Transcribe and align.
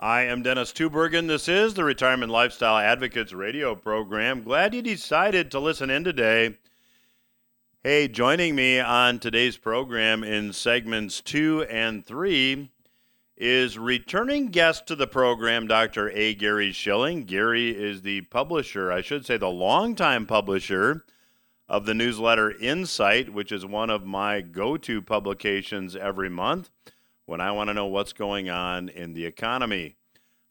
I 0.00 0.22
am 0.22 0.42
Dennis 0.42 0.72
Tubbergen. 0.72 1.28
This 1.28 1.48
is 1.48 1.74
the 1.74 1.84
Retirement 1.84 2.32
Lifestyle 2.32 2.78
Advocates 2.78 3.32
radio 3.32 3.76
program. 3.76 4.42
Glad 4.42 4.74
you 4.74 4.82
decided 4.82 5.52
to 5.52 5.60
listen 5.60 5.88
in 5.88 6.02
today. 6.02 6.56
Hey, 7.84 8.08
joining 8.08 8.56
me 8.56 8.80
on 8.80 9.20
today's 9.20 9.56
program 9.56 10.24
in 10.24 10.52
segments 10.52 11.20
two 11.20 11.62
and 11.70 12.04
three 12.04 12.72
is 13.36 13.78
returning 13.78 14.48
guest 14.48 14.88
to 14.88 14.96
the 14.96 15.06
program, 15.06 15.68
Dr. 15.68 16.10
A. 16.10 16.34
Gary 16.34 16.72
Shilling. 16.72 17.22
Gary 17.22 17.70
is 17.70 18.02
the 18.02 18.22
publisher, 18.22 18.90
I 18.90 19.00
should 19.00 19.24
say, 19.24 19.36
the 19.36 19.48
longtime 19.48 20.26
publisher 20.26 21.04
of 21.68 21.86
the 21.86 21.94
newsletter 21.94 22.50
Insight, 22.50 23.32
which 23.32 23.52
is 23.52 23.64
one 23.64 23.90
of 23.90 24.04
my 24.04 24.40
go 24.40 24.76
to 24.76 25.00
publications 25.00 25.94
every 25.94 26.28
month 26.28 26.70
when 27.26 27.40
I 27.40 27.52
want 27.52 27.68
to 27.68 27.74
know 27.74 27.86
what's 27.86 28.12
going 28.12 28.50
on 28.50 28.88
in 28.88 29.14
the 29.14 29.26
economy. 29.26 29.96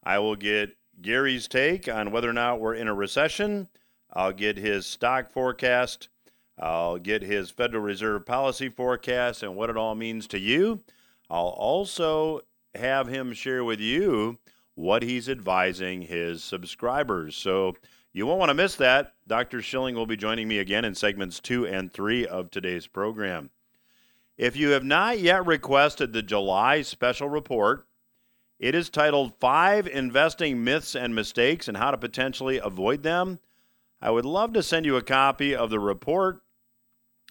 I 0.04 0.20
will 0.20 0.36
get 0.36 0.76
Gary's 1.02 1.48
take 1.48 1.88
on 1.88 2.12
whether 2.12 2.30
or 2.30 2.34
not 2.34 2.60
we're 2.60 2.76
in 2.76 2.88
a 2.88 2.94
recession. 2.94 3.70
I'll 4.12 4.32
get 4.32 4.58
his 4.58 4.86
stock 4.86 5.32
forecast. 5.32 6.10
I'll 6.60 7.00
get 7.00 7.24
his 7.24 7.50
Federal 7.50 7.84
Reserve 7.84 8.26
policy 8.26 8.70
forecast 8.70 9.44
and 9.44 9.56
what 9.56 9.70
it 9.70 9.78
all 9.78 9.96
means 9.96 10.28
to 10.28 10.40
you. 10.40 10.84
I'll 11.30 11.48
also 11.48 12.42
have 12.76 13.08
him 13.08 13.34
share 13.34 13.64
with 13.64 13.80
you 13.80 14.38
what 14.76 15.04
he's 15.04 15.30
advising 15.30 16.04
his 16.04 16.44
subscribers. 16.44 17.36
So 17.36 17.76
you 18.12 18.28
won't 18.28 18.40
want 18.40 18.50
to 18.50 18.56
miss 18.56 18.76
that. 18.76 19.14
Dr. 19.28 19.62
Shilling 19.62 19.96
will 19.96 20.06
be 20.06 20.18
joining 20.18 20.48
me 20.48 20.60
again 20.60 20.86
in 20.86 20.94
segments 20.94 21.40
two 21.40 21.66
and 21.66 21.92
three 21.92 22.28
of 22.28 22.52
today's 22.52 22.86
program. 22.86 23.50
If 24.38 24.56
you 24.56 24.70
have 24.70 24.84
not 24.84 25.20
yet 25.20 25.46
requested 25.46 26.12
the 26.12 26.24
July 26.24 26.82
special 26.82 27.30
report, 27.30 27.86
it 28.60 28.74
is 28.74 28.90
titled 28.90 29.34
Five 29.40 29.88
Investing 29.88 30.64
Myths 30.64 30.96
and 30.96 31.14
Mistakes 31.14 31.68
and 31.68 31.78
How 31.78 31.92
to 31.92 31.98
Potentially 31.98 32.58
Avoid 32.58 33.04
Them. 33.04 33.40
I 34.02 34.10
would 34.10 34.26
love 34.26 34.54
to 34.54 34.64
send 34.64 34.86
you 34.86 34.96
a 34.96 35.04
copy 35.04 35.56
of 35.56 35.70
the 35.70 35.80
report 35.80 36.42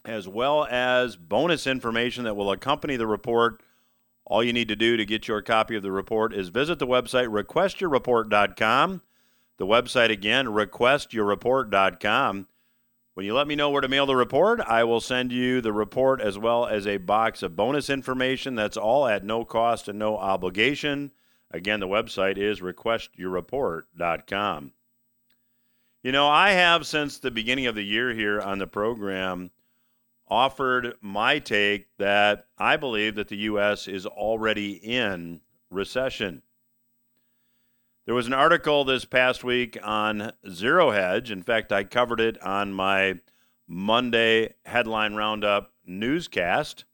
as 0.05 0.29
well 0.29 0.67
as 0.67 1.17
bonus 1.17 1.67
information 1.67 2.25
that 2.25 2.37
will 2.37 2.51
accompany 2.51 2.97
the 2.97 3.07
report. 3.07 3.63
All 4.25 4.43
you 4.43 4.53
need 4.53 4.69
to 4.69 4.77
do 4.77 4.97
to 4.97 5.05
get 5.05 5.29
your 5.29 5.43
copy 5.43 5.77
of 5.77 5.83
the 5.83 5.93
report 5.93 6.33
is 6.33 6.49
visit 6.49 6.79
the 6.79 6.87
website 6.87 7.29
requestyourreport.com. 7.29 9.03
The 9.59 9.67
website 9.67 10.11
again, 10.11 10.47
requestyourreport.com. 10.47 12.47
When 13.15 13.27
you 13.27 13.35
let 13.35 13.47
me 13.47 13.57
know 13.57 13.69
where 13.69 13.83
to 13.83 13.89
mail 13.89 14.07
the 14.07 14.17
report, 14.17 14.59
I 14.61 14.85
will 14.85 15.01
send 15.01 15.33
you 15.33 15.61
the 15.61 15.73
report 15.73 16.23
as 16.23 16.39
well 16.39 16.67
as 16.67 16.87
a 16.87 16.97
box 16.97 17.43
of 17.43 17.55
bonus 17.55 17.91
information. 17.91 18.55
That's 18.55 18.79
all 18.79 19.07
at 19.07 19.23
no 19.23 19.45
cost 19.45 19.87
and 19.87 19.99
no 19.99 20.17
obligation. 20.17 21.13
Again, 21.51 21.81
the 21.81 21.89
website 21.89 22.39
is 22.39 22.61
requestyourreport.com. 22.61 24.73
You 26.03 26.13
know, 26.13 26.27
I 26.27 26.53
have 26.53 26.87
since 26.87 27.19
the 27.19 27.31
beginning 27.31 27.67
of 27.67 27.75
the 27.75 27.85
year 27.85 28.15
here 28.15 28.41
on 28.41 28.59
the 28.59 28.67
program 28.67 29.51
offered 30.27 30.95
my 31.03 31.39
take 31.39 31.89
that 31.99 32.47
I 32.57 32.79
believe 32.79 33.17
that 33.17 33.29
the 33.29 33.37
U.S. 33.37 33.89
is 33.89 34.07
already 34.07 34.73
in 34.73 35.43
recession. 35.71 36.41
There 38.05 38.17
was 38.17 38.27
an 38.27 38.33
article 38.33 38.85
this 38.85 39.05
past 39.05 39.45
week 39.45 39.79
on 39.81 40.33
Zero 40.51 40.91
Hedge. 40.91 41.31
In 41.31 41.41
fact, 41.41 41.71
I 41.71 41.85
covered 41.85 42.19
it 42.19 42.43
on 42.43 42.73
my 42.73 43.21
Monday 43.69 44.55
headline 44.65 45.15
roundup 45.15 45.71
newscast 45.87 46.85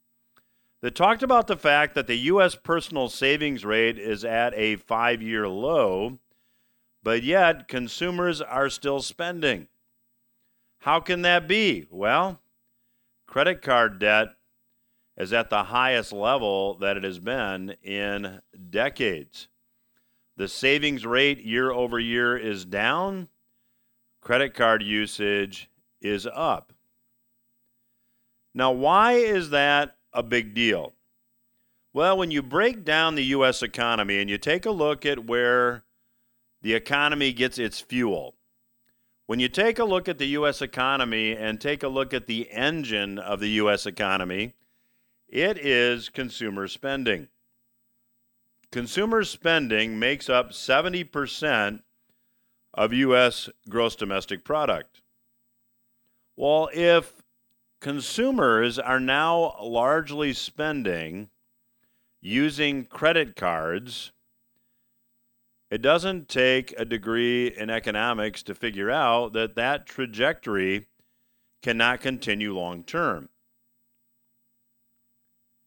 that 0.83 0.95
talked 0.95 1.23
about 1.23 1.47
the 1.47 1.57
fact 1.57 1.95
that 1.95 2.09
the 2.09 2.17
U.S. 2.17 2.57
personal 2.57 3.09
savings 3.09 3.65
rate 3.65 3.99
is 3.99 4.23
at 4.23 4.53
a 4.53 4.77
five 4.77 5.23
year 5.23 5.49
low, 5.49 6.19
but 7.03 7.23
yet 7.23 7.69
consumers 7.69 8.43
are 8.43 8.69
still 8.69 9.01
spending. 9.01 9.69
How 10.81 11.01
can 11.01 11.23
that 11.23 11.49
be? 11.49 11.87
Well, 11.91 12.39
credit 13.27 13.63
card 13.63 13.99
debt 13.99 14.35
is 15.17 15.33
at 15.33 15.49
the 15.49 15.65
highest 15.65 16.13
level 16.13 16.75
that 16.75 16.99
it 16.99 17.03
has 17.03 17.19
been 17.19 17.77
in 17.83 18.43
decades. 18.69 19.49
The 20.39 20.47
savings 20.47 21.05
rate 21.05 21.45
year 21.45 21.73
over 21.73 21.99
year 21.99 22.37
is 22.37 22.65
down. 22.65 23.27
Credit 24.21 24.55
card 24.55 24.85
usage 24.85 25.69
is 26.01 26.29
up. 26.33 26.73
Now, 28.55 28.71
why 28.71 29.15
is 29.15 29.51
that 29.51 29.97
a 30.13 30.23
big 30.23 30.55
deal? 30.55 30.93
Well, 31.93 32.17
when 32.17 32.31
you 32.31 32.41
break 32.41 32.85
down 32.85 33.17
the 33.17 33.25
U.S. 33.25 33.65
economy 33.65 34.21
and 34.21 34.31
you 34.31 34.39
take 34.39 34.65
a 34.65 34.71
look 34.71 35.05
at 35.05 35.27
where 35.27 35.83
the 36.63 36.75
economy 36.75 37.33
gets 37.33 37.59
its 37.59 37.81
fuel, 37.81 38.37
when 39.27 39.41
you 39.41 39.49
take 39.49 39.81
a 39.81 39.85
look 39.85 40.09
at 40.09 40.19
the 40.19 40.29
U.S. 40.29 40.63
economy 40.63 41.33
and 41.33 41.61
take 41.61 41.83
a 41.83 41.89
look 41.89 42.15
at 42.15 42.29
the 42.29 42.49
engine 42.53 43.19
of 43.19 43.41
the 43.41 43.51
U.S. 43.51 43.87
economy, 43.87 44.55
it 45.29 45.59
is 45.59 46.09
consumer 46.09 46.69
spending. 46.69 47.27
Consumer 48.71 49.25
spending 49.25 49.99
makes 49.99 50.29
up 50.29 50.51
70% 50.51 51.81
of 52.75 52.93
U.S. 52.93 53.49
gross 53.69 53.97
domestic 53.97 54.45
product. 54.45 55.01
Well, 56.37 56.69
if 56.73 57.23
consumers 57.81 58.79
are 58.79 59.01
now 59.01 59.57
largely 59.63 60.33
spending 60.33 61.31
using 62.21 62.85
credit 62.85 63.37
cards, 63.37 64.13
it 65.71 65.81
doesn't 65.81 66.29
take 66.29 66.75
a 66.79 66.85
degree 66.85 67.49
in 67.49 67.71
economics 67.71 68.43
to 68.45 68.55
figure 68.55 68.91
out 68.91 69.33
that 69.33 69.55
that 69.57 69.87
trajectory 69.87 70.87
cannot 71.63 72.01
continue 72.01 72.55
long 72.55 72.85
term. 72.85 73.29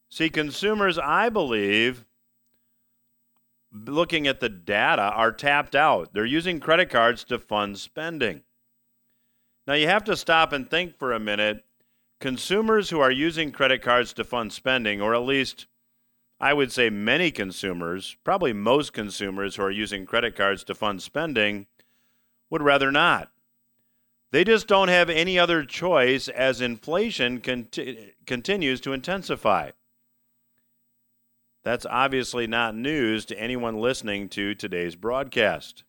See, 0.09 0.29
consumers, 0.29 0.97
I 0.97 1.29
believe, 1.29 2.05
looking 3.73 4.27
at 4.27 4.39
the 4.39 4.49
data, 4.49 5.01
are 5.01 5.31
tapped 5.31 5.75
out. 5.75 6.13
They're 6.13 6.25
using 6.25 6.59
credit 6.59 6.89
cards 6.89 7.23
to 7.25 7.39
fund 7.39 7.77
spending. 7.77 8.41
Now, 9.67 9.73
you 9.73 9.87
have 9.87 10.03
to 10.05 10.17
stop 10.17 10.53
and 10.53 10.69
think 10.69 10.97
for 10.97 11.13
a 11.13 11.19
minute. 11.19 11.63
Consumers 12.19 12.89
who 12.89 12.99
are 12.99 13.11
using 13.11 13.51
credit 13.51 13.81
cards 13.81 14.13
to 14.13 14.23
fund 14.23 14.53
spending, 14.53 15.01
or 15.01 15.15
at 15.15 15.23
least 15.23 15.67
I 16.39 16.53
would 16.53 16.71
say 16.71 16.89
many 16.89 17.31
consumers, 17.31 18.17
probably 18.23 18.51
most 18.51 18.93
consumers 18.93 19.55
who 19.55 19.63
are 19.63 19.71
using 19.71 20.05
credit 20.05 20.35
cards 20.35 20.63
to 20.65 20.75
fund 20.75 21.01
spending, 21.01 21.67
would 22.49 22.63
rather 22.63 22.91
not. 22.91 23.31
They 24.31 24.43
just 24.43 24.67
don't 24.67 24.87
have 24.87 25.09
any 25.09 25.37
other 25.37 25.63
choice 25.63 26.27
as 26.27 26.61
inflation 26.61 27.41
conti- 27.41 28.13
continues 28.25 28.81
to 28.81 28.93
intensify. 28.93 29.71
That's 31.63 31.85
obviously 31.85 32.47
not 32.47 32.75
news 32.75 33.25
to 33.25 33.39
anyone 33.39 33.77
listening 33.77 34.29
to 34.29 34.55
today's 34.55 34.95
broadcast. 34.95 35.83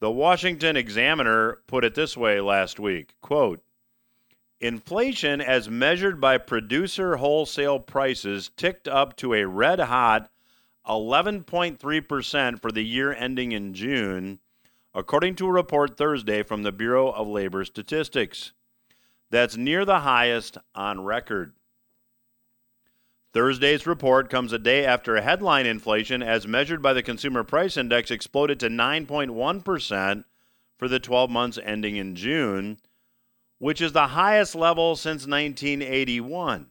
The 0.00 0.10
Washington 0.10 0.76
Examiner 0.76 1.60
put 1.66 1.84
it 1.84 1.94
this 1.94 2.16
way 2.16 2.40
last 2.40 2.78
week 2.78 3.14
quote, 3.22 3.62
Inflation, 4.60 5.40
as 5.40 5.68
measured 5.68 6.20
by 6.20 6.38
producer 6.38 7.16
wholesale 7.16 7.78
prices, 7.78 8.50
ticked 8.56 8.86
up 8.86 9.16
to 9.16 9.34
a 9.34 9.46
red 9.46 9.80
hot 9.80 10.30
11.3% 10.86 12.60
for 12.60 12.70
the 12.70 12.84
year 12.84 13.12
ending 13.12 13.52
in 13.52 13.72
June, 13.72 14.38
according 14.94 15.34
to 15.36 15.46
a 15.46 15.52
report 15.52 15.96
Thursday 15.96 16.42
from 16.42 16.62
the 16.62 16.72
Bureau 16.72 17.10
of 17.10 17.26
Labor 17.26 17.64
Statistics. 17.64 18.52
That's 19.30 19.56
near 19.56 19.84
the 19.84 20.00
highest 20.00 20.58
on 20.74 21.02
record. 21.02 21.54
Thursday's 23.34 23.84
report 23.84 24.30
comes 24.30 24.52
a 24.52 24.60
day 24.60 24.86
after 24.86 25.20
headline 25.20 25.66
inflation, 25.66 26.22
as 26.22 26.46
measured 26.46 26.80
by 26.80 26.92
the 26.92 27.02
Consumer 27.02 27.42
Price 27.42 27.76
Index, 27.76 28.12
exploded 28.12 28.60
to 28.60 28.68
9.1% 28.68 30.24
for 30.78 30.86
the 30.86 31.00
12 31.00 31.30
months 31.30 31.58
ending 31.64 31.96
in 31.96 32.14
June, 32.14 32.78
which 33.58 33.80
is 33.80 33.90
the 33.90 34.06
highest 34.06 34.54
level 34.54 34.94
since 34.94 35.26
1981. 35.26 36.68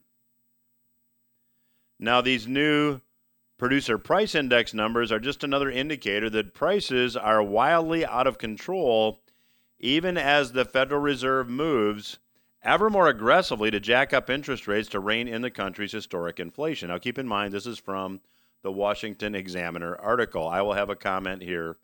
Now, 2.00 2.21
these 2.21 2.48
new 2.48 3.01
producer 3.57 3.98
price 3.98 4.33
index 4.33 4.74
numbers 4.74 5.12
are 5.12 5.19
just 5.19 5.44
another 5.44 5.69
indicator 5.69 6.30
that 6.30 6.54
prices 6.54 7.18
are 7.18 7.44
wildly 7.44 8.06
out 8.06 8.25
of 8.25 8.38
control, 8.38 9.19
even 9.80 10.18
as 10.18 10.54
the 10.54 10.63
Federal 10.63 11.01
Reserve 11.01 11.50
moves 11.50 12.19
ever 12.63 12.89
more 12.89 13.07
aggressively 13.07 13.69
to 13.71 13.80
jack 13.80 14.13
up 14.13 14.30
interest 14.30 14.68
rates 14.68 14.89
to 14.89 15.00
rein 15.00 15.27
in 15.27 15.42
the 15.42 15.51
country's 15.51 15.92
historic 15.92 16.39
inflation. 16.39 16.89
Now, 16.89 16.98
keep 16.98 17.18
in 17.18 17.27
mind, 17.27 17.54
this 17.54 17.68
is 17.68 17.77
from 17.77 18.21
the 18.62 18.71
Washington 18.71 19.36
Examiner 19.36 19.95
article. 19.98 20.48
I 20.48 20.62
will 20.62 20.74
have 20.74 20.89
a 20.89 20.95
comment 20.95 21.42
here 21.42 21.77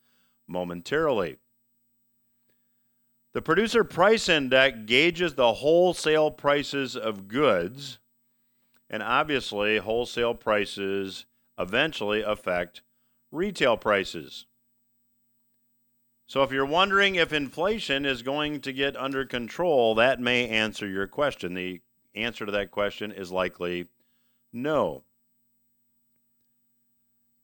momentarily. 0.48 1.38
The 3.34 3.42
producer 3.42 3.84
price 3.84 4.28
index 4.28 4.78
gauges 4.86 5.36
the 5.36 5.54
wholesale 5.54 6.32
prices 6.32 6.96
of 6.96 7.28
goods, 7.28 8.00
and 8.90 9.04
obviously, 9.04 9.78
wholesale 9.78 10.34
prices 10.34 11.26
eventually 11.60 12.24
affect 12.24 12.82
retail 13.32 13.78
prices. 13.78 14.46
So, 16.30 16.44
if 16.44 16.52
you're 16.52 16.64
wondering 16.64 17.16
if 17.16 17.34
inflation 17.34 18.06
is 18.06 18.22
going 18.22 18.62
to 18.62 18.72
get 18.72 18.96
under 18.96 19.26
control, 19.26 19.96
that 19.96 20.20
may 20.20 20.48
answer 20.48 20.88
your 20.88 21.08
question. 21.08 21.56
The 21.56 21.82
answer 22.14 22.46
to 22.46 22.52
that 22.52 22.70
question 22.70 23.12
is 23.12 23.32
likely 23.32 23.88
no. 24.54 25.02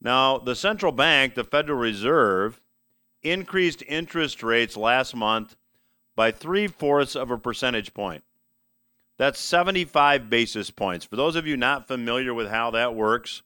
Now, 0.00 0.38
the 0.38 0.54
central 0.54 0.92
bank, 0.92 1.34
the 1.34 1.42
Federal 1.42 1.80
Reserve, 1.80 2.60
increased 3.24 3.82
interest 3.88 4.44
rates 4.44 4.76
last 4.76 5.16
month 5.16 5.56
by 6.14 6.30
three 6.30 6.68
fourths 6.68 7.16
of 7.16 7.32
a 7.32 7.38
percentage 7.38 7.92
point. 7.92 8.22
That's 9.16 9.40
75 9.40 10.30
basis 10.30 10.70
points. 10.70 11.04
For 11.04 11.16
those 11.16 11.34
of 11.34 11.44
you 11.44 11.56
not 11.56 11.88
familiar 11.88 12.32
with 12.32 12.50
how 12.50 12.70
that 12.70 12.94
works, 12.94 13.42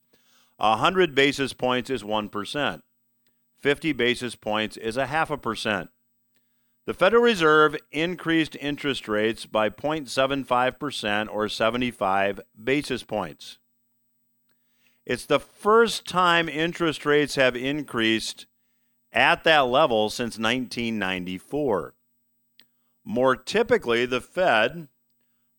100 0.59 1.15
basis 1.15 1.55
points 1.55 1.89
is 1.89 2.03
1%. 2.03 2.83
50 3.61 3.93
basis 3.93 4.35
points 4.35 4.77
is 4.77 4.97
a 4.97 5.07
half 5.07 5.31
a 5.31 5.37
percent. 5.37 5.91
The 6.87 6.95
Federal 6.95 7.23
Reserve 7.23 7.77
increased 7.93 8.57
interest 8.61 9.07
rates 9.07 9.47
by 9.47 9.69
0.75% 9.69 11.29
or 11.31 11.49
75 11.49 12.41
basis 12.63 13.03
points. 13.03 13.59
It's 15.07 15.27
the 15.27 15.41
first 15.41 16.07
time 16.07 16.49
interest 16.49 17.05
rates 17.05 17.35
have 17.35 17.55
increased 17.55 18.47
at 19.13 19.45
that 19.45 19.67
level 19.67 20.09
since 20.11 20.39
1994. 20.39 21.95
More 23.05 23.37
typically, 23.37 24.07
the 24.07 24.21
Fed 24.21 24.89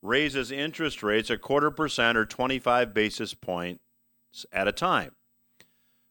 raises 0.01 0.51
interest 0.51 1.03
rates 1.03 1.29
a 1.29 1.37
quarter 1.37 1.71
percent 1.71 2.17
or 2.17 2.25
25 2.25 2.93
basis 2.93 3.33
points 3.33 3.79
at 4.51 4.67
a 4.67 4.71
time. 4.71 5.11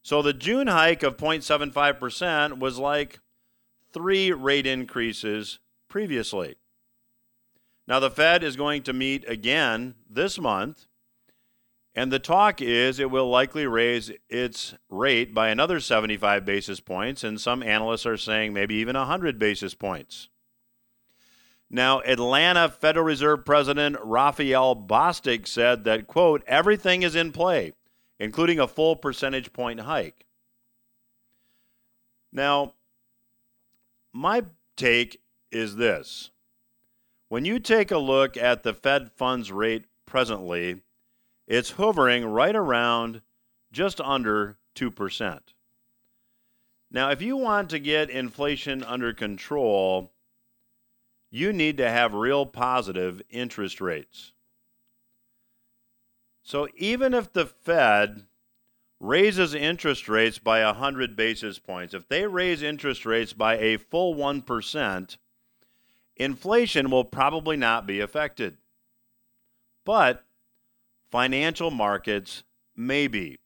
So 0.03 0.21
the 0.21 0.33
June 0.33 0.67
hike 0.67 1.03
of 1.03 1.17
0.75% 1.17 2.59
was 2.59 2.79
like 2.79 3.19
three 3.93 4.31
rate 4.31 4.65
increases 4.65 5.59
previously. 5.87 6.55
Now, 7.87 7.99
the 7.99 8.09
Fed 8.09 8.43
is 8.43 8.55
going 8.55 8.83
to 8.83 8.93
meet 8.93 9.27
again 9.27 9.95
this 10.09 10.39
month, 10.39 10.87
and 11.93 12.11
the 12.11 12.19
talk 12.19 12.61
is 12.61 12.99
it 12.99 13.11
will 13.11 13.29
likely 13.29 13.67
raise 13.67 14.11
its 14.29 14.75
rate 14.89 15.33
by 15.33 15.49
another 15.49 15.79
75 15.79 16.45
basis 16.45 16.79
points, 16.79 17.23
and 17.23 17.39
some 17.39 17.61
analysts 17.61 18.05
are 18.05 18.17
saying 18.17 18.53
maybe 18.53 18.75
even 18.75 18.95
100 18.95 19.37
basis 19.37 19.73
points. 19.73 20.29
Now, 21.69 22.01
Atlanta 22.01 22.69
Federal 22.69 23.05
Reserve 23.05 23.45
President 23.45 23.97
Raphael 24.03 24.75
Bostic 24.75 25.47
said 25.47 25.83
that, 25.83 26.07
quote, 26.07 26.43
everything 26.47 27.03
is 27.03 27.15
in 27.15 27.31
play 27.31 27.73
including 28.21 28.59
a 28.59 28.67
full 28.67 28.95
percentage 28.95 29.51
point 29.51 29.79
hike. 29.79 30.27
Now, 32.31 32.73
my 34.13 34.43
take 34.77 35.19
is 35.51 35.75
this. 35.75 36.29
When 37.29 37.45
you 37.45 37.57
take 37.57 37.89
a 37.89 37.97
look 37.97 38.37
at 38.37 38.61
the 38.61 38.75
Fed 38.75 39.11
funds 39.11 39.51
rate 39.51 39.85
presently, 40.05 40.81
it's 41.47 41.71
hovering 41.71 42.23
right 42.25 42.55
around 42.55 43.21
just 43.71 43.99
under 43.99 44.57
2%. 44.75 45.39
Now, 46.91 47.09
if 47.09 47.23
you 47.23 47.37
want 47.37 47.71
to 47.71 47.79
get 47.79 48.11
inflation 48.11 48.83
under 48.83 49.13
control, 49.13 50.11
you 51.31 51.51
need 51.51 51.77
to 51.77 51.89
have 51.89 52.13
real 52.13 52.45
positive 52.45 53.23
interest 53.31 53.81
rates. 53.81 54.33
So 56.43 56.67
even 56.75 57.13
if 57.13 57.31
the 57.31 57.45
Fed 57.45 58.25
raises 58.99 59.53
interest 59.53 60.07
rates 60.07 60.37
by 60.37 60.63
100 60.63 61.15
basis 61.15 61.59
points, 61.59 61.93
if 61.93 62.07
they 62.07 62.25
raise 62.27 62.61
interest 62.61 63.05
rates 63.05 63.33
by 63.33 63.57
a 63.57 63.77
full 63.77 64.15
1%, 64.15 65.17
inflation 66.17 66.91
will 66.91 67.05
probably 67.05 67.57
not 67.57 67.87
be 67.87 67.99
affected. 67.99 68.57
But 69.85 70.23
financial 71.09 71.71
markets 71.71 72.43
may 72.75 73.07
be. 73.07 73.39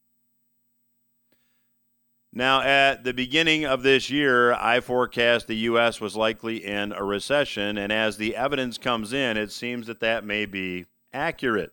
Now, 2.37 2.61
at 2.61 3.05
the 3.05 3.13
beginning 3.13 3.65
of 3.65 3.81
this 3.81 4.09
year, 4.09 4.51
I 4.51 4.81
forecast 4.81 5.47
the 5.47 5.55
U.S. 5.55 6.01
was 6.01 6.17
likely 6.17 6.65
in 6.65 6.91
a 6.91 7.01
recession, 7.01 7.77
and 7.77 7.93
as 7.93 8.17
the 8.17 8.35
evidence 8.35 8.77
comes 8.77 9.13
in, 9.13 9.37
it 9.37 9.53
seems 9.53 9.87
that 9.87 10.01
that 10.01 10.25
may 10.25 10.45
be 10.45 10.85
accurate. 11.13 11.71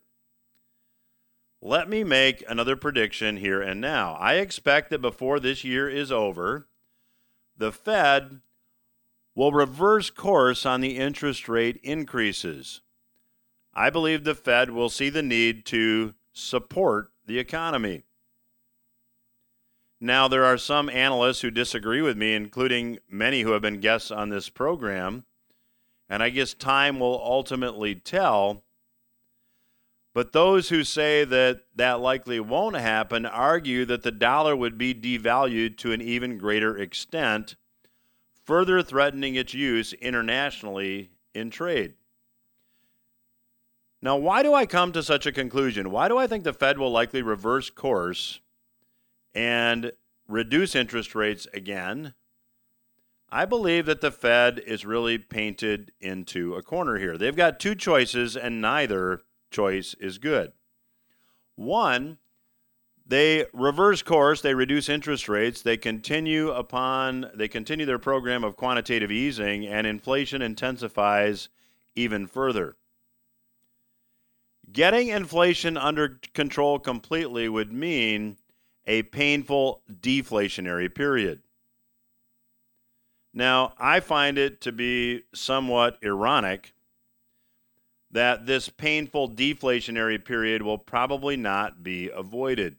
Let 1.65 1.89
me 1.89 2.03
make 2.03 2.43
another 2.49 2.75
prediction 2.75 3.37
here 3.37 3.63
and 3.63 3.81
now. 3.81 4.15
I 4.15 4.35
expect 4.35 4.91
that 4.91 5.01
before 5.01 5.39
this 5.39 5.63
year 5.63 5.89
is 5.89 6.11
over, 6.11 6.67
the 7.57 7.71
Fed 7.71 8.41
will 9.37 9.53
reverse 9.53 10.11
course 10.11 10.67
on 10.67 10.81
the 10.81 10.97
interest 10.99 11.49
rate 11.49 11.79
increases. 11.85 12.81
I 13.73 13.91
believe 13.91 14.25
the 14.25 14.35
Fed 14.35 14.71
will 14.71 14.89
see 14.89 15.09
the 15.09 15.23
need 15.23 15.65
to 15.67 16.15
support 16.33 17.13
the 17.27 17.39
economy. 17.39 18.03
Now, 20.01 20.27
there 20.27 20.45
are 20.45 20.59
some 20.59 20.91
analysts 20.91 21.43
who 21.43 21.53
disagree 21.53 22.03
with 22.03 22.17
me, 22.17 22.35
including 22.35 22.99
many 23.09 23.43
who 23.43 23.53
have 23.53 23.63
been 23.63 23.79
guests 23.79 24.11
on 24.11 24.31
this 24.31 24.49
program, 24.49 25.27
and 26.09 26.25
I 26.25 26.31
guess 26.31 26.55
time 26.55 26.99
will 26.99 27.23
ultimately 27.23 27.95
tell. 27.95 28.65
But 30.15 30.33
those 30.33 30.69
who 30.69 30.85
say 30.85 31.25
that 31.25 31.63
that 31.75 32.01
likely 32.01 32.39
won't 32.39 32.77
happen 32.77 33.25
argue 33.25 33.85
that 33.87 34.03
the 34.03 34.11
dollar 34.11 34.55
would 34.55 34.77
be 34.77 34.95
devalued 34.95 35.79
to 35.79 35.93
an 35.93 36.03
even 36.03 36.37
greater 36.37 36.77
extent, 36.77 37.57
further 38.45 38.83
threatening 38.83 39.37
its 39.37 39.55
use 39.55 39.95
internationally 39.95 41.13
in 41.35 41.51
trade. 41.51 41.95
Now, 44.03 44.17
why 44.17 44.43
do 44.43 44.53
I 44.53 44.67
come 44.67 44.93
to 44.93 45.03
such 45.03 45.27
a 45.27 45.33
conclusion? 45.33 45.91
Why 45.91 46.09
do 46.09 46.19
I 46.19 46.27
think 46.27 46.45
the 46.45 46.53
Fed 46.53 46.77
will 46.77 46.91
likely 46.91 47.23
reverse 47.23 47.71
course 47.71 48.41
and 49.35 49.93
reduce 50.29 50.75
interest 50.75 51.15
rates 51.15 51.47
again? 51.55 52.15
I 53.31 53.47
believe 53.47 53.87
that 53.87 54.03
the 54.03 54.11
Fed 54.11 54.59
is 54.59 54.85
really 54.85 55.17
painted 55.17 55.93
into 56.01 56.55
a 56.55 56.63
corner 56.63 56.99
here. 56.99 57.17
They've 57.17 57.35
got 57.35 57.61
two 57.61 57.75
choices, 57.75 58.37
and 58.37 58.61
neither 58.61 59.23
choice 59.53 59.95
is 60.01 60.19
good. 60.19 60.53
One, 61.55 62.19
they 63.07 63.47
reverse 63.53 64.03
course, 64.03 64.41
they 64.41 64.55
reduce 64.55 64.89
interest 64.89 65.29
rates, 65.29 65.63
they 65.63 65.77
continue 65.77 66.51
upon 66.51 67.31
they 67.35 67.49
continue 67.49 67.85
their 67.85 67.99
program 67.99 68.43
of 68.43 68.57
quantitative 68.57 69.11
easing 69.11 69.67
and 69.67 69.87
inflation 69.87 70.41
intensifies 70.43 71.49
even 71.95 72.27
further. 72.27 72.77
Getting 74.73 75.09
inflation 75.09 75.77
under 75.77 76.21
control 76.33 76.79
completely 76.79 77.49
would 77.49 77.73
mean 77.73 78.39
a 78.87 79.03
painful 79.03 79.83
deflationary 80.01 80.93
period. 80.93 81.43
Now, 83.35 83.75
I 83.79 84.01
find 84.01 84.39
it 84.39 84.61
to 84.63 84.73
be 84.73 85.23
somewhat 85.35 85.99
ironic 86.05 86.75
that 88.13 88.47
this 88.47 88.69
painful 88.69 89.31
deflationary 89.31 90.23
period 90.23 90.63
will 90.63 90.79
probably 90.79 91.37
not 91.37 91.83
be 91.83 92.11
avoided. 92.11 92.77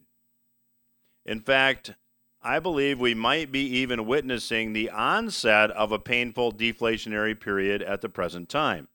In 1.25 1.39
fact, 1.39 1.93
I 2.41 2.59
believe 2.59 2.99
we 2.99 3.13
might 3.13 3.51
be 3.51 3.61
even 3.61 4.05
witnessing 4.05 4.73
the 4.73 4.89
onset 4.89 5.71
of 5.71 5.91
a 5.91 5.99
painful 5.99 6.51
deflationary 6.51 7.39
period 7.39 7.81
at 7.81 8.01
the 8.01 8.09
present 8.09 8.49
time. 8.49 8.89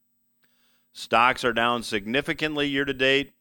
Stocks 0.92 1.44
are 1.44 1.52
down 1.52 1.82
significantly 1.82 2.68
year 2.68 2.84
to 2.84 2.92
date, 2.92 3.32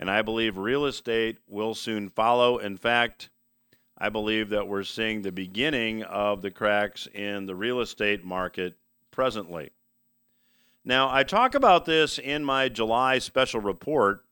and 0.00 0.10
I 0.10 0.22
believe 0.22 0.56
real 0.56 0.86
estate 0.86 1.38
will 1.46 1.74
soon 1.74 2.08
follow. 2.08 2.58
In 2.58 2.76
fact, 2.76 3.28
I 3.96 4.08
believe 4.08 4.48
that 4.50 4.66
we're 4.66 4.82
seeing 4.82 5.22
the 5.22 5.32
beginning 5.32 6.02
of 6.02 6.42
the 6.42 6.50
cracks 6.50 7.06
in 7.12 7.46
the 7.46 7.54
real 7.54 7.80
estate 7.80 8.24
market 8.24 8.74
presently. 9.10 9.70
Now, 10.86 11.08
I 11.10 11.22
talk 11.22 11.54
about 11.54 11.86
this 11.86 12.18
in 12.18 12.44
my 12.44 12.68
July 12.68 13.18
special 13.18 13.60
report. 13.60 14.24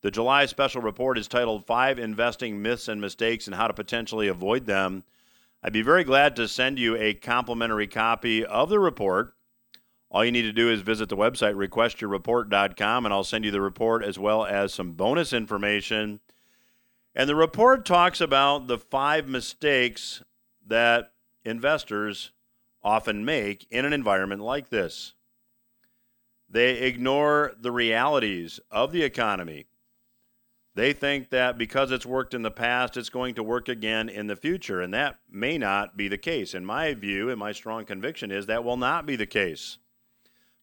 The 0.00 0.10
July 0.10 0.46
special 0.46 0.82
report 0.82 1.16
is 1.18 1.28
titled 1.28 1.66
Five 1.66 2.00
Investing 2.00 2.60
Myths 2.60 2.88
and 2.88 3.00
Mistakes 3.00 3.46
and 3.46 3.54
How 3.54 3.68
to 3.68 3.74
Potentially 3.74 4.26
Avoid 4.26 4.66
Them. 4.66 5.04
I'd 5.62 5.72
be 5.72 5.82
very 5.82 6.02
glad 6.02 6.34
to 6.36 6.48
send 6.48 6.80
you 6.80 6.96
a 6.96 7.14
complimentary 7.14 7.86
copy 7.86 8.44
of 8.44 8.70
the 8.70 8.80
report. 8.80 9.34
All 10.10 10.24
you 10.24 10.32
need 10.32 10.42
to 10.42 10.52
do 10.52 10.68
is 10.68 10.80
visit 10.80 11.08
the 11.08 11.16
website, 11.16 11.54
requestyourreport.com, 11.54 13.04
and 13.04 13.14
I'll 13.14 13.22
send 13.22 13.44
you 13.44 13.52
the 13.52 13.60
report 13.60 14.04
as 14.04 14.18
well 14.18 14.44
as 14.44 14.74
some 14.74 14.92
bonus 14.92 15.32
information. 15.32 16.18
And 17.14 17.28
the 17.28 17.36
report 17.36 17.84
talks 17.84 18.20
about 18.20 18.66
the 18.66 18.78
five 18.78 19.28
mistakes 19.28 20.24
that 20.66 21.12
investors 21.44 22.32
often 22.82 23.24
make 23.24 23.66
in 23.70 23.84
an 23.84 23.92
environment 23.92 24.42
like 24.42 24.70
this. 24.70 25.14
They 26.54 26.82
ignore 26.82 27.52
the 27.60 27.72
realities 27.72 28.60
of 28.70 28.92
the 28.92 29.02
economy. 29.02 29.66
They 30.76 30.92
think 30.92 31.30
that 31.30 31.58
because 31.58 31.90
it's 31.90 32.06
worked 32.06 32.32
in 32.32 32.42
the 32.42 32.50
past, 32.52 32.96
it's 32.96 33.08
going 33.08 33.34
to 33.34 33.42
work 33.42 33.68
again 33.68 34.08
in 34.08 34.28
the 34.28 34.36
future. 34.36 34.80
And 34.80 34.94
that 34.94 35.18
may 35.28 35.58
not 35.58 35.96
be 35.96 36.06
the 36.06 36.16
case. 36.16 36.54
In 36.54 36.64
my 36.64 36.94
view, 36.94 37.28
and 37.28 37.40
my 37.40 37.50
strong 37.50 37.84
conviction 37.84 38.30
is 38.30 38.46
that 38.46 38.62
will 38.62 38.76
not 38.76 39.04
be 39.04 39.16
the 39.16 39.26
case. 39.26 39.78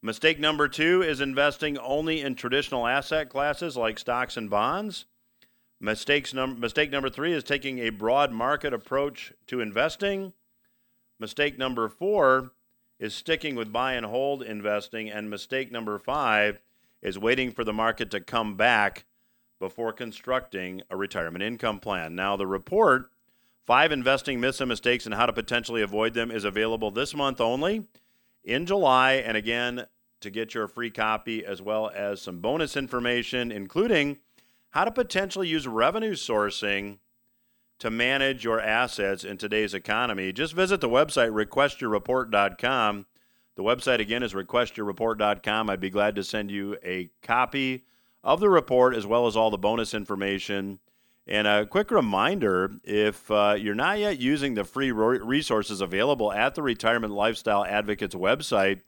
Mistake 0.01 0.39
number 0.39 0.69
two 0.69 1.01
is 1.01 1.19
investing 1.19 1.77
only 1.79 2.21
in 2.21 2.36
traditional 2.36 2.88
asset 2.88 3.27
classes 3.27 3.75
like 3.75 4.00
stocks 4.00 4.38
and 4.38 4.50
bonds. 4.50 5.07
Mistakes 5.81 6.33
num- 6.33 6.57
mistake 6.57 6.89
number 6.89 7.10
three 7.10 7.33
is 7.33 7.43
taking 7.43 7.79
a 7.79 7.89
broad 7.89 8.31
market 8.31 8.74
approach 8.74 9.33
to 9.48 9.60
investing. 9.60 10.31
Mistake 11.19 11.57
number 11.57 11.89
four 11.89 12.53
is 13.01 13.15
sticking 13.15 13.55
with 13.55 13.74
buy 13.74 13.93
and 13.93 14.05
hold 14.05 14.43
investing. 14.43 15.10
And 15.10 15.29
mistake 15.29 15.72
number 15.72 16.00
five 16.00 16.62
is 17.01 17.20
waiting 17.20 17.51
for 17.51 17.65
the 17.65 17.74
market 17.74 18.12
to 18.12 18.22
come 18.22 18.55
back 18.55 19.05
before 19.60 19.91
constructing 19.91 20.84
a 20.89 20.96
retirement 20.96 21.43
income 21.43 21.79
plan. 21.79 22.15
Now, 22.15 22.38
the 22.38 22.48
report, 22.48 23.10
Five 23.65 23.91
Investing 23.91 24.39
Myths 24.39 24.62
and 24.62 24.70
Mistakes 24.70 25.05
and 25.05 25.15
How 25.15 25.25
to 25.25 25.34
Potentially 25.34 25.81
Avoid 25.81 26.13
Them, 26.13 26.31
is 26.31 26.46
available 26.46 26.91
this 26.91 27.15
month 27.15 27.41
only 27.41 27.88
in 28.43 28.65
July. 28.65 29.13
And 29.13 29.36
again, 29.36 29.86
to 30.20 30.29
get 30.29 30.53
your 30.53 30.67
free 30.67 30.91
copy 30.91 31.43
as 31.43 31.62
well 31.62 31.91
as 31.93 32.22
some 32.22 32.39
bonus 32.39 32.77
information, 32.77 33.51
including 33.51 34.17
how 34.70 34.86
to 34.86 34.91
potentially 34.91 35.48
use 35.48 35.67
revenue 35.67 36.13
sourcing 36.13 37.00
to 37.81 37.89
manage 37.89 38.43
your 38.43 38.61
assets 38.61 39.23
in 39.23 39.38
today's 39.38 39.73
economy. 39.73 40.31
Just 40.31 40.53
visit 40.53 40.81
the 40.81 40.89
website, 40.89 41.31
requestyourreport.com. 41.31 43.07
The 43.55 43.63
website 43.63 44.00
again 44.00 44.21
is 44.21 44.33
requestyourreport.com. 44.33 45.67
I'd 45.67 45.79
be 45.79 45.89
glad 45.89 46.13
to 46.15 46.23
send 46.23 46.51
you 46.51 46.77
a 46.83 47.09
copy 47.23 47.85
of 48.23 48.39
the 48.39 48.51
report 48.51 48.95
as 48.95 49.07
well 49.07 49.25
as 49.25 49.35
all 49.35 49.50
the 49.50 49.57
bonus 49.57 49.95
information. 49.95 50.77
And 51.25 51.47
a 51.47 51.65
quick 51.65 51.89
reminder 51.89 52.71
if 52.83 53.31
uh, 53.31 53.55
you're 53.57 53.73
not 53.73 53.97
yet 53.97 54.19
using 54.19 54.53
the 54.53 54.63
free 54.63 54.91
resources 54.91 55.81
available 55.81 56.31
at 56.31 56.53
the 56.53 56.61
Retirement 56.61 57.13
Lifestyle 57.13 57.65
Advocates 57.65 58.13
website, 58.13 58.81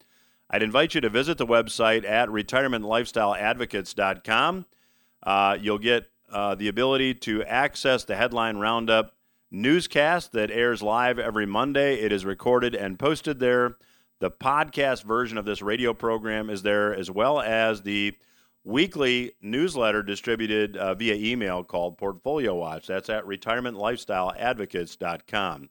I'd 0.51 0.61
invite 0.61 0.93
you 0.93 1.01
to 1.01 1.09
visit 1.09 1.39
the 1.39 1.47
website 1.47 2.07
at 2.07 2.29
retirementlifestyleadvocates.com. 2.29 4.65
Uh, 5.23 5.57
you'll 5.59 5.79
get 5.79 6.12
uh, 6.33 6.55
the 6.55 6.67
ability 6.67 7.13
to 7.13 7.43
access 7.43 8.03
the 8.03 8.15
Headline 8.15 8.57
Roundup 8.57 9.15
newscast 9.51 10.31
that 10.33 10.51
airs 10.51 10.81
live 10.81 11.19
every 11.19 11.45
Monday. 11.45 12.01
It 12.01 12.11
is 12.11 12.25
recorded 12.25 12.75
and 12.75 12.99
posted 12.99 13.39
there. 13.39 13.77
The 14.19 14.31
podcast 14.31 15.03
version 15.03 15.37
of 15.37 15.45
this 15.45 15.61
radio 15.61 15.93
program 15.93 16.49
is 16.49 16.63
there, 16.63 16.93
as 16.93 17.11
well 17.11 17.39
as 17.39 17.83
the 17.83 18.15
weekly 18.63 19.33
newsletter 19.41 20.01
distributed 20.01 20.77
uh, 20.77 20.95
via 20.95 21.15
email 21.15 21.61
called 21.63 21.97
Portfolio 21.97 22.55
Watch. 22.55 22.87
That's 22.87 23.09
at 23.09 23.25
retirementlifestyleadvocates.com. 23.25 25.69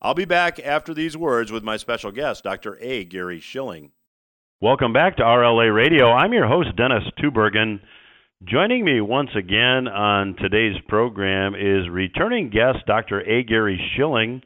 I'll 0.00 0.14
be 0.14 0.24
back 0.24 0.60
after 0.60 0.94
these 0.94 1.16
words 1.16 1.52
with 1.52 1.62
my 1.62 1.76
special 1.76 2.10
guest, 2.10 2.42
Dr. 2.44 2.78
A. 2.80 3.04
Gary 3.04 3.40
Shilling. 3.40 3.92
Welcome 4.60 4.92
back 4.92 5.16
to 5.16 5.22
RLA 5.22 5.74
Radio. 5.74 6.12
I'm 6.12 6.32
your 6.32 6.46
host, 6.46 6.76
Dennis 6.76 7.04
Tubbergen. 7.18 7.80
Joining 8.44 8.84
me 8.84 9.00
once 9.00 9.30
again 9.36 9.86
on 9.86 10.34
today's 10.36 10.74
program 10.88 11.54
is 11.54 11.88
returning 11.88 12.50
guest 12.50 12.78
Dr. 12.86 13.20
A. 13.20 13.44
Gary 13.44 13.80
Shilling. 13.94 14.42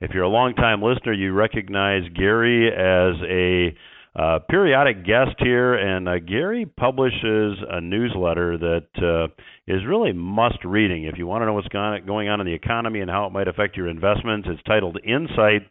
If 0.00 0.12
you're 0.12 0.22
a 0.22 0.28
longtime 0.28 0.82
listener, 0.82 1.14
you 1.14 1.32
recognize 1.32 2.02
Gary 2.14 2.68
as 2.68 3.16
a 3.28 3.76
uh, 4.14 4.38
periodic 4.48 5.04
guest 5.04 5.36
here, 5.38 5.74
and 5.74 6.08
uh, 6.08 6.18
Gary 6.18 6.64
publishes 6.64 7.58
a 7.68 7.80
newsletter 7.80 8.56
that 8.56 8.86
uh, 9.02 9.26
is 9.66 9.80
really 9.88 10.12
must 10.12 10.64
reading. 10.64 11.06
If 11.06 11.18
you 11.18 11.26
want 11.26 11.42
to 11.42 11.46
know 11.46 11.54
what's 11.54 11.68
going 11.68 12.28
on 12.28 12.40
in 12.40 12.46
the 12.46 12.54
economy 12.54 13.00
and 13.00 13.10
how 13.10 13.26
it 13.26 13.32
might 13.32 13.48
affect 13.48 13.76
your 13.76 13.88
investments, 13.88 14.48
it's 14.50 14.62
titled 14.62 14.98
Insight. 15.02 15.62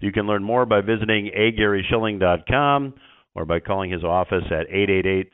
You 0.00 0.10
can 0.10 0.26
learn 0.26 0.42
more 0.42 0.66
by 0.66 0.80
visiting 0.80 1.30
agaryshilling.com 1.38 2.94
or 3.34 3.44
by 3.44 3.60
calling 3.60 3.90
his 3.90 4.04
office 4.04 4.44
at 4.50 4.68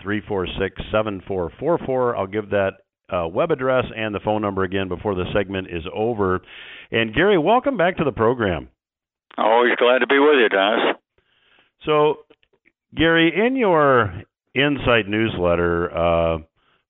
888-346-7444. 0.05 2.17
I'll 2.17 2.26
give 2.26 2.50
that 2.50 2.73
uh, 3.12 3.26
web 3.26 3.50
address 3.50 3.85
and 3.97 4.14
the 4.14 4.21
phone 4.21 4.43
number 4.43 4.64
again 4.64 4.88
before 4.88 5.14
the 5.14 5.25
segment 5.35 5.69
is 5.71 5.83
over. 5.95 6.40
And 6.90 7.14
Gary, 7.14 7.38
welcome 7.38 7.76
back 7.76 7.97
to 7.97 8.05
the 8.05 8.12
program. 8.12 8.69
Always 9.37 9.73
glad 9.78 10.00
to 10.00 10.07
be 10.07 10.19
with 10.19 10.37
you, 10.40 10.49
Dennis. 10.49 10.97
So, 11.85 12.21
Gary, 12.95 13.33
in 13.35 13.57
your 13.57 14.23
Insight 14.55 15.09
newsletter 15.09 15.97
uh, 15.97 16.38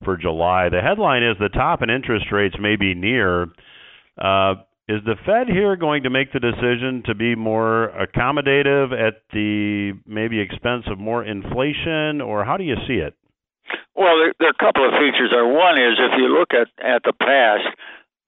for 0.04 0.16
July, 0.16 0.68
the 0.70 0.80
headline 0.80 1.22
is 1.22 1.36
the 1.38 1.50
top 1.50 1.82
in 1.82 1.90
interest 1.90 2.26
rates 2.32 2.56
may 2.60 2.76
be 2.76 2.94
near. 2.94 3.48
Uh, 4.16 4.54
is 4.88 5.04
the 5.04 5.16
Fed 5.26 5.48
here 5.52 5.76
going 5.76 6.04
to 6.04 6.10
make 6.10 6.32
the 6.32 6.40
decision 6.40 7.02
to 7.04 7.14
be 7.14 7.34
more 7.34 7.92
accommodative 7.92 8.96
at 8.96 9.20
the 9.32 9.92
maybe 10.06 10.40
expense 10.40 10.84
of 10.90 10.98
more 10.98 11.22
inflation, 11.22 12.22
or 12.22 12.44
how 12.44 12.56
do 12.56 12.64
you 12.64 12.76
see 12.88 12.94
it? 12.94 13.14
Well, 13.94 14.16
there, 14.16 14.32
there 14.40 14.48
are 14.48 14.56
a 14.56 14.64
couple 14.64 14.88
of 14.88 14.96
features 14.96 15.28
there. 15.30 15.44
One 15.44 15.76
is 15.76 16.00
if 16.00 16.16
you 16.16 16.32
look 16.32 16.56
at, 16.56 16.72
at 16.80 17.02
the 17.04 17.12
past, 17.12 17.68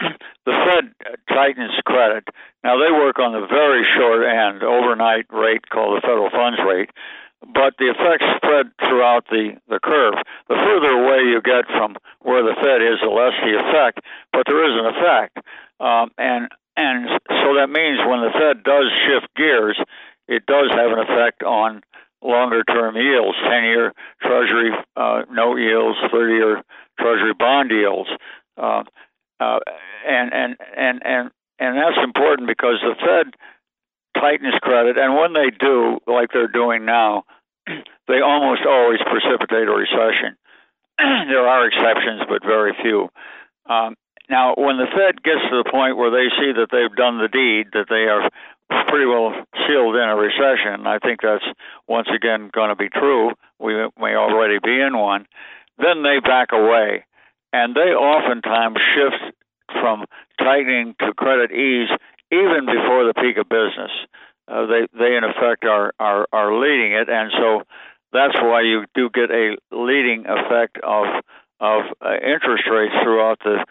the 0.45 0.53
Fed 0.53 0.93
tightens 1.29 1.73
credit. 1.87 2.29
Now, 2.63 2.77
they 2.77 2.93
work 2.93 3.19
on 3.19 3.33
the 3.33 3.47
very 3.49 3.87
short 3.97 4.21
end, 4.21 4.63
overnight 4.63 5.33
rate 5.33 5.65
called 5.73 5.97
the 5.97 6.05
federal 6.05 6.29
funds 6.29 6.61
rate, 6.61 6.91
but 7.41 7.75
the 7.79 7.91
effects 7.91 8.25
spread 8.37 8.71
throughout 8.81 9.25
the, 9.31 9.57
the 9.69 9.81
curve. 9.83 10.15
The 10.49 10.57
further 10.57 10.93
away 10.93 11.25
you 11.29 11.41
get 11.41 11.67
from 11.67 11.97
where 12.21 12.43
the 12.43 12.55
Fed 12.61 12.83
is, 12.83 13.01
the 13.01 13.09
less 13.09 13.33
the 13.43 13.59
effect, 13.59 14.01
but 14.33 14.45
there 14.47 14.65
is 14.65 14.77
an 14.77 14.87
effect. 14.95 15.39
Um, 15.81 16.11
and 16.19 16.49
and 16.77 17.09
so 17.29 17.55
that 17.57 17.69
means 17.69 17.99
when 18.07 18.21
the 18.21 18.33
Fed 18.33 18.63
does 18.63 18.89
shift 19.05 19.29
gears, 19.37 19.79
it 20.29 20.47
does 20.47 20.71
have 20.71 20.93
an 20.93 21.01
effect 21.01 21.43
on 21.43 21.83
longer 22.23 22.63
term 22.65 22.97
yields, 22.97 23.37
10 23.43 23.65
year 23.65 23.93
Treasury 24.23 24.71
uh, 24.97 25.23
note 25.31 25.57
yields, 25.57 25.99
30 26.13 26.35
year 26.35 26.63
Treasury 26.99 27.35
bond 27.35 27.71
yields. 27.71 28.11
Uh, 28.57 28.85
uh, 29.41 29.59
and, 30.07 30.33
and, 30.33 30.57
and, 30.77 31.03
and, 31.05 31.31
and 31.59 31.77
that's 31.77 31.99
important 32.03 32.47
because 32.47 32.77
the 32.83 32.95
Fed 33.01 33.35
tightens 34.19 34.55
credit, 34.63 34.99
and 34.99 35.17
when 35.17 35.33
they 35.33 35.51
do, 35.51 35.99
like 36.07 36.31
they're 36.33 36.49
doing 36.49 36.85
now, 36.85 37.25
they 38.09 38.21
almost 38.21 38.63
always 38.67 39.01
precipitate 39.05 39.69
a 39.69 39.73
recession. 39.73 40.37
there 40.99 41.47
are 41.47 41.67
exceptions, 41.67 42.23
but 42.29 42.43
very 42.45 42.75
few. 42.83 43.09
Um, 43.67 43.97
now, 44.29 44.55
when 44.57 44.79
the 44.79 44.87
Fed 44.87 45.23
gets 45.23 45.43
to 45.51 45.63
the 45.63 45.71
point 45.71 45.97
where 45.97 46.11
they 46.11 46.31
see 46.39 46.53
that 46.55 46.69
they've 46.71 46.95
done 46.97 47.19
the 47.19 47.29
deed, 47.29 47.73
that 47.73 47.91
they 47.91 48.07
are 48.07 48.31
pretty 48.87 49.07
well 49.07 49.35
sealed 49.67 49.97
in 49.97 50.09
a 50.09 50.15
recession, 50.15 50.87
I 50.87 50.99
think 50.99 51.21
that's 51.23 51.45
once 51.89 52.09
again 52.15 52.51
going 52.53 52.71
to 52.71 52.77
be 52.77 52.89
true. 52.89 53.33
We 53.59 53.75
may 53.99 54.15
already 54.15 54.59
be 54.63 54.81
in 54.81 54.97
one. 54.97 55.27
Then 55.79 56.03
they 56.03 56.21
back 56.21 56.53
away, 56.53 57.05
and 57.53 57.75
they 57.75 57.91
oftentimes 57.91 58.79
shift 58.95 59.35
from 59.73 60.05
tightening 60.39 60.95
to 61.01 61.13
credit 61.15 61.51
ease 61.51 61.91
even 62.31 62.67
before 62.67 63.05
the 63.05 63.15
peak 63.15 63.37
of 63.37 63.49
business. 63.49 63.91
Uh, 64.49 64.67
they 64.67 64.87
they 64.99 65.17
in 65.17 65.23
effect 65.23 65.65
are, 65.65 65.93
are 66.01 66.27
are 66.33 66.59
leading 66.59 66.93
it, 66.93 67.09
and 67.09 67.31
so 67.39 67.63
that's 68.13 68.35
why 68.35 68.63
you 68.63 68.85
do 68.95 69.09
get 69.11 69.31
a 69.31 69.57
leading 69.71 70.27
effect 70.27 70.79
of 70.83 71.07
of 71.61 71.83
uh, 72.01 72.15
interest 72.15 72.65
rates 72.71 72.95
throughout 73.03 73.39
the 73.45 73.65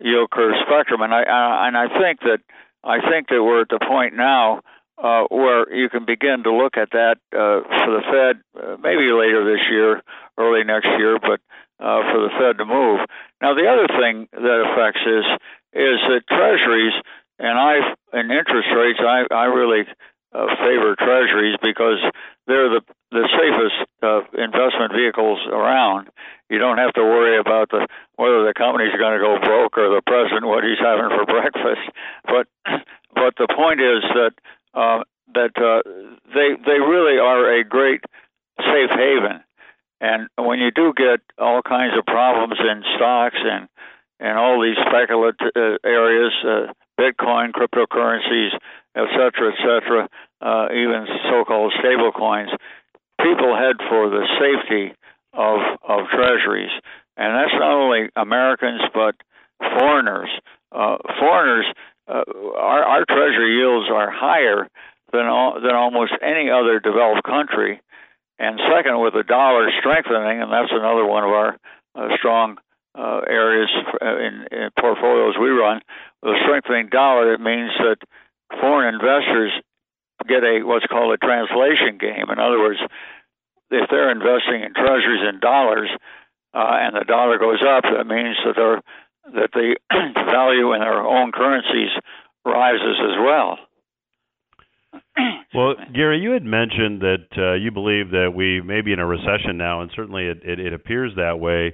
yield 0.00 0.30
curve 0.30 0.54
spectrum. 0.66 1.02
And 1.02 1.12
I, 1.12 1.22
I 1.22 1.68
and 1.68 1.76
I 1.76 1.88
think 2.00 2.20
that 2.20 2.40
I 2.82 2.98
think 3.10 3.28
that 3.28 3.42
we're 3.42 3.62
at 3.62 3.68
the 3.68 3.80
point 3.86 4.14
now 4.14 4.62
uh, 5.02 5.24
where 5.30 5.72
you 5.74 5.88
can 5.88 6.04
begin 6.04 6.44
to 6.44 6.52
look 6.52 6.76
at 6.76 6.90
that 6.92 7.16
uh, 7.32 7.60
for 7.84 7.90
the 7.90 8.02
Fed, 8.06 8.42
uh, 8.56 8.76
maybe 8.80 9.10
later 9.10 9.44
this 9.44 9.62
year, 9.70 10.02
early 10.38 10.64
next 10.64 10.88
year, 10.98 11.18
but 11.18 11.40
uh, 11.82 12.00
for 12.12 12.20
the 12.22 12.30
Fed 12.38 12.58
to 12.58 12.64
move. 12.64 13.00
Now, 13.40 13.54
the 13.54 13.66
other 13.66 13.88
thing 13.98 14.28
that 14.32 14.58
affects 14.70 15.02
is 15.02 15.26
is 15.74 15.98
that 16.06 16.22
Treasuries 16.28 16.92
and 17.38 17.58
I 17.58 17.94
and 18.12 18.30
interest 18.30 18.68
rates. 18.76 19.00
I 19.00 19.24
I 19.30 19.44
really 19.46 19.86
uh, 20.34 20.46
favor 20.56 20.96
Treasuries 20.96 21.56
because 21.62 22.00
they're 22.46 22.68
the 22.68 22.82
the 23.10 23.28
safest 23.28 23.76
uh, 24.02 24.24
investment 24.40 24.92
vehicles 24.92 25.38
around. 25.50 26.08
You 26.48 26.58
don't 26.58 26.78
have 26.78 26.92
to 26.94 27.02
worry 27.02 27.38
about 27.38 27.70
the 27.70 27.86
whether 28.16 28.44
the 28.44 28.54
company's 28.56 28.96
going 28.98 29.18
to 29.18 29.24
go 29.24 29.38
broke 29.40 29.76
or 29.76 29.94
the 29.94 30.02
president 30.06 30.46
what 30.46 30.64
he's 30.64 30.80
having 30.80 31.08
for 31.08 31.24
breakfast. 31.36 31.84
But 32.24 32.46
but 33.14 33.36
the 33.36 33.48
point 33.54 33.80
is 33.80 34.02
that 34.16 34.32
uh, 34.74 35.04
that 35.34 35.52
uh, 35.56 35.82
they 36.34 36.56
they 36.64 36.78
really 36.80 37.18
are 37.18 37.60
a 37.60 37.64
great 37.64 38.00
safe 38.58 38.90
haven. 38.90 39.44
And 40.00 40.28
when 40.36 40.58
you 40.58 40.72
do 40.72 40.92
get 40.96 41.20
all 41.38 41.62
kinds 41.62 41.96
of 41.96 42.04
problems 42.06 42.58
in 42.58 42.82
stocks 42.96 43.38
and 43.38 43.68
and 44.18 44.38
all 44.38 44.62
these 44.62 44.76
speculative 44.86 45.50
uh, 45.56 45.76
areas, 45.84 46.32
uh, 46.44 46.72
Bitcoin, 47.00 47.52
cryptocurrencies, 47.52 48.50
et 48.94 49.08
cetera, 49.16 49.52
et 49.52 49.58
cetera, 49.58 50.08
uh, 50.40 50.68
even 50.72 51.06
so-called 51.30 51.72
stable 51.80 52.12
coins, 52.12 52.50
people 53.20 53.56
head 53.56 53.76
for 53.88 54.10
the 54.10 54.26
safety 54.38 54.94
of 55.32 55.58
of 55.88 56.08
treasuries. 56.08 56.70
and 57.16 57.34
that's 57.36 57.54
not 57.54 57.70
only 57.70 58.08
Americans 58.16 58.80
but 58.94 59.14
foreigners. 59.58 60.28
Uh, 60.70 60.96
foreigners, 61.18 61.66
uh, 62.08 62.22
our, 62.56 62.82
our 62.82 63.04
treasury 63.04 63.58
yields 63.58 63.88
are 63.90 64.10
higher 64.10 64.68
than 65.12 65.26
all, 65.26 65.60
than 65.60 65.74
almost 65.74 66.12
any 66.22 66.50
other 66.50 66.80
developed 66.80 67.22
country. 67.24 67.80
And 68.38 68.58
second, 68.74 68.98
with 69.00 69.12
the 69.12 69.22
dollar 69.22 69.70
strengthening, 69.78 70.42
and 70.42 70.50
that's 70.50 70.72
another 70.72 71.04
one 71.04 71.22
of 71.22 71.30
our 71.30 71.56
uh, 71.94 72.16
strong 72.16 72.56
uh, 72.94 73.20
areas 73.28 73.70
uh, 74.00 74.18
in, 74.18 74.46
in 74.50 74.70
portfolios 74.78 75.34
we 75.40 75.48
run. 75.48 75.80
With 76.22 76.34
a 76.34 76.40
strengthening 76.44 76.88
dollar, 76.88 77.34
it 77.34 77.40
means 77.40 77.72
that 77.78 77.96
foreign 78.60 78.94
investors 78.94 79.52
get 80.28 80.44
a 80.44 80.62
what's 80.62 80.86
called 80.86 81.12
a 81.12 81.18
translation 81.18 81.98
gain. 81.98 82.30
In 82.30 82.38
other 82.38 82.58
words, 82.58 82.78
if 83.70 83.88
they're 83.90 84.10
investing 84.10 84.62
in 84.62 84.74
treasuries 84.74 85.24
in 85.28 85.40
dollars 85.40 85.88
uh, 86.54 86.76
and 86.80 86.94
the 86.94 87.04
dollar 87.04 87.38
goes 87.38 87.62
up, 87.62 87.84
that 87.84 88.06
means 88.06 88.36
that 88.44 88.54
they're 88.56 88.82
that 89.34 89.50
the 89.52 89.76
value 90.30 90.72
in 90.74 90.80
their 90.80 91.00
own 91.00 91.32
currencies 91.32 91.90
rises 92.44 92.98
as 93.00 93.16
well. 93.20 93.58
well, 95.54 95.74
Gary, 95.94 96.18
you 96.18 96.32
had 96.32 96.44
mentioned 96.44 97.00
that 97.00 97.26
uh, 97.38 97.54
you 97.54 97.70
believe 97.70 98.10
that 98.10 98.32
we 98.34 98.60
may 98.60 98.80
be 98.80 98.92
in 98.92 98.98
a 98.98 99.06
recession 99.06 99.56
now, 99.56 99.80
and 99.80 99.90
certainly 99.94 100.26
it, 100.26 100.40
it, 100.44 100.58
it 100.58 100.72
appears 100.72 101.12
that 101.16 101.38
way. 101.38 101.72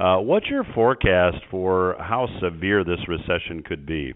Uh, 0.00 0.16
what's 0.16 0.48
your 0.48 0.64
forecast 0.74 1.44
for 1.50 1.94
how 2.00 2.26
severe 2.40 2.82
this 2.84 3.04
recession 3.06 3.62
could 3.62 3.84
be? 3.84 4.14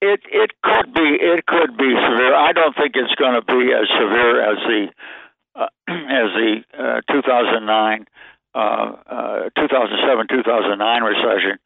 It 0.00 0.20
it 0.32 0.50
could 0.64 0.94
be 0.94 1.08
it 1.20 1.44
could 1.44 1.76
be 1.76 1.92
severe. 1.92 2.34
I 2.34 2.52
don't 2.52 2.74
think 2.74 2.96
it's 2.96 3.14
going 3.20 3.36
to 3.36 3.44
be 3.44 3.68
as 3.76 3.84
severe 3.92 4.40
as 4.40 4.58
the 4.64 4.86
uh, 5.54 5.68
as 5.92 6.28
the 6.32 6.64
uh, 6.72 7.12
2009 7.12 8.06
uh, 8.54 8.58
uh, 8.58 9.50
2007 9.60 10.26
2009 10.28 11.02
recession, 11.02 11.60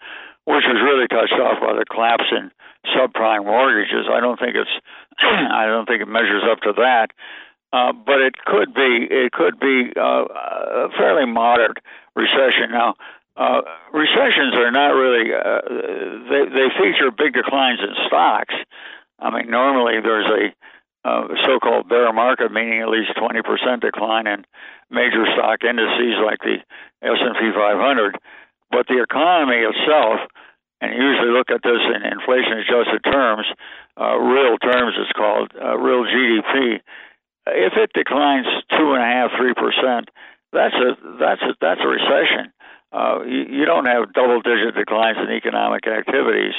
which 0.44 0.66
was 0.66 0.82
really 0.82 1.06
touched 1.06 1.38
off 1.38 1.62
by 1.62 1.78
the 1.78 1.86
collapse 1.86 2.26
in 2.34 2.50
subprime 2.90 3.46
mortgages. 3.46 4.10
I 4.10 4.18
don't 4.18 4.38
think 4.38 4.56
it's 4.58 4.74
I 5.22 5.66
don't 5.66 5.86
think 5.86 6.02
it 6.02 6.08
measures 6.10 6.42
up 6.42 6.58
to 6.66 6.72
that. 6.74 7.14
Uh, 7.70 7.92
but 7.92 8.18
it 8.18 8.34
could 8.46 8.72
be 8.72 9.06
it 9.10 9.30
could 9.30 9.60
be 9.60 9.92
fairly 10.96 11.26
moderate 11.26 11.78
recession. 12.18 12.74
Now, 12.74 12.98
uh, 13.38 13.62
recessions 13.94 14.58
are 14.58 14.74
not 14.74 14.98
really 14.98 15.30
uh, 15.30 15.62
they 16.26 16.42
they 16.50 16.68
feature 16.74 17.14
big 17.14 17.34
declines 17.34 17.78
in 17.78 17.94
stocks. 18.10 18.54
I 19.18 19.30
mean, 19.30 19.50
normally 19.50 20.02
there's 20.02 20.26
a 20.26 20.50
uh, 21.08 21.28
so-called 21.46 21.88
bear 21.88 22.12
market, 22.12 22.50
meaning 22.50 22.82
at 22.82 22.90
least 22.90 23.14
20% 23.14 23.80
decline 23.80 24.26
in 24.26 24.44
major 24.90 25.24
stock 25.34 25.62
indices 25.62 26.18
like 26.18 26.42
the 26.42 26.58
S&P 27.02 27.40
500. 27.54 28.18
But 28.70 28.86
the 28.88 29.00
economy 29.02 29.62
itself, 29.62 30.20
and 30.82 30.92
usually 30.92 31.30
look 31.30 31.50
at 31.50 31.62
this 31.62 31.80
in 31.94 32.02
inflation-adjusted 32.02 33.02
terms, 33.06 33.46
uh, 33.96 34.18
real 34.18 34.58
terms, 34.58 34.94
it's 34.98 35.14
called 35.14 35.52
uh, 35.54 35.78
real 35.78 36.04
GDP 36.04 36.82
if 37.50 37.72
it 37.76 37.90
declines 37.94 38.46
two 38.76 38.92
and 38.92 39.02
a 39.02 39.06
half, 39.06 39.30
three 39.38 39.54
percent, 39.54 40.10
that's 40.52 40.74
a 40.74 40.96
that's 41.18 41.42
a 41.42 41.54
that's 41.60 41.80
a 41.82 41.88
recession. 41.88 42.52
Uh, 42.90 43.20
you, 43.26 43.44
you 43.50 43.64
don't 43.66 43.84
have 43.84 44.14
double-digit 44.14 44.74
declines 44.74 45.18
in 45.18 45.30
economic 45.34 45.86
activities. 45.86 46.54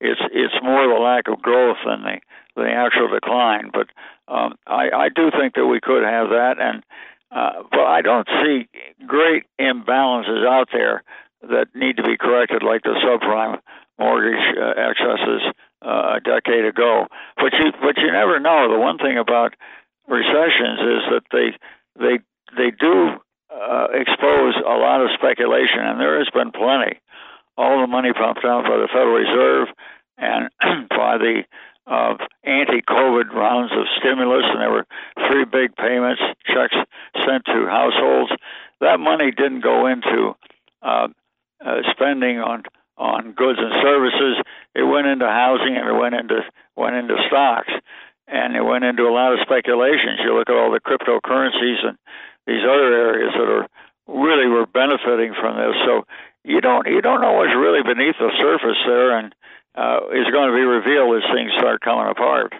It's 0.00 0.20
it's 0.32 0.54
more 0.62 0.86
the 0.86 1.00
lack 1.00 1.28
of 1.28 1.40
growth 1.40 1.78
than 1.84 2.02
the 2.02 2.20
the 2.56 2.70
actual 2.70 3.08
decline. 3.08 3.70
But 3.72 3.88
um, 4.28 4.54
I, 4.66 4.90
I 4.90 5.08
do 5.08 5.30
think 5.30 5.54
that 5.54 5.66
we 5.66 5.80
could 5.80 6.04
have 6.04 6.28
that, 6.30 6.56
and 6.60 6.82
uh, 7.30 7.62
but 7.70 7.86
I 7.86 8.02
don't 8.02 8.28
see 8.42 8.68
great 9.06 9.44
imbalances 9.60 10.46
out 10.46 10.68
there 10.72 11.02
that 11.42 11.68
need 11.74 11.96
to 11.96 12.02
be 12.02 12.16
corrected, 12.18 12.62
like 12.62 12.82
the 12.82 12.96
subprime 13.02 13.60
mortgage 13.98 14.56
uh, 14.58 14.74
excesses 14.76 15.42
uh, 15.82 16.16
a 16.16 16.20
decade 16.20 16.64
ago. 16.64 17.06
But 17.36 17.52
you 17.54 17.72
but 17.80 17.96
you 17.98 18.10
never 18.12 18.38
know. 18.38 18.70
The 18.70 18.78
one 18.78 18.98
thing 18.98 19.16
about 19.16 19.54
recessions 20.08 20.80
is 20.80 21.02
that 21.10 21.22
they 21.32 21.56
they 21.98 22.18
they 22.56 22.70
do 22.70 23.20
uh, 23.52 23.88
expose 23.92 24.54
a 24.56 24.76
lot 24.78 25.02
of 25.02 25.10
speculation, 25.14 25.80
and 25.80 26.00
there 26.00 26.18
has 26.18 26.28
been 26.30 26.52
plenty. 26.52 27.00
All 27.56 27.80
the 27.80 27.86
money 27.86 28.12
pumped 28.12 28.44
out 28.44 28.64
by 28.64 28.76
the 28.76 28.88
Federal 28.88 29.14
Reserve 29.14 29.68
and 30.18 30.48
by 30.88 31.18
the 31.18 31.42
uh, 31.86 32.14
anti-COVID 32.44 33.32
rounds 33.32 33.72
of 33.72 33.86
stimulus, 33.98 34.44
and 34.46 34.60
there 34.60 34.70
were 34.70 34.86
three 35.28 35.44
big 35.44 35.74
payments, 35.76 36.22
checks 36.46 36.76
sent 37.26 37.44
to 37.46 37.66
households. 37.66 38.30
That 38.80 39.00
money 39.00 39.30
didn't 39.32 39.60
go 39.60 39.86
into 39.86 40.36
uh, 40.82 41.08
uh, 41.64 41.80
spending 41.90 42.38
on 42.38 42.62
on 42.96 43.32
goods 43.32 43.58
and 43.58 43.72
services. 43.82 44.36
It 44.74 44.82
went 44.82 45.06
into 45.06 45.26
housing 45.26 45.74
and 45.74 45.88
it 45.88 45.98
went 45.98 46.14
into 46.14 46.44
went 46.76 46.96
into 46.96 47.16
stocks 47.28 47.72
and 48.28 48.54
it 48.54 48.62
went 48.62 48.84
into 48.84 49.04
a 49.04 49.12
lot 49.12 49.32
of 49.32 49.40
speculations. 49.42 50.20
You 50.22 50.36
look 50.36 50.48
at 50.48 50.56
all 50.56 50.70
the 50.70 50.80
cryptocurrencies 50.80 51.84
and 51.84 51.98
these 52.50 52.66
other 52.66 52.90
areas 52.90 53.32
that 53.38 53.46
are 53.46 53.66
really 54.10 54.50
were 54.50 54.66
benefiting 54.66 55.34
from 55.38 55.54
this. 55.54 55.78
So 55.86 56.02
you 56.42 56.60
don't 56.60 56.86
you 56.86 57.00
don't 57.00 57.22
know 57.22 57.38
what's 57.38 57.54
really 57.54 57.82
beneath 57.86 58.18
the 58.18 58.34
surface 58.42 58.80
there, 58.86 59.16
and 59.18 59.34
uh, 59.78 60.10
is 60.10 60.26
going 60.34 60.50
to 60.50 60.56
be 60.56 60.66
revealed 60.66 61.22
as 61.22 61.30
things 61.30 61.52
start 61.56 61.80
coming 61.80 62.10
apart. 62.10 62.52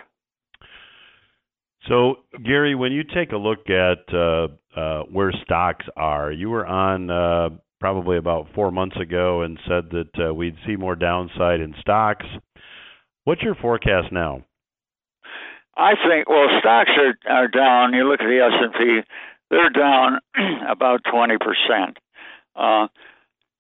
So, 1.89 2.17
Gary, 2.45 2.75
when 2.75 2.93
you 2.93 3.03
take 3.03 3.33
a 3.33 3.37
look 3.37 3.71
at 3.71 4.05
uh, 4.15 4.49
uh, 4.77 5.03
where 5.11 5.33
stocks 5.45 5.87
are, 5.97 6.31
you 6.31 6.51
were 6.51 6.67
on 6.67 7.11
uh, 7.11 7.49
probably 7.81 8.19
about 8.19 8.49
four 8.55 8.71
months 8.71 8.97
ago 9.01 9.43
and 9.43 9.59
said 9.67 9.91
that 9.91 10.29
uh, 10.29 10.35
we'd 10.35 10.57
see 10.67 10.77
more 10.77 10.95
downside 10.95 11.61
in 11.61 11.75
stocks. 11.81 12.27
What's 13.25 13.43
your 13.43 13.55
forecast 13.55 14.13
now? 14.13 14.45
I 15.77 15.95
think 16.07 16.29
well, 16.29 16.49
stocks 16.61 16.91
are 16.99 17.33
are 17.33 17.49
down. 17.49 17.95
You 17.95 18.09
look 18.09 18.21
at 18.21 18.27
the 18.27 18.39
S 18.39 18.53
and 18.61 18.73
P; 18.75 19.01
they're 19.51 19.71
down 19.71 20.21
about 20.69 21.03
twenty 21.11 21.37
percent, 21.39 21.99
uh, 22.57 22.87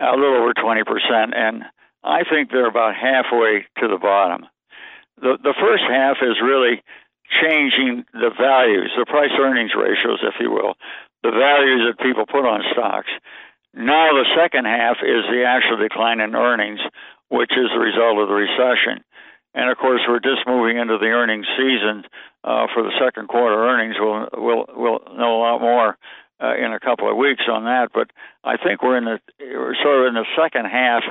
a 0.00 0.16
little 0.16 0.38
over 0.42 0.54
twenty 0.54 0.84
percent, 0.84 1.34
and 1.34 1.64
I 2.02 2.24
think 2.24 2.50
they're 2.50 2.68
about 2.68 2.94
halfway 2.94 3.66
to 3.80 3.88
the 3.88 3.98
bottom. 3.98 4.46
The 5.20 5.36
the 5.42 5.54
first 5.60 5.84
half 5.88 6.18
is 6.22 6.40
really 6.42 6.82
changing 7.42 8.04
the 8.12 8.30
values, 8.34 8.90
the 8.98 9.06
price 9.06 9.30
earnings 9.38 9.72
ratios, 9.76 10.18
if 10.22 10.34
you 10.40 10.50
will, 10.50 10.74
the 11.22 11.30
values 11.30 11.86
that 11.86 12.02
people 12.02 12.26
put 12.26 12.46
on 12.46 12.62
stocks. 12.72 13.10
Now 13.74 14.10
the 14.12 14.26
second 14.34 14.64
half 14.64 14.98
is 15.02 15.22
the 15.30 15.44
actual 15.46 15.76
decline 15.76 16.20
in 16.20 16.34
earnings, 16.34 16.80
which 17.28 17.52
is 17.52 17.70
the 17.70 17.78
result 17.78 18.18
of 18.18 18.28
the 18.28 18.34
recession. 18.34 19.04
And 19.54 19.70
of 19.70 19.78
course, 19.78 20.00
we're 20.08 20.22
just 20.22 20.46
moving 20.46 20.78
into 20.78 20.98
the 20.98 21.10
earnings 21.10 21.46
season 21.56 22.04
uh, 22.44 22.66
for 22.72 22.82
the 22.82 22.92
second 23.02 23.28
quarter 23.28 23.56
earnings. 23.56 23.96
We'll 23.98 24.28
we'll 24.32 24.64
we'll 24.74 25.00
know 25.16 25.36
a 25.36 25.40
lot 25.40 25.60
more 25.60 25.98
uh, 26.40 26.54
in 26.56 26.72
a 26.72 26.80
couple 26.80 27.10
of 27.10 27.16
weeks 27.16 27.44
on 27.50 27.64
that. 27.64 27.90
But 27.92 28.10
I 28.44 28.56
think 28.56 28.82
we're 28.82 28.98
in 28.98 29.04
the 29.04 29.20
we're 29.40 29.76
sort 29.82 30.00
of 30.00 30.06
in 30.08 30.14
the 30.14 30.26
second 30.36 30.66
half, 30.66 31.02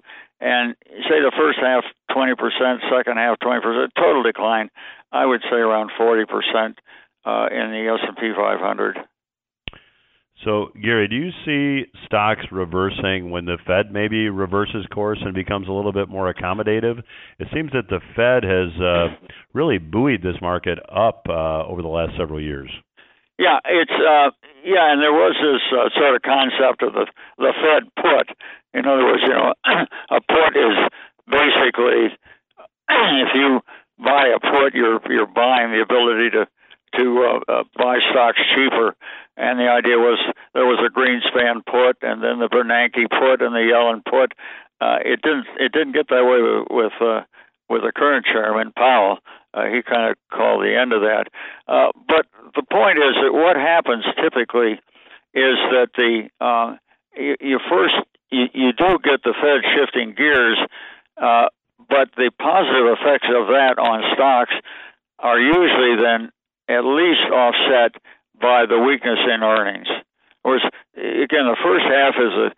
and 0.41 0.75
say 1.09 1.21
the 1.21 1.31
first 1.37 1.59
half 1.59 1.83
twenty 2.11 2.35
percent, 2.35 2.81
second 2.89 3.17
half 3.17 3.39
twenty 3.39 3.61
percent, 3.61 3.93
total 3.95 4.23
decline. 4.23 4.69
I 5.11 5.25
would 5.25 5.41
say 5.49 5.57
around 5.57 5.91
forty 5.97 6.25
percent 6.25 6.79
uh, 7.25 7.47
in 7.51 7.71
the 7.71 7.93
S 7.93 8.05
and 8.07 8.17
P 8.17 8.31
500. 8.35 8.97
So, 10.45 10.71
Gary, 10.81 11.09
do 11.09 11.15
you 11.17 11.31
see 11.45 11.91
stocks 12.05 12.45
reversing 12.49 13.29
when 13.29 13.43
the 13.43 13.57
Fed 13.67 13.91
maybe 13.91 14.29
reverses 14.29 14.85
course 14.93 15.19
and 15.21 15.33
becomes 15.33 15.67
a 15.67 15.71
little 15.71 15.91
bit 15.91 16.07
more 16.07 16.33
accommodative? 16.33 16.99
It 17.39 17.47
seems 17.53 17.71
that 17.73 17.89
the 17.89 17.99
Fed 18.15 18.43
has 18.47 18.71
uh, 18.81 19.15
really 19.53 19.79
buoyed 19.79 20.21
this 20.21 20.39
market 20.41 20.79
up 20.87 21.25
uh, 21.27 21.67
over 21.67 21.81
the 21.81 21.89
last 21.89 22.13
several 22.17 22.41
years. 22.41 22.69
Yeah, 23.37 23.59
it's 23.65 23.91
uh, 23.91 24.31
yeah, 24.63 24.91
and 24.91 25.01
there 25.01 25.15
was 25.15 25.35
this 25.39 25.63
uh, 25.71 25.87
sort 25.95 26.15
of 26.15 26.21
concept 26.21 26.83
of 26.83 26.93
the 26.93 27.07
the 27.37 27.53
Fed 27.59 27.87
put. 27.95 28.35
In 28.73 28.85
other 28.85 29.03
words, 29.03 29.23
you 29.23 29.33
know, 29.33 29.53
a 30.11 30.19
put 30.19 30.55
is 30.55 30.75
basically 31.27 32.15
if 32.89 33.29
you 33.35 33.59
buy 33.99 34.27
a 34.27 34.39
put, 34.39 34.73
you're 34.73 34.99
you're 35.09 35.27
buying 35.27 35.71
the 35.71 35.81
ability 35.81 36.31
to 36.31 36.47
to 36.97 37.39
uh, 37.49 37.51
uh, 37.51 37.63
buy 37.75 37.99
stocks 38.11 38.39
cheaper. 38.55 38.95
And 39.37 39.59
the 39.59 39.69
idea 39.69 39.97
was 39.97 40.19
there 40.53 40.65
was 40.65 40.79
a 40.85 40.91
Greenspan 40.91 41.65
put, 41.65 41.97
and 42.01 42.21
then 42.21 42.39
the 42.39 42.49
Bernanke 42.49 43.09
put, 43.09 43.41
and 43.41 43.55
the 43.55 43.71
Yellen 43.71 44.03
put. 44.03 44.33
Uh, 44.81 44.99
it 45.03 45.21
didn't 45.21 45.47
it 45.59 45.71
didn't 45.71 45.93
get 45.93 46.09
that 46.09 46.25
way 46.25 46.41
with 46.41 46.67
with, 46.69 47.01
uh, 47.01 47.21
with 47.69 47.83
the 47.83 47.91
current 47.95 48.25
chairman 48.25 48.71
Powell. 48.75 49.19
Uh, 49.53 49.65
he 49.65 49.81
kind 49.81 50.11
of 50.11 50.17
called 50.31 50.63
the 50.63 50.77
end 50.77 50.93
of 50.93 51.01
that. 51.01 51.25
Uh, 51.67 51.89
but 52.07 52.25
the 52.55 52.63
point 52.63 52.97
is 52.99 53.15
that 53.23 53.33
what 53.33 53.55
happens 53.55 54.05
typically 54.21 54.73
is 55.33 55.57
that 55.71 55.89
the 55.95 56.29
uh, 56.39 56.75
you, 57.15 57.35
you 57.39 57.59
first 57.69 57.95
you, 58.29 58.45
you 58.53 58.73
do 58.73 58.99
get 59.03 59.23
the 59.23 59.33
Fed 59.33 59.61
shifting 59.75 60.13
gears, 60.15 60.57
uh, 61.17 61.47
but 61.89 62.09
the 62.15 62.31
positive 62.39 62.97
effects 62.99 63.27
of 63.29 63.47
that 63.47 63.79
on 63.79 64.03
stocks 64.13 64.53
are 65.17 65.39
usually 65.39 65.95
then 66.01 66.31
at 66.69 66.85
least 66.85 67.25
offset 67.33 67.99
by 68.39 68.65
the 68.65 68.79
weakness 68.79 69.19
in 69.25 69.43
earnings. 69.43 69.87
Again, 70.45 71.45
the 71.49 71.57
first 71.61 71.85
half 71.85 72.15
is 72.15 72.33
a 72.33 72.49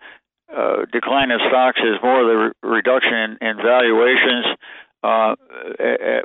uh, 0.52 0.86
decline 0.92 1.32
in 1.32 1.40
stocks 1.48 1.80
is 1.80 1.96
more 2.04 2.24
the 2.26 2.36
re- 2.36 2.76
reduction 2.76 3.14
in, 3.14 3.38
in 3.40 3.58
valuations 3.58 4.46
uh, 5.02 5.36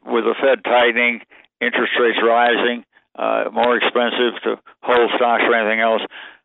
with 0.04 0.24
the 0.24 0.34
Fed 0.42 0.64
tightening, 0.64 1.20
interest 1.60 1.92
rates 2.00 2.18
rising, 2.22 2.84
uh, 3.14 3.44
more 3.52 3.76
expensive 3.76 4.34
to 4.42 4.56
hold 4.82 5.10
stocks 5.16 5.44
or 5.46 5.54
anything 5.54 5.80
else. 5.80 6.02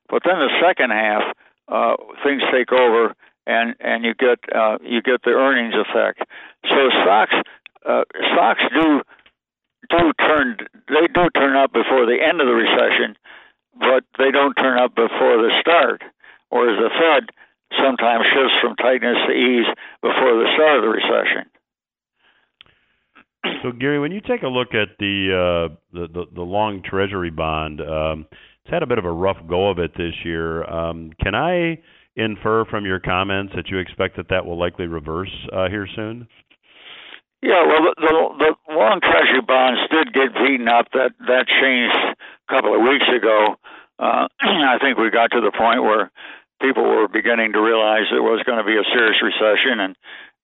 But 0.09 0.21
then 0.25 0.39
the 0.39 0.53
second 0.61 0.91
half, 0.91 1.23
uh, 1.67 1.95
things 2.23 2.43
take 2.51 2.71
over, 2.71 3.15
and 3.47 3.75
and 3.79 4.05
you 4.05 4.13
get 4.13 4.39
uh, 4.53 4.77
you 4.83 5.01
get 5.01 5.23
the 5.23 5.31
earnings 5.31 5.73
effect. 5.73 6.21
So 6.69 6.89
stocks 7.01 7.33
uh, 7.87 8.03
stocks 8.33 8.61
do 8.73 9.01
do 9.91 10.13
turn 10.17 10.57
they 10.87 11.07
do 11.13 11.29
turn 11.35 11.55
up 11.55 11.73
before 11.73 12.05
the 12.05 12.17
end 12.17 12.41
of 12.41 12.47
the 12.47 12.55
recession, 12.55 13.15
but 13.79 14.03
they 14.17 14.31
don't 14.31 14.55
turn 14.55 14.79
up 14.79 14.95
before 14.95 15.37
the 15.37 15.51
start. 15.61 16.03
Whereas 16.49 16.79
the 16.79 16.89
Fed 16.89 17.29
sometimes 17.79 18.25
shifts 18.27 18.55
from 18.61 18.75
tightness 18.75 19.17
to 19.27 19.33
ease 19.33 19.67
before 20.01 20.35
the 20.39 20.49
start 20.55 20.77
of 20.79 20.83
the 20.83 20.89
recession. 20.89 21.45
So 23.63 23.71
Gary, 23.71 23.99
when 23.99 24.11
you 24.11 24.21
take 24.21 24.43
a 24.43 24.47
look 24.47 24.73
at 24.73 24.97
the 24.99 25.69
uh, 25.71 25.75
the, 25.93 26.07
the, 26.07 26.25
the 26.35 26.41
long 26.41 26.81
Treasury 26.83 27.31
bond, 27.31 27.81
um, 27.81 28.25
it's 28.63 28.71
had 28.71 28.83
a 28.83 28.87
bit 28.87 28.99
of 28.99 29.05
a 29.05 29.11
rough 29.11 29.37
go 29.49 29.69
of 29.69 29.79
it 29.79 29.91
this 29.97 30.13
year. 30.23 30.63
Um, 30.65 31.11
can 31.23 31.33
I 31.33 31.79
infer 32.15 32.65
from 32.65 32.85
your 32.85 32.99
comments 32.99 33.53
that 33.55 33.69
you 33.69 33.77
expect 33.77 34.17
that 34.17 34.27
that 34.29 34.45
will 34.45 34.59
likely 34.59 34.85
reverse 34.85 35.31
uh, 35.53 35.69
here 35.69 35.87
soon? 35.95 36.27
Yeah, 37.41 37.65
well, 37.65 37.81
the, 37.81 37.93
the, 37.97 38.13
the 38.37 38.55
long 38.71 39.01
Treasury 39.01 39.41
bonds 39.41 39.79
did 39.91 40.13
get 40.13 40.33
beaten 40.33 40.67
up. 40.67 40.87
That 40.93 41.11
that 41.27 41.47
changed 41.47 41.95
a 41.95 42.47
couple 42.51 42.75
of 42.75 42.81
weeks 42.81 43.05
ago. 43.07 43.55
Uh, 43.99 44.27
I 44.41 44.77
think 44.79 44.97
we 44.97 45.09
got 45.09 45.31
to 45.31 45.41
the 45.41 45.51
point 45.51 45.83
where 45.83 46.11
people 46.61 46.83
were 46.83 47.07
beginning 47.07 47.53
to 47.53 47.61
realize 47.61 48.07
there 48.09 48.23
was 48.23 48.43
going 48.45 48.59
to 48.59 48.67
be 48.67 48.77
a 48.77 48.85
serious 48.93 49.21
recession, 49.21 49.79
and 49.79 49.95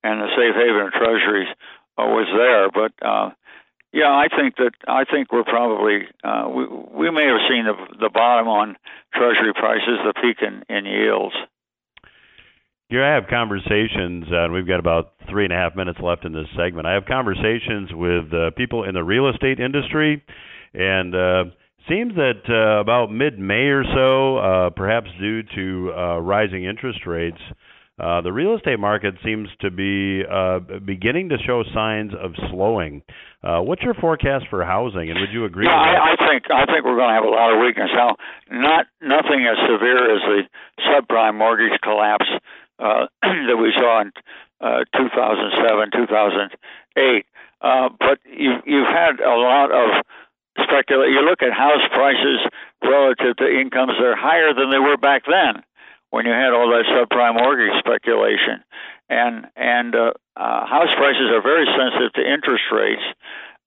and 0.04 0.22
the 0.22 0.30
safe 0.36 0.56
haven 0.56 0.88
of 0.88 0.94
Treasuries 0.94 1.50
uh, 1.98 2.06
was 2.06 2.28
there. 2.32 2.70
But 2.70 2.94
uh, 3.02 3.32
yeah, 3.94 4.12
I 4.12 4.28
think 4.28 4.58
that 4.58 4.74
I 4.88 5.06
think 5.06 5.32
we're 5.32 5.48
probably 5.48 6.08
uh, 6.24 6.50
we 6.50 6.68
we 6.68 7.12
may 7.12 7.26
have 7.26 7.42
seen 7.50 7.66
the 7.66 7.76
the 8.00 8.10
bottom 8.10 8.48
on 8.48 8.76
Treasury 9.14 9.54
prices, 9.54 10.00
the 10.04 10.14
peak 10.14 10.38
in, 10.42 10.64
in 10.70 10.86
yields. 10.86 11.36
Here 12.90 13.04
I 13.04 13.16
have 13.16 13.26
conversations, 13.30 14.24
uh, 14.32 14.46
and 14.46 14.54
we've 14.54 14.66
got 14.66 14.80
about 14.80 15.12
three 15.30 15.44
and 15.44 15.52
a 15.52 15.58
half 15.58 15.76
minutes 15.76 16.00
left 16.02 16.24
in 16.24 16.32
this 16.32 16.48
segment. 16.56 16.88
I 16.88 16.94
have 16.94 17.04
conversations 17.04 17.90
with 17.92 18.34
uh, 18.34 18.52
people 18.56 18.86
in 18.86 18.94
the 18.94 19.04
real 19.04 19.28
estate 19.28 19.60
industry, 19.60 20.24
and 20.74 21.14
uh, 21.14 21.44
seems 21.90 22.16
that 22.16 22.48
uh, 22.48 22.80
about 22.80 23.12
mid-May 23.12 23.76
or 23.76 23.84
so, 23.84 24.38
uh, 24.38 24.70
perhaps 24.70 25.10
due 25.20 25.44
to 25.44 25.92
uh, 25.92 26.20
rising 26.20 26.64
interest 26.64 27.00
rates, 27.06 27.42
uh, 28.00 28.22
the 28.22 28.32
real 28.32 28.56
estate 28.56 28.80
market 28.80 29.16
seems 29.22 29.50
to 29.60 29.70
be 29.70 30.24
uh, 30.24 30.60
beginning 30.86 31.28
to 31.28 31.38
show 31.46 31.64
signs 31.74 32.14
of 32.14 32.32
slowing. 32.52 33.02
Uh, 33.44 33.60
what's 33.60 33.82
your 33.82 33.96
forecast 33.96 34.46
for 34.50 34.64
housing, 34.64 35.10
and 35.10 35.20
would 35.20 35.34
you 35.34 35.44
agree? 35.44 35.66
Yeah, 35.66 35.76
I, 35.76 36.14
I, 36.14 36.16
think 36.16 36.44
I 36.48 36.64
think 36.72 36.86
we're 36.86 36.96
going 36.96 37.10
to 37.10 37.20
have 37.20 37.28
a 37.28 37.36
lot 37.36 37.52
of 37.52 37.60
weakness. 37.60 37.90
Now, 37.92 38.16
not 38.48 38.86
nothing 39.02 39.44
as 39.44 39.58
severe 39.68 40.16
as 40.16 40.22
the 40.24 40.42
subprime 40.88 41.36
mortgage 41.36 41.76
collapse 41.84 42.30
uh, 42.80 43.08
that 43.22 43.58
we 43.60 43.74
saw 43.78 44.02
in 44.02 44.12
uh, 44.62 44.84
2007, 44.96 45.92
2008. 45.94 47.26
Uh, 47.62 47.90
but 48.00 48.20
you, 48.26 48.54
you've 48.66 48.88
had 48.88 49.20
a 49.20 49.36
lot 49.38 49.72
of 49.72 50.06
speculation. 50.62 51.14
You 51.14 51.22
look 51.26 51.42
at 51.42 51.54
house 51.54 51.86
prices 51.90 52.40
relative 52.84 53.38
to 53.38 53.46
incomes; 53.50 53.94
they're 54.00 54.16
higher 54.18 54.54
than 54.54 54.70
they 54.70 54.80
were 54.80 54.98
back 54.98 55.24
then, 55.26 55.64
when 56.10 56.26
you 56.26 56.32
had 56.32 56.54
all 56.54 56.70
that 56.70 56.86
subprime 56.86 57.36
mortgage 57.36 57.74
speculation. 57.80 58.64
And 59.10 59.48
and 59.56 59.96
uh, 59.96 60.12
uh, 60.36 60.66
house 60.66 60.94
prices 60.98 61.32
are 61.34 61.42
very 61.42 61.66
sensitive 61.66 62.14
to 62.14 62.22
interest 62.22 62.66
rates. 62.72 63.04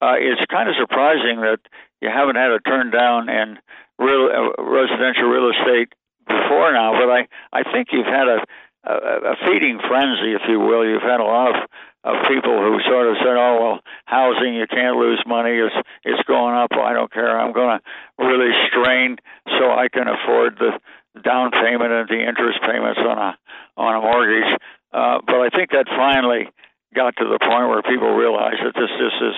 Uh, 0.03 0.17
it's 0.17 0.41
kind 0.51 0.69
of 0.69 0.77
surprising 0.79 1.41
that 1.43 1.61
you 2.01 2.09
haven't 2.09 2.37
had 2.37 2.51
a 2.51 2.61
turn 2.61 2.91
down 2.91 3.29
in 3.29 3.59
real 3.99 4.31
uh, 4.33 4.63
residential 4.63 5.29
real 5.29 5.51
estate 5.51 5.93
before 6.27 6.73
now, 6.73 6.93
but 6.95 7.11
I 7.11 7.29
I 7.53 7.63
think 7.73 7.89
you've 7.93 8.07
had 8.07 8.29
a 8.29 8.45
a, 8.85 8.93
a 8.93 9.37
feeding 9.47 9.79
frenzy, 9.87 10.33
if 10.33 10.43
you 10.49 10.59
will. 10.59 10.85
You've 10.85 11.03
had 11.03 11.21
a 11.21 11.25
lot 11.25 11.51
of, 11.51 11.57
of 12.05 12.15
people 12.29 12.57
who 12.57 12.81
sort 12.89 13.09
of 13.09 13.17
said, 13.19 13.37
"Oh 13.37 13.59
well, 13.61 13.79
housing, 14.07 14.55
you 14.55 14.67
can't 14.67 14.97
lose 14.97 15.23
money. 15.27 15.53
It's 15.57 15.75
it's 16.05 16.23
going 16.25 16.55
up. 16.55 16.73
I 16.73 16.93
don't 16.93 17.13
care. 17.13 17.39
I'm 17.39 17.53
going 17.53 17.79
to 17.79 18.25
really 18.25 18.53
strain 18.69 19.17
so 19.59 19.71
I 19.71 19.89
can 19.93 20.09
afford 20.09 20.59
the 20.59 20.81
down 21.23 21.51
payment 21.51 21.93
and 21.93 22.09
the 22.09 22.27
interest 22.27 22.61
payments 22.63 23.01
on 23.01 23.19
a 23.19 23.39
on 23.77 23.97
a 23.97 24.01
mortgage." 24.01 24.59
Uh, 24.93 25.21
but 25.27 25.37
I 25.37 25.49
think 25.51 25.71
that 25.71 25.87
finally 25.89 26.49
got 26.95 27.15
to 27.17 27.25
the 27.25 27.39
point 27.39 27.69
where 27.69 27.83
people 27.83 28.11
realized 28.15 28.59
that 28.65 28.75
this 28.75 28.91
this 28.99 29.17
is 29.21 29.37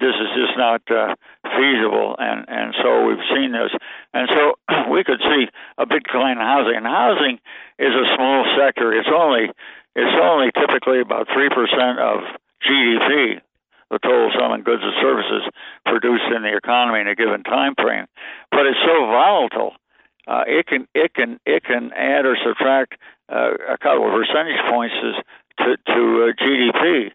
this 0.00 0.12
is 0.12 0.30
just 0.36 0.56
not 0.56 0.82
uh, 0.90 1.14
feasible, 1.56 2.16
and 2.18 2.44
and 2.48 2.74
so 2.82 3.06
we've 3.06 3.24
seen 3.32 3.52
this, 3.52 3.72
and 4.16 4.28
so 4.32 4.42
we 4.90 5.04
could 5.04 5.20
see 5.20 5.46
a 5.76 5.86
big 5.86 6.04
decline 6.04 6.40
in 6.40 6.44
housing. 6.44 6.76
And 6.76 6.86
housing 6.86 7.38
is 7.78 7.92
a 7.92 8.06
small 8.16 8.48
sector; 8.56 8.92
it's 8.92 9.12
only 9.12 9.52
it's 9.94 10.16
only 10.16 10.50
typically 10.56 11.00
about 11.00 11.28
three 11.32 11.52
percent 11.52 12.00
of 12.00 12.24
GDP, 12.64 13.40
the 13.90 13.98
total 14.00 14.32
sum 14.32 14.52
of 14.52 14.64
goods 14.64 14.82
and 14.82 14.96
services 15.00 15.44
produced 15.84 16.24
in 16.34 16.42
the 16.42 16.56
economy 16.56 17.00
in 17.00 17.08
a 17.08 17.14
given 17.14 17.44
time 17.44 17.74
frame. 17.76 18.06
But 18.50 18.66
it's 18.66 18.80
so 18.80 19.06
volatile; 19.06 19.72
uh, 20.26 20.44
it 20.46 20.66
can 20.66 20.88
it 20.94 21.12
can 21.12 21.38
it 21.44 21.64
can 21.64 21.92
add 21.92 22.24
or 22.24 22.36
subtract 22.40 22.96
uh, 23.28 23.52
a 23.68 23.78
couple 23.78 24.08
of 24.08 24.16
percentage 24.16 24.60
points 24.72 24.94
to 25.60 25.76
to 25.76 26.00
uh, 26.24 26.32
GDP. 26.40 27.12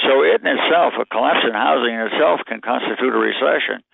So 0.00 0.24
it 0.24 0.40
in 0.40 0.46
itself, 0.58 0.94
a 0.98 1.04
collapse 1.06 1.44
in 1.46 1.52
housing 1.52 1.94
in 1.94 2.00
itself 2.10 2.40
can 2.46 2.60
constitute 2.60 3.14
a 3.14 3.18
recession. 3.18 3.84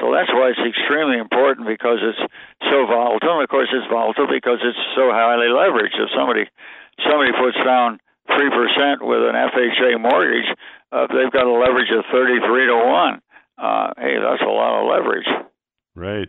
So 0.00 0.12
that's 0.12 0.30
why 0.32 0.52
it's 0.52 0.60
extremely 0.60 1.18
important 1.18 1.66
because 1.66 1.98
it's 2.04 2.20
so 2.68 2.86
volatile. 2.86 3.40
And 3.40 3.44
of 3.44 3.48
course, 3.48 3.68
it's 3.72 3.88
volatile 3.88 4.28
because 4.28 4.60
it's 4.60 4.78
so 4.94 5.08
highly 5.10 5.48
leveraged. 5.48 5.96
If 5.96 6.10
somebody 6.12 6.44
somebody 7.04 7.32
puts 7.32 7.56
down 7.64 8.00
three 8.28 8.50
percent 8.50 9.00
with 9.00 9.24
an 9.24 9.36
FHA 9.36 10.00
mortgage, 10.00 10.48
uh, 10.92 11.06
they've 11.08 11.32
got 11.32 11.48
a 11.48 11.52
leverage 11.52 11.90
of 11.92 12.04
thirty-three 12.12 12.66
to 12.66 12.76
one. 12.76 13.20
Uh, 13.56 13.92
hey, 13.96 14.20
that's 14.20 14.42
a 14.42 14.52
lot 14.52 14.80
of 14.80 14.88
leverage. 14.90 15.28
Right, 15.94 16.28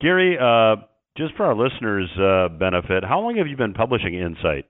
Gary. 0.00 0.38
Uh, 0.38 0.86
just 1.16 1.34
for 1.36 1.44
our 1.44 1.54
listeners' 1.54 2.10
uh, 2.16 2.48
benefit, 2.48 3.04
how 3.04 3.20
long 3.20 3.36
have 3.36 3.46
you 3.46 3.56
been 3.56 3.74
publishing 3.74 4.14
Insight? 4.14 4.64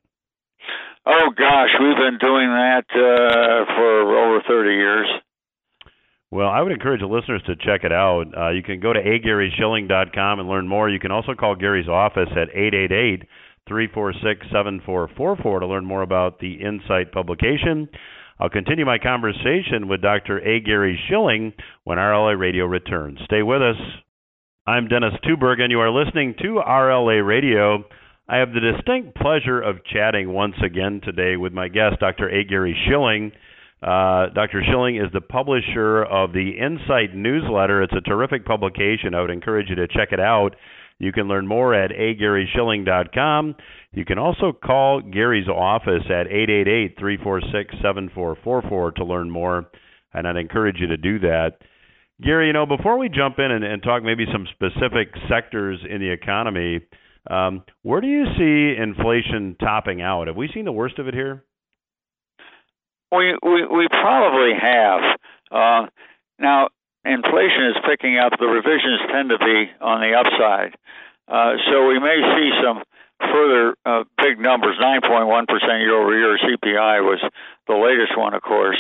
Oh 1.05 1.31
gosh, 1.37 1.71
we've 1.81 1.99
been 1.99 2.19
doing 2.19 2.49
that 2.49 2.87
uh, 2.95 3.67
for 3.75 4.17
over 4.17 4.43
30 4.47 4.71
years. 4.71 5.09
Well, 6.33 6.49
I 6.49 6.63
would 6.63 6.73
encourage 6.73 7.03
the 7.03 7.07
listeners 7.07 7.43
to 7.45 7.57
check 7.57 7.85
it 7.85 7.93
out. 7.93 8.25
Uh, 8.35 8.49
you 8.53 8.63
can 8.63 8.81
go 8.81 8.95
to 8.95 8.99
agaryshilling.com 8.99 10.41
and 10.41 10.49
learn 10.49 10.67
more. 10.67 10.89
You 10.89 10.99
can 10.99 11.11
also 11.11 11.35
call 11.35 11.55
Gary's 11.55 11.89
office 11.89 12.31
at 12.31 12.49
888 12.57 13.29
346 13.69 14.47
7444 14.51 15.61
to 15.61 15.67
learn 15.67 15.85
more 15.85 16.01
about 16.01 16.41
the 16.41 16.55
Insight 16.55 17.13
publication. 17.13 17.87
I'll 18.41 18.49
continue 18.49 18.87
my 18.87 18.97
conversation 18.97 19.89
with 19.89 20.01
Dr. 20.01 20.39
A. 20.39 20.61
Gary 20.61 20.99
Shilling 21.11 21.53
when 21.85 21.99
RLA 21.99 22.39
Radio 22.39 22.65
returns. 22.65 23.19
Stay 23.27 23.43
with 23.43 23.61
us. 23.61 23.77
I'm 24.67 24.89
Dennis 24.89 25.13
Tubberg, 25.29 25.61
and 25.61 25.71
you 25.71 25.81
are 25.81 25.91
listening 25.91 26.35
to 26.39 26.63
RLA 26.67 27.27
Radio. 27.27 27.85
I 28.27 28.39
have 28.39 28.55
the 28.55 28.73
distinct 28.73 29.17
pleasure 29.17 29.61
of 29.61 29.85
chatting 29.85 30.33
once 30.33 30.57
again 30.65 31.03
today 31.05 31.37
with 31.37 31.53
my 31.53 31.69
guest, 31.69 32.01
Dr. 32.01 32.31
A. 32.31 32.43
Gary 32.45 32.75
Shilling. 32.89 33.33
Uh, 33.83 34.29
Dr. 34.33 34.63
Shilling 34.69 34.97
is 34.97 35.11
the 35.13 35.21
publisher 35.21 36.05
of 36.05 36.33
the 36.33 36.53
Insight 36.59 37.15
newsletter. 37.15 37.83
It's 37.83 37.93
a 37.93 38.01
terrific 38.01 38.45
publication. 38.45 39.15
I 39.15 39.21
would 39.21 39.31
encourage 39.31 39.69
you 39.69 39.75
to 39.77 39.89
check 39.89 40.13
it 40.13 40.21
out. 40.21 40.55
You 40.99 41.11
can 41.11 41.27
learn 41.27 41.49
more 41.49 41.75
at 41.75 41.91
agaryshilling.com. 41.91 43.57
You 43.93 44.05
can 44.05 44.19
also 44.19 44.53
call 44.53 45.01
Gary's 45.01 45.49
office 45.49 46.05
at 46.07 46.29
888 46.29 46.97
346 46.97 47.75
7444 47.83 48.93
to 48.93 49.05
learn 49.05 49.29
more, 49.31 49.67
and 50.15 50.29
I'd 50.29 50.37
encourage 50.37 50.77
you 50.79 50.87
to 50.87 50.97
do 50.97 51.19
that. 51.21 51.59
Gary, 52.23 52.47
you 52.47 52.53
know, 52.53 52.67
before 52.67 52.99
we 52.99 53.09
jump 53.09 53.41
in 53.41 53.51
and, 53.51 53.65
and 53.65 53.83
talk 53.83 54.05
maybe 54.05 54.27
some 54.31 54.47
specific 54.53 55.09
sectors 55.29 55.81
in 55.89 56.01
the 56.01 56.11
economy, 56.11 56.81
um, 57.29 57.65
where 57.83 58.01
do 58.01 58.07
you 58.07 58.25
see 58.39 58.81
inflation 58.81 59.57
topping 59.59 60.03
out? 60.03 60.29
Have 60.29 60.37
we 60.37 60.49
seen 60.55 60.65
the 60.65 60.73
worst 60.73 61.01
of 61.01 61.09
it 61.09 61.15
here? 61.15 61.43
We 63.13 63.37
we, 63.43 63.89
probably 63.89 64.53
have. 64.57 65.01
Uh, 65.51 65.87
now, 66.39 66.69
inflation 67.05 67.67
is 67.69 67.77
picking 67.85 68.17
up. 68.17 68.33
The 68.41 68.47
revisions 68.47 69.01
tend 69.13 69.29
to 69.29 69.39
be 69.39 69.71
on 69.81 70.01
the 70.01 70.17
upside, 70.17 70.75
uh, 71.29 71.61
so 71.69 71.87
we 71.87 72.01
may 72.01 72.17
see 72.35 72.51
some 72.65 72.83
further 73.21 73.77
uh, 73.85 74.05
big 74.17 74.41
numbers. 74.41 74.77
9.1% 74.81 75.47
year 75.81 76.01
over 76.01 76.17
year 76.17 76.39
CPI 76.39 77.05
was 77.05 77.21
the 77.69 77.75
latest 77.75 78.17
one, 78.17 78.35
of 78.35 78.43
course. 78.43 78.79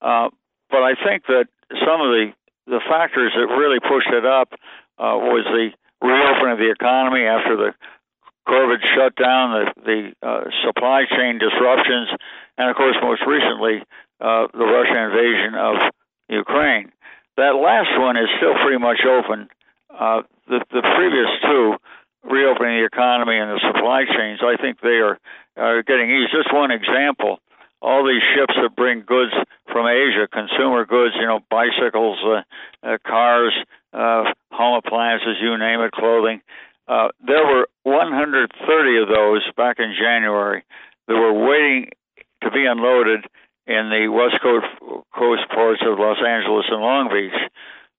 Uh, 0.00 0.30
but 0.70 0.82
I 0.82 0.94
think 1.04 1.26
that 1.26 1.46
some 1.84 2.00
of 2.00 2.08
the 2.08 2.32
the 2.66 2.80
factors 2.88 3.32
that 3.36 3.52
really 3.52 3.80
pushed 3.80 4.08
it 4.08 4.24
up 4.24 4.48
uh, 4.98 5.20
was 5.20 5.44
the 5.44 5.68
reopening 6.00 6.52
of 6.52 6.58
the 6.58 6.70
economy 6.70 7.26
after 7.26 7.56
the 7.56 7.74
COVID 8.48 8.80
shutdown, 8.96 9.52
the, 9.52 10.12
the 10.20 10.26
uh, 10.26 10.44
supply 10.64 11.04
chain 11.08 11.38
disruptions, 11.38 12.08
and 12.58 12.70
of 12.70 12.76
course, 12.76 12.96
most 13.02 13.22
recently, 13.26 13.82
uh, 14.20 14.46
the 14.52 14.66
Russian 14.66 14.96
invasion 14.96 15.54
of 15.54 15.74
Ukraine. 16.28 16.92
That 17.36 17.58
last 17.58 17.90
one 17.98 18.16
is 18.16 18.28
still 18.38 18.54
pretty 18.62 18.78
much 18.78 19.02
open. 19.02 19.48
Uh, 19.90 20.22
the, 20.46 20.62
the 20.70 20.82
previous 20.82 21.30
two, 21.42 21.74
reopening 22.22 22.78
the 22.78 22.86
economy 22.86 23.38
and 23.38 23.50
the 23.50 23.60
supply 23.60 24.04
chains, 24.06 24.40
I 24.42 24.56
think 24.60 24.80
they 24.80 25.02
are, 25.02 25.18
are 25.56 25.82
getting 25.82 26.10
eased. 26.10 26.30
Just 26.32 26.54
one 26.54 26.70
example 26.70 27.40
all 27.84 28.02
these 28.02 28.24
ships 28.34 28.54
that 28.56 28.74
bring 28.74 29.04
goods 29.04 29.32
from 29.70 29.86
Asia, 29.86 30.26
consumer 30.32 30.86
goods, 30.86 31.14
you 31.20 31.26
know, 31.26 31.40
bicycles, 31.50 32.18
uh, 32.24 32.40
uh, 32.82 32.96
cars, 33.06 33.52
uh, 33.92 34.24
home 34.50 34.80
appliances, 34.84 35.36
you 35.40 35.56
name 35.58 35.80
it, 35.80 35.92
clothing. 35.92 36.40
Uh, 36.88 37.08
there 37.26 37.44
were 37.44 37.68
130 37.82 39.02
of 39.02 39.08
those 39.08 39.42
back 39.56 39.76
in 39.78 39.94
January 40.00 40.64
that 41.06 41.14
were 41.14 41.46
waiting 41.46 41.90
to 42.44 42.50
be 42.50 42.66
unloaded 42.66 43.24
in 43.66 43.90
the 43.90 44.08
West 44.08 44.40
Coast, 44.42 44.66
coast 45.14 45.42
ports 45.52 45.82
of 45.84 45.98
Los 45.98 46.18
Angeles 46.24 46.66
and 46.70 46.80
Long 46.80 47.08
Beach. 47.08 47.40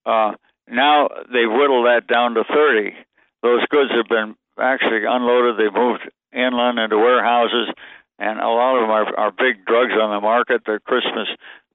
Uh, 0.06 0.34
now 0.70 1.10
they've 1.32 1.52
whittled 1.52 1.86
that 1.86 2.08
down 2.08 2.36
to 2.36 2.44
30. 2.44 2.96
Those 3.42 3.66
goods 3.68 3.92
have 3.92 4.08
been 4.08 4.36
actually 4.60 5.06
unloaded. 5.06 5.58
They've 5.58 5.74
moved 5.74 6.10
inland 6.34 6.80
into 6.80 6.98
warehouses 6.98 7.74
and 8.20 8.40
a 8.40 8.48
lot 8.48 8.76
of 8.76 8.82
them 8.84 8.92
are, 8.92 9.20
are 9.20 9.32
big 9.32 9.66
drugs 9.66 9.94
on 10.00 10.12
the 10.16 10.22
market. 10.22 10.62
They're 10.66 10.80
Christmas 10.80 11.28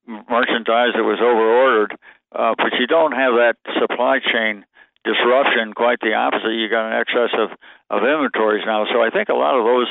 merchandise 0.07 0.97
that 0.97 1.05
was 1.05 1.21
overordered, 1.21 1.97
uh, 2.33 2.55
but 2.57 2.73
you 2.79 2.87
don't 2.87 3.13
have 3.13 3.35
that 3.35 3.57
supply 3.79 4.19
chain 4.21 4.65
disruption. 5.05 5.75
Quite 5.75 6.01
the 6.01 6.15
opposite. 6.15 6.57
You 6.57 6.69
got 6.69 6.93
an 6.93 7.01
excess 7.01 7.37
of 7.37 7.51
of 7.91 8.07
inventories 8.07 8.65
now. 8.65 8.87
So 8.87 9.03
I 9.03 9.11
think 9.11 9.29
a 9.29 9.35
lot 9.35 9.59
of 9.59 9.65
those 9.65 9.89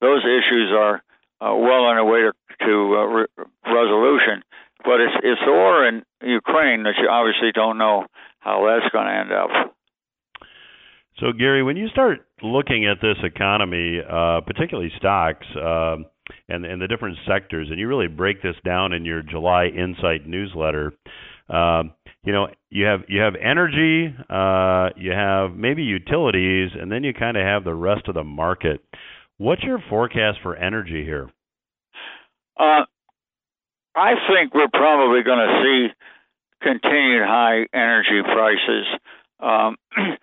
those 0.00 0.22
issues 0.22 0.70
are 0.70 1.02
uh, 1.40 1.54
well 1.54 1.84
on 1.86 1.96
their 1.96 2.04
way 2.04 2.20
to, 2.20 2.32
to 2.66 2.74
uh, 2.96 3.06
re- 3.06 3.32
resolution. 3.66 4.42
But 4.84 5.00
it's 5.00 5.14
it's 5.22 5.40
the 5.44 5.52
war 5.52 5.86
in 5.86 6.02
Ukraine 6.22 6.84
that 6.84 6.94
you 7.00 7.08
obviously 7.08 7.50
don't 7.52 7.78
know 7.78 8.06
how 8.38 8.66
that's 8.66 8.92
going 8.92 9.06
to 9.06 9.12
end 9.12 9.32
up. 9.32 9.74
So, 11.20 11.32
Gary, 11.36 11.64
when 11.64 11.76
you 11.76 11.88
start 11.88 12.26
looking 12.42 12.86
at 12.86 12.98
this 13.02 13.16
economy, 13.24 13.98
uh, 13.98 14.40
particularly 14.46 14.92
stocks 14.98 15.46
uh, 15.56 15.96
and, 16.48 16.64
and 16.64 16.80
the 16.80 16.86
different 16.86 17.18
sectors, 17.26 17.68
and 17.70 17.80
you 17.80 17.88
really 17.88 18.06
break 18.06 18.40
this 18.40 18.54
down 18.64 18.92
in 18.92 19.04
your 19.04 19.22
July 19.22 19.66
Insight 19.66 20.28
newsletter, 20.28 20.92
uh, 21.50 21.82
you 22.24 22.32
know, 22.32 22.48
you 22.70 22.84
have 22.84 23.00
you 23.08 23.20
have 23.20 23.34
energy, 23.34 24.14
uh, 24.30 24.90
you 24.96 25.10
have 25.10 25.56
maybe 25.56 25.82
utilities, 25.82 26.70
and 26.78 26.92
then 26.92 27.02
you 27.02 27.12
kind 27.14 27.36
of 27.36 27.42
have 27.42 27.64
the 27.64 27.74
rest 27.74 28.06
of 28.06 28.14
the 28.14 28.24
market. 28.24 28.80
What's 29.38 29.62
your 29.62 29.78
forecast 29.88 30.38
for 30.42 30.56
energy 30.56 31.04
here? 31.04 31.30
Uh, 32.58 32.82
I 33.94 34.14
think 34.28 34.52
we're 34.52 34.68
probably 34.72 35.22
going 35.22 35.38
to 35.38 35.62
see 35.62 35.94
continued 36.60 37.22
high 37.22 37.66
energy 37.72 38.20
prices. 38.22 38.86
Um, 39.38 39.76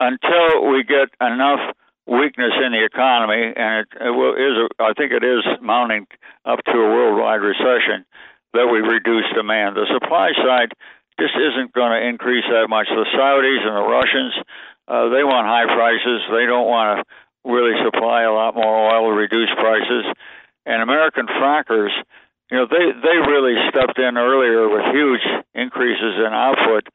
until 0.00 0.72
we 0.72 0.84
get 0.84 1.08
enough 1.20 1.60
weakness 2.06 2.52
in 2.64 2.72
the 2.72 2.84
economy, 2.84 3.52
and 3.54 3.84
it, 3.84 3.88
it 4.00 4.10
will, 4.10 4.32
is 4.32 4.56
a, 4.56 4.82
I 4.82 4.92
think 4.96 5.12
it 5.12 5.24
is 5.24 5.44
mounting 5.60 6.06
up 6.46 6.60
to 6.64 6.72
a 6.72 6.88
worldwide 6.88 7.40
recession, 7.40 8.06
that 8.54 8.72
we 8.72 8.80
reduce 8.80 9.28
demand. 9.34 9.76
The 9.76 9.84
supply 9.92 10.32
side 10.32 10.72
just 11.20 11.36
isn't 11.36 11.72
going 11.72 11.92
to 11.92 12.08
increase 12.08 12.44
that 12.48 12.68
much. 12.68 12.86
The 12.88 13.04
Saudis 13.12 13.68
and 13.68 13.76
the 13.76 13.84
Russians, 13.84 14.32
uh, 14.88 15.08
they 15.12 15.24
want 15.24 15.44
high 15.44 15.68
prices. 15.68 16.24
They 16.32 16.46
don't 16.46 16.68
want 16.68 17.00
to 17.00 17.04
really 17.46 17.78
supply 17.84 18.22
a 18.22 18.32
lot 18.32 18.54
more 18.54 18.90
oil 18.90 19.10
to 19.10 19.16
reduce 19.16 19.50
prices. 19.56 20.04
And 20.66 20.82
American 20.82 21.26
frackers, 21.26 21.94
you 22.50 22.58
know, 22.58 22.66
they 22.66 22.90
they 22.90 23.16
really 23.22 23.54
stepped 23.70 23.98
in 23.98 24.18
earlier 24.18 24.68
with 24.68 24.94
huge 24.94 25.22
increases 25.54 26.18
in 26.18 26.30
output, 26.34 26.88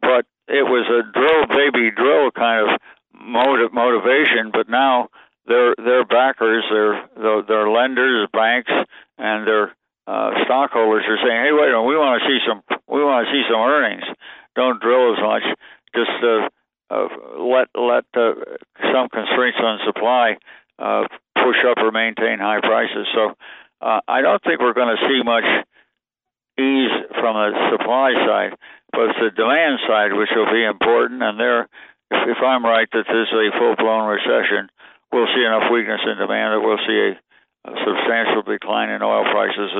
but 0.00 0.24
it 0.48 0.64
was 0.64 0.88
a 0.88 1.04
drill 1.12 1.46
baby 1.46 1.90
drill 1.94 2.30
kind 2.32 2.68
of 2.68 2.80
motive, 3.12 3.72
motivation, 3.72 4.50
but 4.52 4.68
now 4.68 5.08
their 5.46 5.74
their 5.76 6.04
backers, 6.04 6.64
their 6.70 7.42
their 7.42 7.68
lenders, 7.70 8.28
banks, 8.32 8.72
and 9.18 9.46
their 9.46 9.76
uh, 10.06 10.30
stockholders 10.44 11.04
are 11.08 11.18
saying, 11.22 11.44
"Hey, 11.44 11.52
wait 11.52 11.68
a 11.68 11.76
minute, 11.76 11.88
we 11.88 11.96
want 11.96 12.22
to 12.22 12.28
see 12.28 12.38
some 12.46 12.62
we 12.88 13.04
want 13.04 13.26
to 13.26 13.32
see 13.32 13.42
some 13.50 13.60
earnings. 13.60 14.04
Don't 14.54 14.80
drill 14.80 15.14
as 15.14 15.20
much. 15.22 15.42
Just 15.94 16.10
uh, 16.22 16.48
let 17.38 17.68
let 17.74 18.04
uh, 18.14 18.32
some 18.92 19.08
constraints 19.08 19.58
on 19.60 19.80
supply 19.86 20.36
uh, 20.78 21.04
push 21.34 21.60
up 21.68 21.78
or 21.78 21.90
maintain 21.90 22.38
high 22.38 22.60
prices." 22.60 23.06
So 23.14 23.34
uh, 23.80 24.00
I 24.06 24.22
don't 24.22 24.42
think 24.42 24.60
we're 24.60 24.74
going 24.74 24.96
to 24.96 25.02
see 25.08 25.22
much 25.24 25.44
ease 26.58 26.92
from 27.16 27.34
the 27.34 27.50
supply 27.72 28.12
side, 28.26 28.52
but 28.92 29.10
it's 29.10 29.18
the 29.18 29.32
demand 29.32 29.80
side 29.88 30.12
which 30.12 30.28
will 30.36 30.50
be 30.52 30.64
important. 30.64 31.22
And 31.22 31.40
there, 31.40 31.68
if, 32.12 32.38
I'm 32.44 32.64
right 32.64 32.88
that 32.92 33.08
this 33.08 33.28
is 33.28 33.32
a 33.32 33.58
full-blown 33.58 34.06
recession, 34.06 34.68
we'll 35.10 35.32
see 35.32 35.44
enough 35.44 35.72
weakness 35.72 36.04
in 36.04 36.20
demand 36.20 36.54
that 36.54 36.62
we'll 36.62 36.84
see 36.84 36.98
a, 37.08 37.12
a 37.66 37.74
substantial 37.82 38.42
decline 38.44 38.90
in 38.90 39.02
oil 39.02 39.24
prices. 39.32 39.72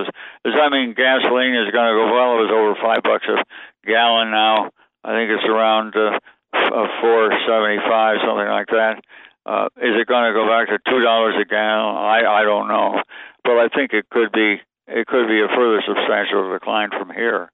Does 0.44 0.57
that 0.57 0.72
mean 0.72 0.96
gasoline 0.96 1.55
is 1.55 1.70
going 1.70 1.88
to 1.92 1.98
go 1.98 2.09
well? 2.09 2.40
It 2.40 2.48
was 2.48 2.55
over 2.57 2.72
five 2.81 3.03
bucks 3.05 3.29
a 3.29 3.44
gallon 3.85 4.31
now. 4.31 4.72
I 5.05 5.12
think 5.12 5.31
it's 5.31 5.44
around 5.44 5.94
uh, 5.94 6.18
four 6.53 7.33
seventy-five, 7.47 8.17
something 8.25 8.49
like 8.49 8.69
that. 8.69 9.03
Uh, 9.45 9.67
is 9.77 9.99
it 9.99 10.07
going 10.07 10.31
to 10.31 10.35
go 10.35 10.47
back 10.47 10.69
to 10.69 10.79
two 10.88 11.03
dollars 11.03 11.35
a 11.41 11.45
gallon? 11.45 11.97
I 11.97 12.23
I 12.25 12.45
don't 12.45 12.69
know, 12.69 13.03
but 13.45 13.59
I 13.59 13.69
think 13.75 13.93
it 13.93 14.09
could 14.11 14.31
be 14.33 14.61
it 14.87 15.07
could 15.07 15.27
be 15.27 15.41
a 15.41 15.49
further 15.55 15.83
substantial 15.87 16.53
decline 16.53 16.91
from 16.91 17.11
here. 17.11 17.51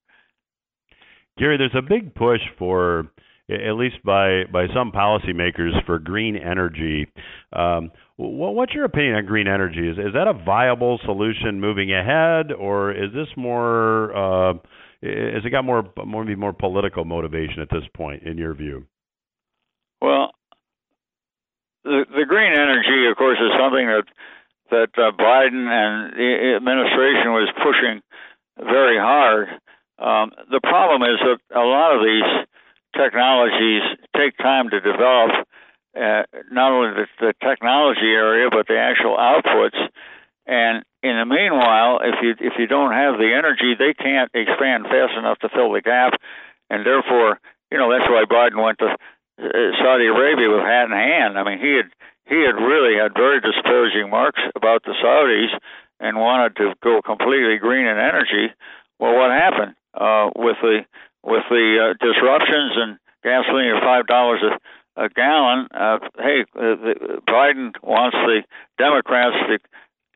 Gary, 1.39 1.57
there's 1.57 1.75
a 1.77 1.83
big 1.83 2.15
push 2.15 2.41
for, 2.59 3.11
at 3.49 3.75
least 3.77 4.03
by 4.05 4.45
by 4.53 4.67
some 4.75 4.91
policymakers, 4.91 5.85
for 5.87 5.99
green 5.99 6.37
energy. 6.37 7.07
Um, 7.53 7.93
what's 8.17 8.75
your 8.75 8.85
opinion 8.85 9.15
on 9.15 9.27
green 9.27 9.47
energy? 9.47 9.89
Is 9.89 9.99
is 9.99 10.13
that 10.15 10.27
a 10.27 10.33
viable 10.33 10.99
solution 11.05 11.61
moving 11.61 11.93
ahead, 11.93 12.53
or 12.53 12.91
is 12.91 13.13
this 13.15 13.29
more? 13.37 14.15
Uh, 14.15 14.55
has 15.03 15.45
it 15.45 15.51
got 15.51 15.65
more 15.65 15.85
more 16.05 16.25
maybe 16.25 16.37
more 16.37 16.53
political 16.53 17.05
motivation 17.05 17.61
at 17.61 17.71
this 17.71 17.85
point, 17.95 18.23
in 18.25 18.37
your 18.37 18.55
view? 18.55 18.87
Well, 20.01 20.33
the 21.85 22.05
the 22.11 22.27
green 22.27 22.53
energy, 22.53 23.09
of 23.11 23.17
course, 23.17 23.39
is 23.39 23.53
something 23.59 23.87
that 23.87 24.05
that 24.71 24.91
uh, 24.99 25.13
Biden 25.17 25.67
and 25.71 26.13
the 26.13 26.57
administration 26.57 27.33
was 27.33 27.49
pushing 27.63 28.03
very 28.59 28.99
hard. 28.99 29.49
Um, 29.99 30.33
the 30.51 30.61
problem 30.61 31.03
is 31.03 31.19
that 31.23 31.39
a 31.57 31.65
lot 31.65 31.95
of 31.95 32.03
these 32.03 32.47
technologies 32.97 33.83
take 34.17 34.37
time 34.39 34.71
to 34.71 34.81
develop, 34.81 35.47
uh, 35.97 36.23
not 36.51 36.73
only 36.73 36.95
the, 36.95 37.07
the 37.21 37.35
technology 37.43 38.11
area 38.13 38.49
but 38.51 38.67
the 38.67 38.79
actual 38.79 39.17
outputs. 39.17 39.79
And 40.49 40.83
in 41.05 41.15
the 41.21 41.29
meanwhile, 41.29 42.01
if 42.03 42.17
you 42.25 42.33
if 42.41 42.55
you 42.59 42.67
don't 42.67 42.93
have 42.97 43.21
the 43.21 43.37
energy, 43.37 43.77
they 43.79 43.93
can't 43.93 44.33
expand 44.33 44.89
fast 44.89 45.13
enough 45.13 45.39
to 45.45 45.53
fill 45.53 45.73
the 45.73 45.85
gap, 45.85 46.17
and 46.71 46.87
therefore, 46.87 47.39
you 47.71 47.77
know, 47.77 47.93
that's 47.93 48.09
why 48.09 48.25
Biden 48.25 48.57
went 48.57 48.79
to 48.79 48.89
uh, 48.89 49.71
Saudi 49.79 50.09
Arabia 50.09 50.49
with 50.49 50.65
hat 50.65 50.89
in 50.89 50.97
hand. 50.97 51.39
I 51.39 51.45
mean, 51.45 51.61
he 51.61 51.77
had 51.77 51.93
he 52.25 52.41
had 52.41 52.57
really 52.57 52.97
had 52.97 53.13
very 53.13 53.41
disparaging 53.45 54.09
marks 54.09 54.41
about 54.57 54.83
the 54.85 54.97
Saudis 55.05 55.53
and 56.01 56.17
wanted 56.17 56.57
to 56.57 56.75
go 56.83 57.03
completely 57.03 57.59
green 57.59 57.87
in 57.87 57.99
energy. 57.99 58.49
Well, 58.99 59.15
what 59.15 59.31
happened 59.31 59.77
uh, 59.95 60.31
with 60.35 60.57
the 60.63 60.81
with 61.23 61.45
the 61.51 61.93
uh, 61.93 62.05
disruptions 62.05 62.73
and 62.77 62.99
gasoline 63.23 63.77
at 63.77 63.83
five 63.83 64.07
dollars 64.07 64.41
a, 64.43 65.05
a 65.05 65.09
gallon? 65.11 65.69
Uh, 65.77 65.99
hey, 66.19 66.41
uh, 66.57 66.77
the, 66.81 67.21
Biden 67.29 67.73
wants 67.83 68.17
the 68.17 68.43
Democrats 68.79 69.37
to 69.49 69.59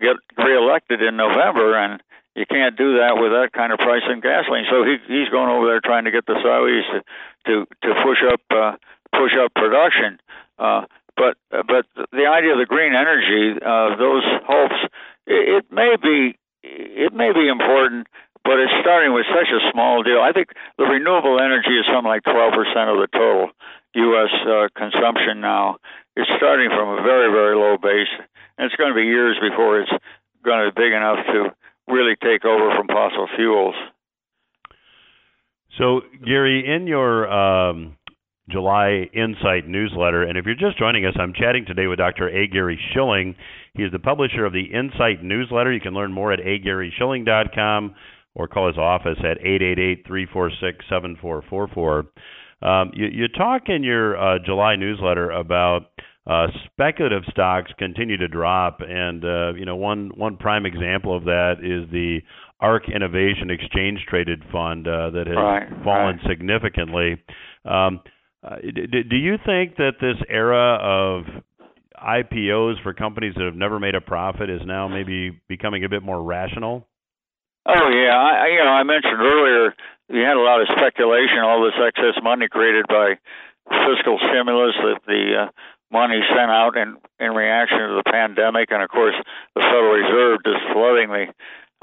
get 0.03 0.17
reelected 0.37 1.01
in 1.01 1.17
November, 1.17 1.79
and 1.79 2.03
you 2.35 2.45
can't 2.47 2.77
do 2.77 2.99
that 2.99 3.17
with 3.17 3.31
that 3.33 3.51
kind 3.55 3.73
of 3.73 3.79
price 3.79 4.03
in 4.11 4.21
gasoline. 4.21 4.67
So 4.71 4.85
he 4.85 4.99
he's 5.07 5.29
going 5.31 5.49
over 5.49 5.67
there 5.67 5.81
trying 5.81 6.05
to 6.05 6.11
get 6.11 6.27
the 6.27 6.35
Saudis 6.35 6.83
to 6.91 6.99
to, 7.47 7.55
to 7.87 7.91
push 8.03 8.19
up 8.27 8.41
uh, 8.51 8.73
push 9.15 9.33
up 9.39 9.55
production. 9.55 10.19
Uh, 10.59 10.85
but 11.17 11.37
but 11.51 11.87
the 12.11 12.27
idea 12.27 12.53
of 12.53 12.59
the 12.59 12.67
green 12.67 12.95
energy, 12.95 13.61
uh, 13.61 13.97
those 13.97 14.25
hopes, 14.47 14.81
it, 15.27 15.63
it 15.63 15.65
may 15.71 15.97
be 16.01 16.37
it 16.63 17.13
may 17.13 17.33
be 17.33 17.49
important, 17.49 18.07
but 18.45 18.59
it's 18.59 18.73
starting 18.81 19.13
with 19.13 19.27
such 19.29 19.49
a 19.53 19.61
small 19.73 20.03
deal. 20.03 20.21
I 20.21 20.33
think 20.33 20.49
the 20.79 20.85
renewable 20.85 21.41
energy 21.41 21.77
is 21.77 21.85
something 21.87 22.09
like 22.09 22.23
12% 22.23 22.55
of 22.89 22.97
the 22.99 23.09
total 23.13 23.51
U.S. 23.95 24.33
Uh, 24.47 24.69
consumption 24.75 25.41
now. 25.41 25.77
It's 26.17 26.31
starting 26.37 26.71
from 26.71 26.99
a 26.99 27.03
very 27.03 27.31
very 27.31 27.57
low 27.57 27.77
base, 27.77 28.13
and 28.63 28.71
it's 28.71 28.77
going 28.77 28.91
to 28.91 28.95
be 28.95 29.03
years 29.03 29.37
before 29.43 29.81
it's 29.81 29.91
going 30.45 30.65
to 30.65 30.71
be 30.71 30.81
big 30.81 30.93
enough 30.93 31.19
to 31.27 31.51
really 31.93 32.15
take 32.23 32.45
over 32.45 32.71
from 32.79 32.87
fossil 32.87 33.27
fuels. 33.35 33.75
So, 35.79 36.03
Gary, 36.25 36.65
in 36.65 36.87
your 36.87 37.29
um, 37.29 37.97
July 38.49 39.11
Insight 39.13 39.67
newsletter. 39.67 40.23
And 40.23 40.39
if 40.39 40.47
you're 40.47 40.55
just 40.55 40.79
joining 40.79 41.05
us, 41.07 41.15
I'm 41.19 41.33
chatting 41.33 41.65
today 41.67 41.89
with 41.89 41.99
Dr. 41.99 42.29
A. 42.29 42.47
Gary 42.47 42.79
Shilling. 42.95 43.35
He 43.75 43.83
is 43.83 43.91
the 43.91 43.99
publisher 43.99 44.45
of 44.45 44.53
the 44.53 44.67
Insight 44.73 45.25
newsletter. 45.25 45.73
You 45.73 45.81
can 45.81 45.95
learn 45.95 46.13
more 46.13 46.33
at 46.33 46.39
agaryshilling.com 46.39 47.97
or 48.37 48.47
call 48.47 48.69
his 48.69 48.79
office 48.79 49.19
at 49.25 49.41
888-346-7444. 50.07 52.07
Um, 52.63 52.93
you, 52.95 53.07
you 53.07 53.27
talk 53.27 53.63
in 53.67 53.83
your 53.83 54.17
uh, 54.17 54.39
July 54.45 54.77
newsletter 54.77 55.33
about 55.33 55.87
uh, 56.27 56.47
speculative 56.67 57.25
stocks 57.31 57.71
continue 57.79 58.17
to 58.17 58.29
drop, 58.29 58.79
and 58.81 59.25
uh, 59.25 59.55
you 59.55 59.65
know 59.65 59.77
one 59.77 60.11
one 60.15 60.37
prime 60.37 60.67
example 60.67 61.17
of 61.17 61.25
that 61.25 61.55
is 61.61 61.91
the 61.91 62.21
ARK 62.61 62.89
Innovation 62.89 63.51
Exchange 63.51 63.99
Traded 64.09 64.43
Fund 64.53 64.87
uh, 64.87 65.11
that 65.11 65.27
has 65.27 65.37
right, 65.37 65.69
fallen 65.83 66.17
right. 66.17 66.29
significantly. 66.29 67.23
Um, 67.65 68.01
uh, 68.45 68.57
do, 68.63 69.03
do 69.03 69.17
you 69.17 69.37
think 69.45 69.77
that 69.77 69.95
this 70.01 70.17
era 70.29 70.79
of 70.81 71.25
IPOs 71.99 72.83
for 72.83 72.95
companies 72.95 73.35
that 73.37 73.45
have 73.45 73.55
never 73.55 73.79
made 73.79 73.95
a 73.95 74.01
profit 74.01 74.51
is 74.51 74.61
now 74.65 74.89
maybe 74.89 75.41
becoming 75.49 75.85
a 75.85 75.89
bit 75.89 76.03
more 76.03 76.23
rational? 76.23 76.87
Oh 77.67 77.89
yeah, 77.91 78.15
I 78.15 78.47
you 78.49 78.59
know 78.59 78.71
I 78.71 78.83
mentioned 78.83 79.19
earlier 79.19 79.75
you 80.09 80.23
had 80.23 80.37
a 80.37 80.43
lot 80.43 80.61
of 80.61 80.69
speculation, 80.77 81.39
all 81.43 81.65
this 81.65 81.79
excess 81.79 82.21
money 82.23 82.47
created 82.49 82.87
by 82.89 83.15
fiscal 83.71 84.19
stimulus 84.19 84.75
that 84.83 85.01
the 85.07 85.47
uh, 85.47 85.51
money 85.93 86.21
sent 86.29 86.51
out 86.51 86.77
in 86.77 86.97
in 87.21 87.33
reaction 87.33 87.79
to 87.79 88.01
the 88.03 88.11
pandemic, 88.11 88.71
and 88.71 88.83
of 88.83 88.89
course 88.89 89.15
the 89.55 89.61
Federal 89.61 89.93
Reserve 89.93 90.39
just 90.45 90.65
flooding 90.73 91.09
the 91.09 91.27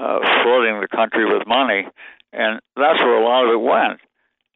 uh, 0.03 0.19
flooding 0.43 0.81
the 0.81 0.87
country 0.87 1.25
with 1.25 1.47
money, 1.47 1.87
and 2.33 2.59
that's 2.75 2.99
where 2.99 3.21
a 3.21 3.23
lot 3.23 3.45
of 3.45 3.51
it 3.53 3.61
went. 3.61 3.99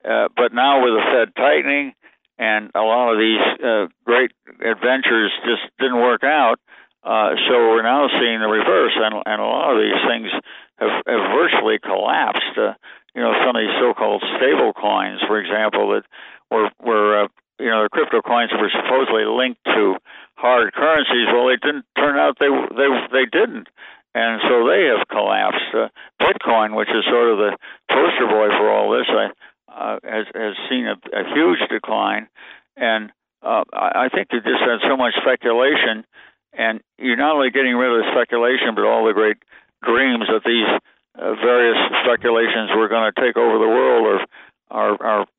Uh, 0.04 0.28
but 0.36 0.54
now 0.54 0.84
with 0.84 0.94
the 0.94 1.06
Fed 1.12 1.36
tightening 1.36 1.94
and 2.38 2.72
a 2.76 2.82
lot 2.82 3.14
of 3.14 3.20
these 3.20 3.40
uh, 3.64 3.88
great 4.04 4.32
adventures 4.60 5.32
just 5.46 5.62
didn't 5.80 6.02
work 6.02 6.24
out, 6.24 6.60
uh, 7.04 7.36
so 7.48 7.54
we're 7.70 7.84
now 7.84 8.08
seeing 8.20 8.40
the 8.40 8.48
reverse, 8.48 8.94
and, 8.96 9.16
and 9.26 9.42
a 9.42 9.46
lot 9.46 9.76
of 9.76 9.82
these 9.82 10.02
things 10.08 10.32
have, 10.80 11.04
have 11.06 11.32
virtually 11.32 11.78
collapsed. 11.80 12.58
Uh, 12.58 12.74
you 13.14 13.22
know, 13.22 13.34
some 13.46 13.56
of 13.56 13.62
these 13.62 13.76
so-called 13.80 14.24
stable 14.38 14.74
coins, 14.74 15.22
for 15.28 15.40
example, 15.40 15.92
that 15.92 16.04
were 16.50 16.70
were 16.80 17.26
uh, 17.26 17.28
you 17.64 17.72
know 17.72 17.88
the 17.88 17.90
crypto 17.90 18.22
coins 18.22 18.52
were 18.52 18.68
supposedly 18.68 19.24
linked 19.24 19.64
to 19.72 19.96
hard 20.36 20.74
currencies. 20.74 21.32
Well, 21.32 21.48
they 21.48 21.56
didn't 21.56 21.88
turn 21.96 22.20
out 22.20 22.36
they 22.40 22.52
they 22.52 22.90
they 23.16 23.26
didn't, 23.32 23.72
and 24.12 24.42
so 24.44 24.68
they 24.68 24.92
have 24.92 25.08
collapsed. 25.08 25.72
Uh, 25.72 25.88
Bitcoin, 26.20 26.76
which 26.76 26.92
is 26.92 27.08
sort 27.08 27.32
of 27.32 27.38
the 27.40 27.56
poster 27.88 28.28
boy 28.28 28.52
for 28.60 28.68
all 28.68 28.92
this, 28.92 29.08
I, 29.08 29.32
uh, 29.72 29.98
has 30.04 30.28
has 30.36 30.56
seen 30.70 30.92
a, 30.92 31.00
a 31.16 31.24
huge 31.32 31.64
decline, 31.72 32.28
and 32.76 33.12
uh, 33.42 33.64
I, 33.72 34.06
I 34.06 34.10
think 34.12 34.28
you 34.36 34.44
just 34.44 34.60
had 34.60 34.84
so 34.84 34.98
much 34.98 35.16
speculation, 35.24 36.04
and 36.52 36.84
you're 37.00 37.16
not 37.16 37.40
only 37.40 37.50
getting 37.50 37.76
rid 37.80 37.96
of 37.96 38.04
the 38.04 38.12
speculation, 38.12 38.76
but 38.76 38.84
all 38.84 39.08
the 39.08 39.16
great 39.16 39.38
dreams 39.82 40.28
that 40.28 40.44
these 40.44 40.68
uh, 41.16 41.34
various 41.40 41.80
speculations 42.04 42.76
were 42.76 42.90
going 42.90 43.08
to 43.08 43.22
take 43.22 43.38
over 43.38 43.56
the 43.56 43.72
world, 43.72 44.04
our 44.04 45.00
are 45.00 45.00
being 45.00 45.33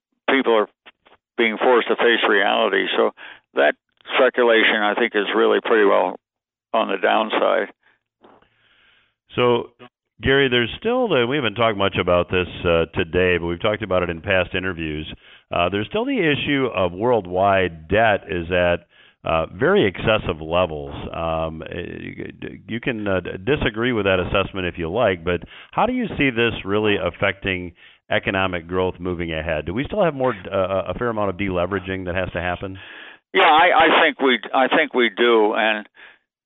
forced 1.84 2.00
to 2.00 2.04
face 2.04 2.28
reality. 2.28 2.86
So 2.96 3.10
that 3.54 3.74
speculation, 4.16 4.76
I 4.82 4.94
think, 4.94 5.12
is 5.14 5.26
really 5.34 5.58
pretty 5.64 5.84
well 5.84 6.16
on 6.72 6.88
the 6.88 6.96
downside. 7.00 7.72
So, 9.36 9.70
Gary, 10.22 10.48
there's 10.48 10.70
still 10.78 11.08
the, 11.08 11.26
we 11.28 11.36
haven't 11.36 11.54
talked 11.54 11.76
much 11.76 11.96
about 12.00 12.30
this 12.30 12.48
uh, 12.64 12.86
today, 12.94 13.38
but 13.38 13.46
we've 13.46 13.60
talked 13.60 13.82
about 13.82 14.02
it 14.02 14.10
in 14.10 14.20
past 14.20 14.54
interviews. 14.54 15.12
Uh, 15.50 15.68
there's 15.68 15.86
still 15.88 16.04
the 16.04 16.18
issue 16.18 16.66
of 16.74 16.92
worldwide 16.92 17.88
debt 17.88 18.24
is 18.28 18.50
at 18.50 18.86
uh, 19.24 19.46
very 19.46 19.86
excessive 19.86 20.40
levels. 20.40 20.94
Um, 21.14 21.62
you 22.68 22.80
can 22.80 23.08
uh, 23.08 23.20
disagree 23.44 23.92
with 23.92 24.04
that 24.04 24.20
assessment 24.20 24.66
if 24.66 24.74
you 24.76 24.90
like, 24.90 25.24
but 25.24 25.40
how 25.72 25.86
do 25.86 25.94
you 25.94 26.06
see 26.18 26.30
this 26.30 26.52
really 26.64 26.96
affecting 27.02 27.72
economic 28.10 28.66
growth 28.66 28.94
moving 28.98 29.32
ahead? 29.32 29.66
Do 29.66 29.74
we 29.74 29.84
still 29.84 30.04
have 30.04 30.14
more 30.14 30.32
uh, 30.32 30.92
a 30.92 30.94
fair 30.94 31.08
amount 31.08 31.30
of 31.30 31.36
deleveraging 31.36 32.06
that 32.06 32.14
has 32.14 32.30
to 32.32 32.40
happen? 32.40 32.78
Yeah, 33.32 33.50
I, 33.50 33.70
I 33.74 34.02
think 34.02 34.20
we 34.20 34.38
I 34.54 34.68
think 34.68 34.94
we 34.94 35.10
do, 35.10 35.54
and 35.54 35.88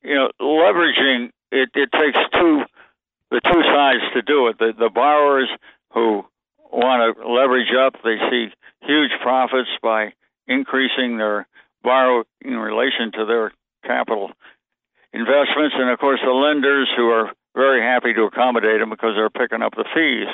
you 0.03 0.15
know, 0.15 0.31
leveraging 0.41 1.31
it, 1.51 1.71
it 1.75 1.91
takes 1.93 2.19
two 2.33 2.63
the 3.31 3.41
two 3.45 3.63
sides 3.63 4.03
to 4.15 4.23
do 4.23 4.49
it. 4.49 4.59
The 4.59 4.73
the 4.79 4.91
borrowers 4.93 5.49
who 5.93 6.25
want 6.73 7.17
to 7.17 7.29
leverage 7.29 7.73
up, 7.75 7.95
they 8.05 8.17
see 8.31 8.49
huge 8.83 9.11
profits 9.23 9.69
by 9.83 10.13
increasing 10.47 11.19
their 11.19 11.47
borrow 11.83 12.25
in 12.41 12.57
relation 12.57 13.13
to 13.13 13.27
their 13.27 13.53
capital 13.85 14.31
investments, 15.13 15.75
and 15.77 15.91
of 15.91 15.99
course 15.99 16.21
the 16.25 16.33
lenders 16.33 16.89
who 16.97 17.11
are 17.11 17.33
very 17.55 17.83
happy 17.83 18.15
to 18.15 18.23
accommodate 18.23 18.81
them 18.81 18.91
because 18.91 19.13
they're 19.17 19.31
picking 19.31 19.63
up 19.63 19.75
the 19.75 19.85
fees 19.95 20.29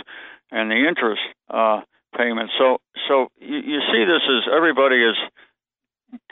and 0.54 0.70
the 0.70 0.86
interest 0.88 1.20
uh, 1.50 1.80
payments. 2.16 2.54
So 2.56 2.78
so 3.08 3.28
you, 3.38 3.58
you 3.58 3.80
see 3.92 4.04
this 4.06 4.22
as 4.22 4.54
everybody 4.54 5.02
is 5.02 5.18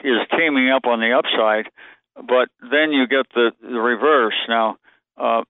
is 0.03 0.19
teaming 0.31 0.71
up 0.71 0.85
on 0.85 0.99
the 0.99 1.11
upside, 1.11 1.67
but 2.15 2.47
then 2.61 2.91
you 2.91 3.05
get 3.05 3.27
the, 3.35 3.51
the 3.61 3.79
reverse. 3.79 4.39
Now, 4.47 4.77
uh, 5.17 5.43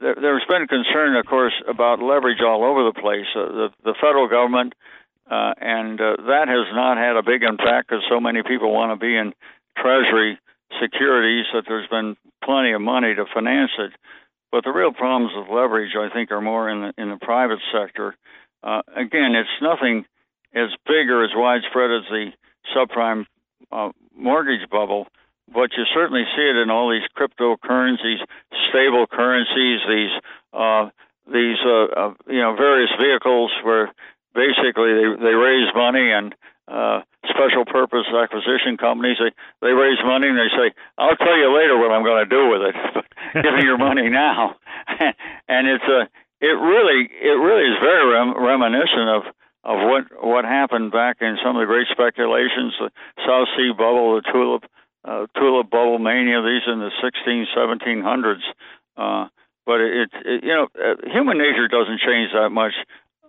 there, 0.00 0.38
has 0.38 0.46
been 0.48 0.66
concern, 0.66 1.14
of 1.16 1.24
course, 1.26 1.54
about 1.68 2.02
leverage 2.02 2.42
all 2.44 2.64
over 2.64 2.84
the 2.84 3.00
place. 3.00 3.26
Uh, 3.34 3.46
the, 3.46 3.68
the 3.84 3.94
federal 4.00 4.28
government, 4.28 4.74
uh, 5.30 5.54
and 5.60 6.00
uh, 6.00 6.16
that 6.26 6.48
has 6.48 6.66
not 6.74 6.98
had 6.98 7.16
a 7.16 7.22
big 7.22 7.44
impact 7.44 7.88
because 7.88 8.04
so 8.10 8.18
many 8.18 8.42
people 8.42 8.72
want 8.72 8.90
to 8.90 8.98
be 8.98 9.16
in 9.16 9.32
Treasury 9.78 10.38
securities 10.82 11.46
that 11.54 11.64
there's 11.68 11.88
been 11.88 12.16
plenty 12.42 12.72
of 12.72 12.80
money 12.80 13.14
to 13.14 13.24
finance 13.32 13.70
it. 13.78 13.92
But 14.56 14.64
the 14.64 14.72
real 14.72 14.94
problems 14.94 15.32
with 15.36 15.52
leverage, 15.52 15.92
I 16.00 16.08
think, 16.08 16.30
are 16.30 16.40
more 16.40 16.70
in 16.70 16.80
the 16.80 16.92
in 16.96 17.10
the 17.10 17.18
private 17.20 17.58
sector. 17.76 18.16
Uh, 18.62 18.80
again, 18.96 19.34
it's 19.36 19.60
nothing 19.60 20.06
as 20.54 20.70
big 20.86 21.10
or 21.10 21.22
as 21.24 21.30
widespread 21.36 21.90
as 21.90 22.08
the 22.08 22.32
subprime 22.74 23.26
uh, 23.70 23.90
mortgage 24.16 24.66
bubble, 24.70 25.08
but 25.52 25.76
you 25.76 25.84
certainly 25.92 26.24
see 26.34 26.48
it 26.48 26.56
in 26.56 26.70
all 26.70 26.88
these 26.88 27.04
cryptocurrencies, 27.12 28.24
stable 28.70 29.06
currencies, 29.06 29.80
these 29.86 30.16
uh, 30.54 30.88
these 31.30 31.60
uh, 31.62 31.84
uh, 31.92 32.14
you 32.26 32.40
know 32.40 32.56
various 32.56 32.92
vehicles 32.98 33.52
where 33.62 33.92
basically 34.34 34.94
they 34.94 35.20
they 35.20 35.34
raise 35.36 35.68
money 35.74 36.12
and 36.12 36.34
uh, 36.66 37.02
special 37.28 37.64
purpose 37.64 38.06
acquisition 38.10 38.76
companies 38.76 39.16
they 39.18 39.32
they 39.62 39.72
raise 39.72 39.98
money 40.04 40.28
and 40.28 40.38
they 40.38 40.50
say 40.54 40.74
I'll 40.98 41.16
tell 41.16 41.36
you 41.36 41.54
later 41.54 41.78
what 41.78 41.90
I'm 41.90 42.04
going 42.04 42.24
to 42.24 42.30
do 42.30 42.48
with 42.50 42.62
it. 42.70 42.76
Give 43.42 43.54
me 43.54 43.62
your 43.62 43.78
money 43.78 44.08
now, 44.08 44.56
and 45.48 45.66
it's 45.66 45.84
a 45.84 46.08
it 46.40 46.56
really 46.56 47.08
it 47.10 47.38
really 47.38 47.66
is 47.70 47.78
very 47.80 48.06
rem- 48.12 48.36
reminiscent 48.36 49.08
of 49.08 49.22
of 49.64 49.76
what 49.82 50.04
what 50.22 50.44
happened 50.44 50.92
back 50.92 51.18
in 51.20 51.36
some 51.42 51.56
of 51.56 51.60
the 51.60 51.66
great 51.66 51.88
speculations, 51.90 52.74
the 52.78 52.90
South 53.26 53.48
Sea 53.56 53.72
bubble, 53.76 54.14
the 54.14 54.22
tulip 54.30 54.64
uh, 55.04 55.26
tulip 55.38 55.70
bubble 55.70 55.98
mania, 55.98 56.42
these 56.42 56.62
in 56.66 56.80
the 56.80 56.90
16, 57.02 57.46
1700s. 57.56 58.42
Uh, 58.96 59.28
but 59.64 59.80
it, 59.80 60.10
it, 60.24 60.44
you 60.44 60.54
know, 60.54 60.68
uh, 60.74 60.94
human 61.12 61.38
nature 61.38 61.68
doesn't 61.68 62.00
change 62.00 62.30
that 62.32 62.50
much 62.50 62.72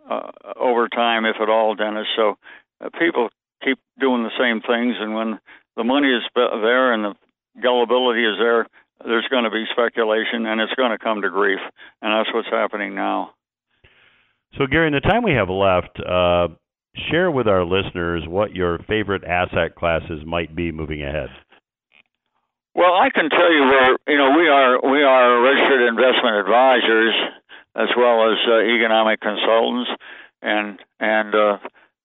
uh, 0.09 0.31
over 0.55 0.87
time, 0.87 1.25
if 1.25 1.35
at 1.41 1.49
all, 1.49 1.75
Dennis. 1.75 2.07
So 2.15 2.37
uh, 2.81 2.89
people 2.99 3.29
keep 3.63 3.79
doing 3.99 4.23
the 4.23 4.35
same 4.37 4.61
things, 4.61 4.95
and 4.99 5.13
when 5.13 5.39
the 5.75 5.83
money 5.83 6.09
is 6.09 6.23
there 6.35 6.93
and 6.93 7.03
the 7.03 7.13
gullibility 7.61 8.23
is 8.23 8.37
there, 8.39 8.67
there's 9.05 9.27
going 9.29 9.43
to 9.43 9.51
be 9.51 9.65
speculation, 9.71 10.45
and 10.45 10.59
it's 10.61 10.73
going 10.73 10.91
to 10.91 10.97
come 10.97 11.21
to 11.21 11.29
grief, 11.29 11.59
and 12.01 12.11
that's 12.13 12.33
what's 12.33 12.49
happening 12.49 12.95
now. 12.95 13.33
So, 14.57 14.65
Gary, 14.65 14.87
in 14.87 14.93
the 14.93 15.01
time 15.01 15.23
we 15.23 15.33
have 15.33 15.49
left, 15.49 15.99
uh, 15.99 16.47
share 17.11 17.29
with 17.29 17.47
our 17.47 17.63
listeners 17.63 18.23
what 18.27 18.55
your 18.55 18.79
favorite 18.87 19.23
asset 19.23 19.75
classes 19.75 20.25
might 20.25 20.55
be 20.55 20.71
moving 20.71 21.03
ahead. 21.03 21.29
Well, 22.73 22.93
I 22.93 23.09
can 23.09 23.29
tell 23.29 23.51
you 23.51 23.61
where 23.61 23.97
you 24.07 24.17
know 24.17 24.37
we 24.37 24.47
are 24.47 24.79
we 24.91 25.01
are 25.01 25.41
registered 25.41 25.81
investment 25.87 26.37
advisors 26.37 27.13
as 27.75 27.89
well 27.97 28.31
as 28.31 28.37
uh, 28.47 28.59
economic 28.61 29.19
consultants 29.19 29.89
and 30.41 30.79
and 30.99 31.33
uh, 31.33 31.57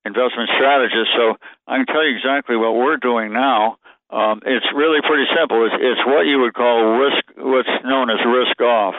investment 0.04 0.50
strategist. 0.54 1.10
So 1.16 1.36
I 1.66 1.76
can 1.78 1.86
tell 1.86 2.04
you 2.04 2.16
exactly 2.16 2.56
what 2.56 2.74
we're 2.74 2.98
doing 2.98 3.32
now. 3.32 3.78
Um, 4.10 4.40
it's 4.44 4.66
really 4.74 5.00
pretty 5.00 5.24
simple. 5.32 5.64
It's, 5.64 5.76
it's 5.80 6.04
what 6.04 6.26
you 6.26 6.40
would 6.40 6.52
call 6.52 7.00
risk, 7.00 7.24
what's 7.38 7.72
known 7.84 8.10
as 8.10 8.20
risk 8.26 8.60
off, 8.60 8.94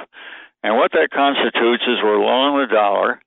and 0.63 0.75
what 0.75 0.91
that 0.93 1.09
constitutes 1.13 1.83
is 1.85 2.01
we're 2.01 2.17
long 2.17 2.57
the 2.57 2.73
dollar 2.73 3.21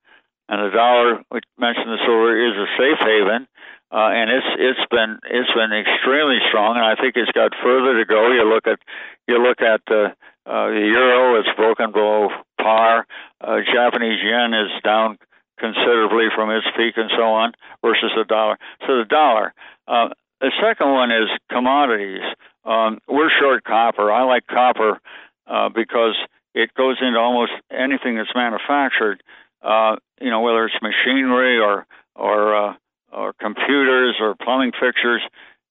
and 0.49 0.63
the 0.63 0.77
dollar, 0.77 1.23
we 1.31 1.41
mentioned 1.59 1.91
this 1.91 2.07
earlier, 2.07 2.39
is 2.47 2.55
a 2.55 2.69
safe 2.79 3.01
haven, 3.03 3.49
uh, 3.91 4.11
and 4.15 4.31
it's 4.31 4.47
it's 4.59 4.87
been 4.91 5.19
it's 5.27 5.51
been 5.55 5.73
extremely 5.75 6.39
strong, 6.49 6.77
and 6.77 6.85
I 6.85 6.95
think 6.95 7.17
it's 7.17 7.33
got 7.33 7.51
further 7.63 7.99
to 7.99 8.05
go. 8.07 8.31
You 8.31 8.47
look 8.47 8.67
at 8.67 8.79
you 9.27 9.43
look 9.43 9.61
at 9.61 9.83
the 9.87 10.15
uh, 10.47 10.67
the 10.71 10.87
euro; 10.95 11.41
it's 11.41 11.51
broken 11.57 11.91
below 11.91 12.31
par. 12.61 13.07
Uh, 13.41 13.59
Japanese 13.67 14.23
yen 14.23 14.55
is 14.55 14.71
down 14.85 15.19
considerably 15.59 16.27
from 16.35 16.51
its 16.51 16.67
peak, 16.77 16.95
and 16.97 17.11
so 17.17 17.23
on, 17.23 17.53
versus 17.83 18.11
the 18.17 18.25
dollar. 18.25 18.59
So 18.87 18.99
the 18.99 19.05
dollar. 19.05 19.55
Uh, 19.89 20.09
the 20.41 20.53
second 20.61 20.93
one 20.93 21.11
is 21.11 21.29
commodities. 21.51 22.23
Um, 22.65 22.99
we're 23.09 23.31
short 23.31 23.65
copper. 23.65 24.13
I 24.13 24.25
like 24.25 24.47
copper 24.47 25.01
uh, 25.47 25.69
because 25.71 26.17
it 26.55 26.75
goes 26.75 26.97
into 27.01 27.19
almost 27.19 27.53
anything 27.71 28.17
that's 28.17 28.35
manufactured. 28.35 29.23
Uh, 29.63 29.97
you 30.21 30.31
know, 30.31 30.41
whether 30.41 30.65
it's 30.67 30.75
machinery 30.83 31.59
or 31.59 31.87
or 32.15 32.57
uh, 32.57 32.75
or 33.13 33.33
computers 33.35 34.17
or 34.21 34.35
plumbing 34.35 34.73
fixtures, 34.79 35.23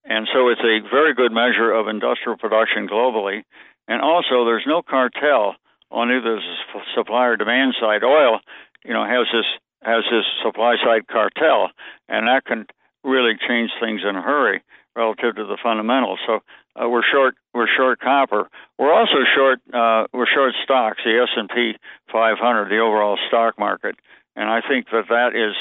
and 0.04 0.28
so 0.34 0.50
it's 0.50 0.62
a 0.62 0.80
very 0.90 1.14
good 1.14 1.32
measure 1.32 1.72
of 1.72 1.88
industrial 1.88 2.38
production 2.38 2.88
globally. 2.88 3.44
And 3.88 4.02
also, 4.02 4.46
there's 4.46 4.66
no 4.66 4.82
cartel 4.82 5.56
on 5.92 6.12
either 6.12 6.36
the 6.36 6.82
supply 6.96 7.28
or 7.28 7.38
demand 7.38 7.76
side. 7.80 8.04
Oil, 8.04 8.40
you 8.84 8.94
know, 8.94 9.06
has 9.06 9.28
this 9.32 9.46
has 9.86 10.04
this 10.10 10.26
supply 10.44 10.76
side 10.84 11.08
cartel, 11.08 11.70
and 12.10 12.28
that 12.28 12.46
can 12.46 12.66
really 13.04 13.34
change 13.48 13.70
things 13.80 14.02
in 14.08 14.16
a 14.16 14.22
hurry 14.22 14.64
relative 14.96 15.36
to 15.36 15.46
the 15.46 15.58
fundamentals. 15.62 16.20
So 16.26 16.40
uh, 16.76 16.90
we're 16.90 17.04
short 17.04 17.36
we're 17.54 17.68
short 17.68 18.00
copper. 18.00 18.50
We're 18.80 18.94
also 18.94 19.22
short 19.36 19.60
uh, 19.74 20.08
we're 20.12 20.28
short 20.28 20.54
stocks, 20.64 21.02
the 21.06 21.22
S 21.22 21.30
and 21.38 21.50
P 21.50 21.74
500, 22.12 22.70
the 22.70 22.80
overall 22.80 23.18
stock 23.28 23.60
market, 23.60 23.96
and 24.36 24.50
I 24.50 24.62
think 24.68 24.88
that 24.92 25.06
that 25.10 25.36
is, 25.36 25.56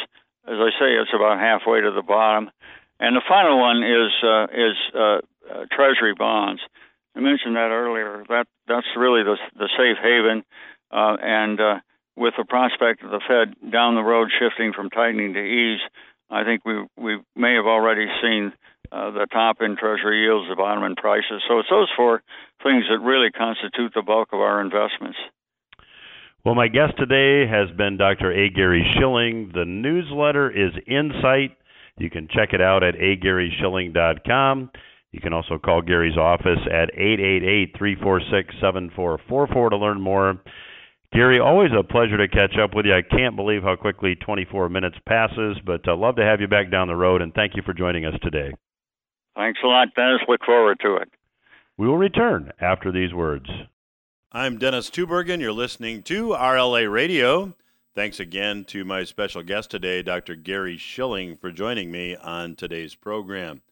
as 0.47 0.59
I 0.59 0.71
say, 0.81 0.97
it's 0.97 1.13
about 1.15 1.39
halfway 1.39 1.81
to 1.83 1.91
the 1.93 2.03
bottom. 2.03 2.51
And 3.01 3.17
the 3.17 3.23
final 3.29 3.61
one 3.61 3.83
is 3.83 4.13
uh, 4.23 4.45
is 4.45 4.77
uh, 4.95 5.19
uh, 5.53 5.67
Treasury 5.71 6.15
bonds. 6.15 6.63
I 7.17 7.21
mentioned 7.21 7.57
that 7.57 7.71
earlier. 7.71 8.25
That 8.29 8.47
that's 8.67 8.87
really 8.97 9.23
the 9.23 9.37
the 9.57 9.69
safe 9.77 9.99
haven, 10.03 10.45
uh, 10.91 11.17
and 11.21 11.61
uh, 11.61 11.79
with 12.17 12.35
the 12.39 12.45
prospect 12.45 13.03
of 13.03 13.11
the 13.11 13.21
Fed 13.27 13.71
down 13.71 13.95
the 13.95 14.03
road 14.03 14.29
shifting 14.39 14.73
from 14.73 14.91
tightening 14.91 15.35
to 15.35 15.41
ease, 15.41 15.81
I 16.31 16.45
think 16.45 16.65
we 16.65 16.85
we 16.97 17.19
may 17.37 17.55
have 17.55 17.67
already 17.67 18.07
seen 18.23 18.53
uh, 18.93 19.11
the 19.11 19.27
top 19.33 19.57
in 19.61 19.77
Treasury 19.77 20.23
yields, 20.25 20.49
the 20.49 20.57
bottom 20.57 20.85
in 20.85 20.95
prices. 20.95 21.43
So 21.49 21.59
it's 21.59 21.71
those 21.71 21.91
four 21.97 22.23
things 22.63 22.85
that 22.91 22.99
really 23.05 23.31
constitute 23.31 23.93
the 23.95 24.03
bulk 24.03 24.29
of 24.33 24.41
our 24.41 24.61
investments. 24.61 25.19
Well, 26.45 26.55
my 26.55 26.69
guest 26.69 26.95
today 26.99 27.51
has 27.51 27.75
been 27.77 27.97
Dr. 27.97 28.31
A. 28.31 28.51
Gary 28.51 28.85
Shilling. 28.99 29.51
The 29.55 29.65
newsletter 29.65 30.51
is 30.51 30.73
Insight. 30.87 31.57
You 31.97 32.11
can 32.11 32.29
check 32.29 32.53
it 32.53 32.61
out 32.61 32.83
at 32.83 32.95
agaryshilling.com. 32.97 34.71
You 35.13 35.21
can 35.21 35.33
also 35.33 35.59
call 35.59 35.81
Gary's 35.81 36.19
office 36.19 36.59
at 36.67 36.91
888 36.93 37.79
346 37.79 38.55
7444 38.61 39.71
to 39.71 39.77
learn 39.77 40.01
more. 40.01 40.41
Gary, 41.15 41.39
always 41.39 41.71
a 41.79 41.85
pleasure 41.85 42.17
to 42.17 42.27
catch 42.27 42.59
up 42.59 42.75
with 42.75 42.87
you. 42.87 42.93
I 42.93 43.03
can't 43.03 43.37
believe 43.37 43.63
how 43.63 43.77
quickly 43.77 44.17
24 44.17 44.69
minutes 44.69 44.97
passes, 45.07 45.57
but 45.65 45.87
uh, 45.87 45.95
love 45.95 46.17
to 46.17 46.25
have 46.25 46.41
you 46.41 46.49
back 46.49 46.73
down 46.73 46.89
the 46.89 46.97
road, 46.97 47.23
and 47.23 47.33
thank 47.33 47.55
you 47.55 47.63
for 47.63 47.73
joining 47.73 48.05
us 48.05 48.15
today. 48.21 48.53
Thanks 49.37 49.61
a 49.63 49.69
lot, 49.69 49.95
Dennis. 49.95 50.23
Look 50.27 50.45
forward 50.45 50.81
to 50.81 50.97
it. 50.97 51.09
We 51.77 51.87
will 51.87 51.99
return 51.99 52.51
after 52.61 52.91
these 52.91 53.15
words. 53.15 53.47
I'm 54.33 54.59
Dennis 54.59 54.91
Tubbergen. 54.91 55.39
You're 55.39 55.53
listening 55.53 56.03
to 56.05 56.31
RLA 56.31 56.91
Radio. 56.91 57.55
Thanks 57.95 58.19
again 58.19 58.65
to 58.65 58.85
my 58.85 59.05
special 59.05 59.45
guest 59.45 59.71
today, 59.71 60.03
Dr. 60.03 60.35
Gary 60.35 60.77
Shilling, 60.77 61.37
for 61.37 61.53
joining 61.53 61.93
me 61.93 62.17
on 62.17 62.57
today's 62.57 62.97
program. 62.97 63.63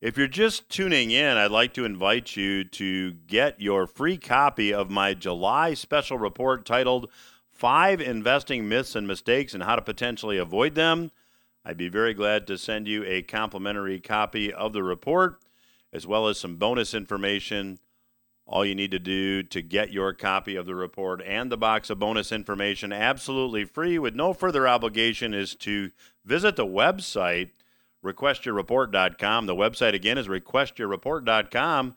If 0.00 0.16
you're 0.16 0.28
just 0.28 0.68
tuning 0.68 1.10
in, 1.10 1.36
I'd 1.36 1.50
like 1.50 1.74
to 1.74 1.84
invite 1.84 2.36
you 2.36 2.62
to 2.62 3.14
get 3.26 3.60
your 3.60 3.84
free 3.88 4.16
copy 4.16 4.72
of 4.72 4.90
my 4.90 5.12
July 5.12 5.74
special 5.74 6.18
report 6.18 6.64
titled 6.64 7.10
Five 7.50 8.00
Investing 8.00 8.68
Myths 8.68 8.94
and 8.94 9.08
Mistakes 9.08 9.54
and 9.54 9.64
How 9.64 9.74
to 9.74 9.82
Potentially 9.82 10.38
Avoid 10.38 10.76
Them. 10.76 11.10
I'd 11.64 11.76
be 11.76 11.88
very 11.88 12.14
glad 12.14 12.46
to 12.46 12.56
send 12.56 12.86
you 12.86 13.02
a 13.06 13.22
complimentary 13.22 13.98
copy 13.98 14.52
of 14.52 14.72
the 14.72 14.84
report, 14.84 15.40
as 15.92 16.06
well 16.06 16.28
as 16.28 16.38
some 16.38 16.54
bonus 16.54 16.94
information. 16.94 17.80
All 18.46 18.64
you 18.64 18.76
need 18.76 18.92
to 18.92 19.00
do 19.00 19.42
to 19.42 19.62
get 19.62 19.92
your 19.92 20.12
copy 20.12 20.54
of 20.54 20.66
the 20.66 20.76
report 20.76 21.20
and 21.26 21.50
the 21.50 21.56
box 21.56 21.90
of 21.90 21.98
bonus 21.98 22.30
information 22.30 22.92
absolutely 22.92 23.64
free 23.64 23.98
with 23.98 24.14
no 24.14 24.32
further 24.32 24.68
obligation 24.68 25.34
is 25.34 25.56
to 25.56 25.90
visit 26.24 26.54
the 26.54 26.64
website 26.64 27.50
requestyourreport.com. 28.12 29.46
The 29.46 29.54
website 29.54 29.94
again 29.94 30.18
is 30.18 30.28
requestyourreport.com. 30.28 31.94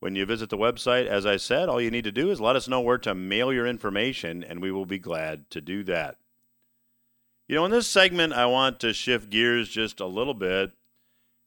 When 0.00 0.16
you 0.16 0.26
visit 0.26 0.50
the 0.50 0.58
website, 0.58 1.06
as 1.06 1.24
I 1.24 1.36
said, 1.36 1.68
all 1.68 1.80
you 1.80 1.90
need 1.90 2.04
to 2.04 2.12
do 2.12 2.30
is 2.30 2.40
let 2.40 2.56
us 2.56 2.66
know 2.66 2.80
where 2.80 2.98
to 2.98 3.14
mail 3.14 3.52
your 3.52 3.66
information, 3.66 4.42
and 4.42 4.60
we 4.60 4.72
will 4.72 4.86
be 4.86 4.98
glad 4.98 5.48
to 5.50 5.60
do 5.60 5.84
that. 5.84 6.16
You 7.46 7.54
know, 7.56 7.64
in 7.64 7.70
this 7.70 7.86
segment, 7.86 8.32
I 8.32 8.46
want 8.46 8.80
to 8.80 8.92
shift 8.92 9.30
gears 9.30 9.68
just 9.68 10.00
a 10.00 10.06
little 10.06 10.34
bit, 10.34 10.72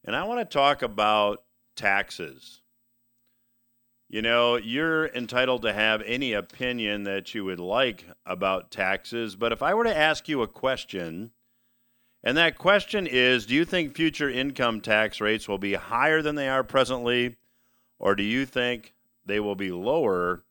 and 0.05 0.15
I 0.15 0.23
want 0.23 0.39
to 0.39 0.45
talk 0.45 0.81
about 0.81 1.43
taxes. 1.75 2.61
You 4.07 4.21
know, 4.21 4.55
you're 4.55 5.07
entitled 5.07 5.63
to 5.63 5.73
have 5.73 6.01
any 6.03 6.31
opinion 6.31 7.03
that 7.03 7.33
you 7.33 7.43
would 7.43 7.59
like 7.59 8.05
about 8.25 8.71
taxes, 8.71 9.35
but 9.35 9.51
if 9.51 9.61
I 9.61 9.73
were 9.73 9.83
to 9.83 9.97
ask 9.97 10.29
you 10.29 10.41
a 10.41 10.47
question, 10.47 11.31
and 12.25 12.35
that 12.35 12.57
question 12.57 13.05
is 13.05 13.45
Do 13.45 13.53
you 13.53 13.63
think 13.63 13.95
future 13.95 14.29
income 14.29 14.81
tax 14.81 15.21
rates 15.21 15.47
will 15.47 15.59
be 15.59 15.75
higher 15.75 16.21
than 16.21 16.35
they 16.35 16.49
are 16.49 16.63
presently, 16.63 17.35
or 17.99 18.15
do 18.15 18.23
you 18.23 18.45
think 18.45 18.95
they 19.25 19.39
will 19.39 19.55
be 19.55 19.71
lower? 19.71 20.43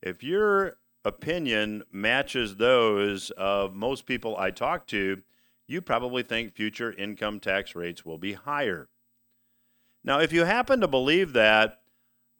If 0.00 0.22
your 0.22 0.76
opinion 1.04 1.82
matches 1.90 2.56
those 2.56 3.30
of 3.30 3.74
most 3.74 4.06
people 4.06 4.36
I 4.36 4.52
talk 4.52 4.86
to, 4.88 5.22
you 5.66 5.80
probably 5.82 6.22
think 6.22 6.54
future 6.54 6.92
income 6.92 7.40
tax 7.40 7.74
rates 7.74 8.04
will 8.04 8.18
be 8.18 8.34
higher. 8.34 8.88
Now, 10.04 10.20
if 10.20 10.32
you 10.32 10.44
happen 10.44 10.80
to 10.80 10.88
believe 10.88 11.32
that, 11.32 11.80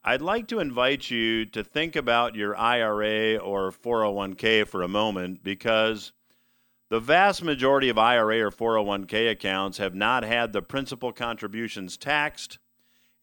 I'd 0.04 0.22
like 0.22 0.46
to 0.48 0.60
invite 0.60 1.10
you 1.10 1.46
to 1.46 1.64
think 1.64 1.96
about 1.96 2.36
your 2.36 2.56
IRA 2.56 3.38
or 3.38 3.72
401k 3.72 4.68
for 4.68 4.82
a 4.82 4.88
moment 4.88 5.42
because 5.42 6.12
the 6.88 7.00
vast 7.00 7.42
majority 7.42 7.88
of 7.88 7.98
IRA 7.98 8.40
or 8.46 8.50
401k 8.50 9.30
accounts 9.30 9.78
have 9.78 9.94
not 9.94 10.22
had 10.22 10.52
the 10.52 10.62
principal 10.62 11.12
contributions 11.12 11.96
taxed, 11.96 12.58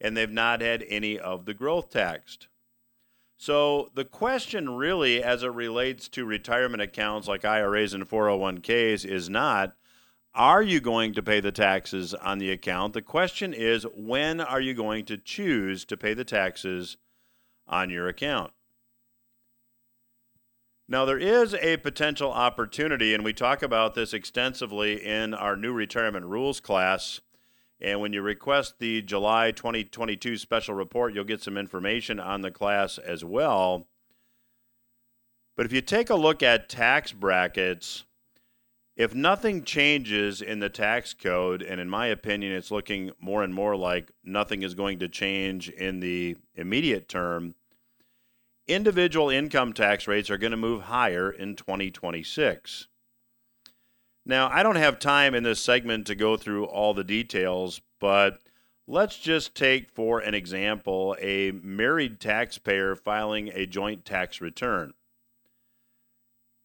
and 0.00 0.16
they've 0.16 0.30
not 0.30 0.60
had 0.60 0.84
any 0.88 1.18
of 1.18 1.46
the 1.46 1.54
growth 1.54 1.90
taxed. 1.90 2.48
So, 3.36 3.90
the 3.94 4.04
question 4.04 4.76
really, 4.76 5.22
as 5.22 5.42
it 5.42 5.48
relates 5.48 6.08
to 6.10 6.24
retirement 6.24 6.82
accounts 6.82 7.26
like 7.26 7.44
IRAs 7.44 7.92
and 7.92 8.08
401ks, 8.08 9.04
is 9.04 9.28
not 9.28 9.74
are 10.34 10.62
you 10.62 10.80
going 10.80 11.14
to 11.14 11.22
pay 11.22 11.38
the 11.38 11.52
taxes 11.52 12.12
on 12.12 12.38
the 12.38 12.50
account? 12.50 12.92
The 12.92 13.02
question 13.02 13.54
is 13.54 13.86
when 13.94 14.40
are 14.40 14.60
you 14.60 14.74
going 14.74 15.04
to 15.06 15.16
choose 15.16 15.84
to 15.84 15.96
pay 15.96 16.12
the 16.12 16.24
taxes 16.24 16.96
on 17.68 17.88
your 17.88 18.08
account? 18.08 18.52
Now, 20.86 21.06
there 21.06 21.18
is 21.18 21.54
a 21.54 21.78
potential 21.78 22.30
opportunity, 22.30 23.14
and 23.14 23.24
we 23.24 23.32
talk 23.32 23.62
about 23.62 23.94
this 23.94 24.12
extensively 24.12 25.02
in 25.02 25.32
our 25.32 25.56
new 25.56 25.72
retirement 25.72 26.26
rules 26.26 26.60
class. 26.60 27.20
And 27.80 28.00
when 28.00 28.12
you 28.12 28.20
request 28.20 28.74
the 28.78 29.00
July 29.00 29.50
2022 29.50 30.36
special 30.36 30.74
report, 30.74 31.14
you'll 31.14 31.24
get 31.24 31.42
some 31.42 31.56
information 31.56 32.20
on 32.20 32.42
the 32.42 32.50
class 32.50 32.98
as 32.98 33.24
well. 33.24 33.86
But 35.56 35.64
if 35.64 35.72
you 35.72 35.80
take 35.80 36.10
a 36.10 36.14
look 36.14 36.42
at 36.42 36.68
tax 36.68 37.12
brackets, 37.12 38.04
if 38.94 39.14
nothing 39.14 39.64
changes 39.64 40.42
in 40.42 40.58
the 40.58 40.68
tax 40.68 41.14
code, 41.14 41.62
and 41.62 41.80
in 41.80 41.88
my 41.88 42.08
opinion, 42.08 42.52
it's 42.52 42.70
looking 42.70 43.10
more 43.18 43.42
and 43.42 43.54
more 43.54 43.74
like 43.74 44.10
nothing 44.22 44.62
is 44.62 44.74
going 44.74 44.98
to 44.98 45.08
change 45.08 45.70
in 45.70 46.00
the 46.00 46.36
immediate 46.54 47.08
term, 47.08 47.54
individual 48.66 49.30
income 49.30 49.72
tax 49.72 50.08
rates 50.08 50.30
are 50.30 50.38
going 50.38 50.50
to 50.50 50.56
move 50.56 50.82
higher 50.82 51.30
in 51.30 51.54
2026. 51.56 52.88
Now, 54.26 54.48
I 54.50 54.62
don't 54.62 54.76
have 54.76 54.98
time 54.98 55.34
in 55.34 55.42
this 55.42 55.60
segment 55.60 56.06
to 56.06 56.14
go 56.14 56.38
through 56.38 56.64
all 56.64 56.94
the 56.94 57.04
details, 57.04 57.82
but 58.00 58.38
let's 58.86 59.18
just 59.18 59.54
take, 59.54 59.90
for 59.90 60.20
an 60.20 60.32
example, 60.34 61.14
a 61.20 61.50
married 61.50 62.20
taxpayer 62.20 62.96
filing 62.96 63.50
a 63.52 63.66
joint 63.66 64.06
tax 64.06 64.40
return. 64.40 64.94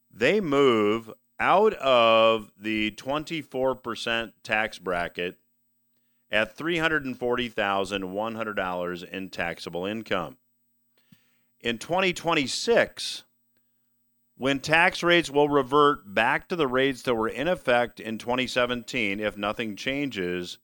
They 0.10 0.39
move 0.39 1.12
out 1.39 1.74
of 1.76 2.52
the 2.58 2.91
24% 2.91 4.32
tax 4.41 4.80
bracket 4.80 5.38
at 6.32 6.58
$340,100 6.58 9.10
in 9.10 9.30
taxable 9.30 9.86
income 9.86 10.38
in 11.62 11.78
2026 11.78 13.24
when 14.38 14.60
tax 14.60 15.03
rates 15.03 15.30
will 15.30 15.49
revert 15.49 16.14
back 16.14 16.47
to 16.47 16.55
the 16.55 16.68
rates 16.68 17.01
that 17.01 17.16
were 17.16 17.28
in 17.28 17.47
effect 17.47 17.99
in 17.99 18.18
2017 18.18 19.20
if 19.20 19.38
nothing 19.38 19.76
changes 19.76 20.57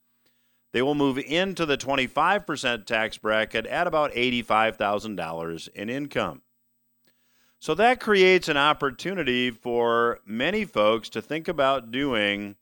they 0.76 0.82
will 0.82 0.94
move 0.94 1.18
into 1.18 1.66
the 1.66 1.78
25% 1.78 2.86
tax 2.86 3.18
bracket 3.18 3.66
at 3.66 3.88
about 3.88 4.12
$85,000 4.12 5.70
in 5.70 5.90
income. 5.90 6.42
So 7.60 7.74
that 7.76 8.02
creates 8.02 8.50
an 8.50 8.58
opportunity 8.58 9.52
for 9.52 10.20
many 10.26 10.66
folks 10.66 11.08
to 11.12 11.22
think 11.22 11.48
about 11.48 11.92
doing 11.92 12.58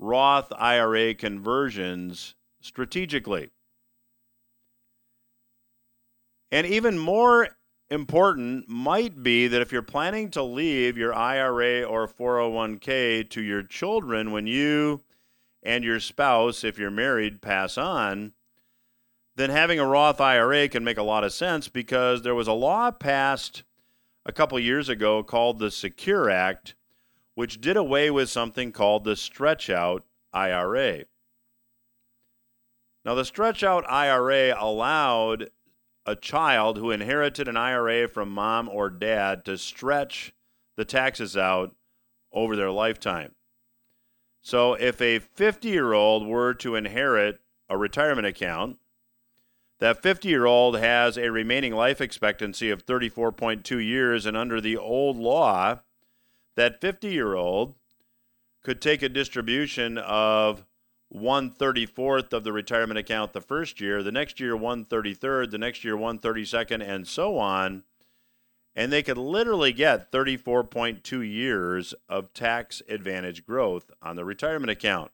Roth 0.00 0.52
IRA 0.58 1.14
conversions 1.14 2.34
strategically. 2.60 3.50
And 6.50 6.66
even 6.66 6.98
more 6.98 7.50
important 7.90 8.68
might 8.68 9.22
be 9.22 9.46
that 9.48 9.62
if 9.62 9.72
you're 9.72 9.82
planning 9.82 10.30
to 10.30 10.42
leave 10.42 10.96
your 10.96 11.14
IRA 11.14 11.82
or 11.82 12.08
401k 12.08 13.28
to 13.30 13.42
your 13.42 13.62
children 13.62 14.32
when 14.32 14.46
you 14.46 15.02
and 15.62 15.84
your 15.84 16.00
spouse, 16.00 16.64
if 16.64 16.78
you're 16.78 16.90
married, 16.90 17.40
pass 17.40 17.78
on, 17.78 18.32
then 19.36 19.50
having 19.50 19.80
a 19.80 19.86
Roth 19.86 20.20
IRA 20.20 20.68
can 20.68 20.84
make 20.84 20.98
a 20.98 21.02
lot 21.02 21.24
of 21.24 21.32
sense 21.32 21.68
because 21.68 22.22
there 22.22 22.34
was 22.34 22.48
a 22.48 22.52
law 22.52 22.90
passed 22.90 23.64
a 24.26 24.32
couple 24.32 24.58
years 24.58 24.88
ago 24.88 25.22
called 25.22 25.58
the 25.58 25.70
Secure 25.70 26.30
Act, 26.30 26.74
which 27.34 27.60
did 27.60 27.76
away 27.76 28.10
with 28.10 28.30
something 28.30 28.72
called 28.72 29.04
the 29.04 29.16
Stretch 29.16 29.68
Out 29.68 30.04
IRA. 30.32 31.04
Now, 33.04 33.14
the 33.14 33.24
Stretch 33.24 33.62
Out 33.62 33.84
IRA 33.90 34.54
allowed 34.58 35.50
a 36.06 36.16
child 36.16 36.76
who 36.78 36.90
inherited 36.90 37.48
an 37.48 37.56
IRA 37.56 38.08
from 38.08 38.30
mom 38.30 38.68
or 38.68 38.90
dad 38.90 39.44
to 39.44 39.56
stretch 39.56 40.34
the 40.76 40.84
taxes 40.84 41.36
out 41.36 41.74
over 42.32 42.56
their 42.56 42.70
lifetime. 42.70 43.34
So, 44.42 44.74
if 44.74 45.00
a 45.00 45.20
50 45.20 45.68
year 45.68 45.92
old 45.94 46.26
were 46.26 46.52
to 46.54 46.74
inherit 46.74 47.40
a 47.68 47.78
retirement 47.78 48.26
account, 48.26 48.78
that 49.78 50.02
50 50.02 50.28
year 50.28 50.44
old 50.44 50.76
has 50.78 51.16
a 51.16 51.30
remaining 51.30 51.74
life 51.74 52.00
expectancy 52.00 52.70
of 52.70 52.84
34.2 52.84 53.84
years, 53.84 54.26
and 54.26 54.36
under 54.36 54.60
the 54.60 54.76
old 54.76 55.16
law, 55.16 55.80
that 56.56 56.80
50 56.80 57.08
year 57.08 57.34
old 57.34 57.74
could 58.62 58.80
take 58.80 59.02
a 59.02 59.08
distribution 59.08 59.98
of 59.98 60.64
134th 61.14 62.32
of 62.32 62.44
the 62.44 62.52
retirement 62.52 62.98
account 62.98 63.32
the 63.32 63.40
first 63.40 63.80
year, 63.80 64.02
the 64.02 64.10
next 64.10 64.40
year 64.40 64.56
133rd, 64.56 65.50
the 65.50 65.58
next 65.58 65.84
year 65.84 65.96
132nd, 65.96 66.82
and 66.82 67.06
so 67.06 67.38
on. 67.38 67.84
And 68.74 68.92
they 68.92 69.02
could 69.04 69.18
literally 69.18 69.72
get 69.72 70.10
34.2 70.10 71.32
years 71.32 71.94
of 72.08 72.32
tax 72.32 72.82
advantage 72.88 73.46
growth 73.46 73.92
on 74.02 74.16
the 74.16 74.24
retirement 74.24 74.70
account. 74.70 75.12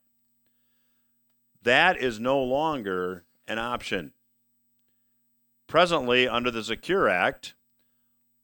That 1.63 1.99
is 1.99 2.19
no 2.19 2.43
longer 2.43 3.25
an 3.47 3.59
option. 3.59 4.13
Presently, 5.67 6.27
under 6.27 6.51
the 6.51 6.65
Secure 6.65 7.09
Act, 7.09 7.55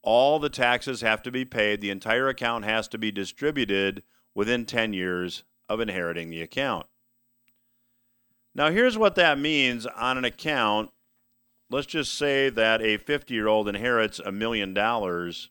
all 0.02 0.38
the 0.38 0.50
taxes 0.50 1.00
have 1.00 1.22
to 1.22 1.30
be 1.30 1.46
paid, 1.46 1.80
the 1.80 1.90
entire 1.90 2.28
account 2.28 2.66
has 2.66 2.86
to 2.88 2.98
be 2.98 3.10
distributed 3.10 4.02
within 4.34 4.66
10 4.66 4.92
years 4.92 5.44
of 5.68 5.80
inheriting 5.80 6.28
the 6.28 6.42
account. 6.42 6.86
Now, 8.56 8.70
here's 8.70 8.96
what 8.96 9.16
that 9.16 9.38
means 9.38 9.84
on 9.84 10.16
an 10.16 10.24
account. 10.24 10.90
Let's 11.68 11.86
just 11.86 12.14
say 12.14 12.48
that 12.48 12.80
a 12.80 12.96
50 12.96 13.34
year 13.34 13.48
old 13.48 13.68
inherits 13.68 14.18
a 14.18 14.32
million 14.32 14.72
dollars 14.72 15.50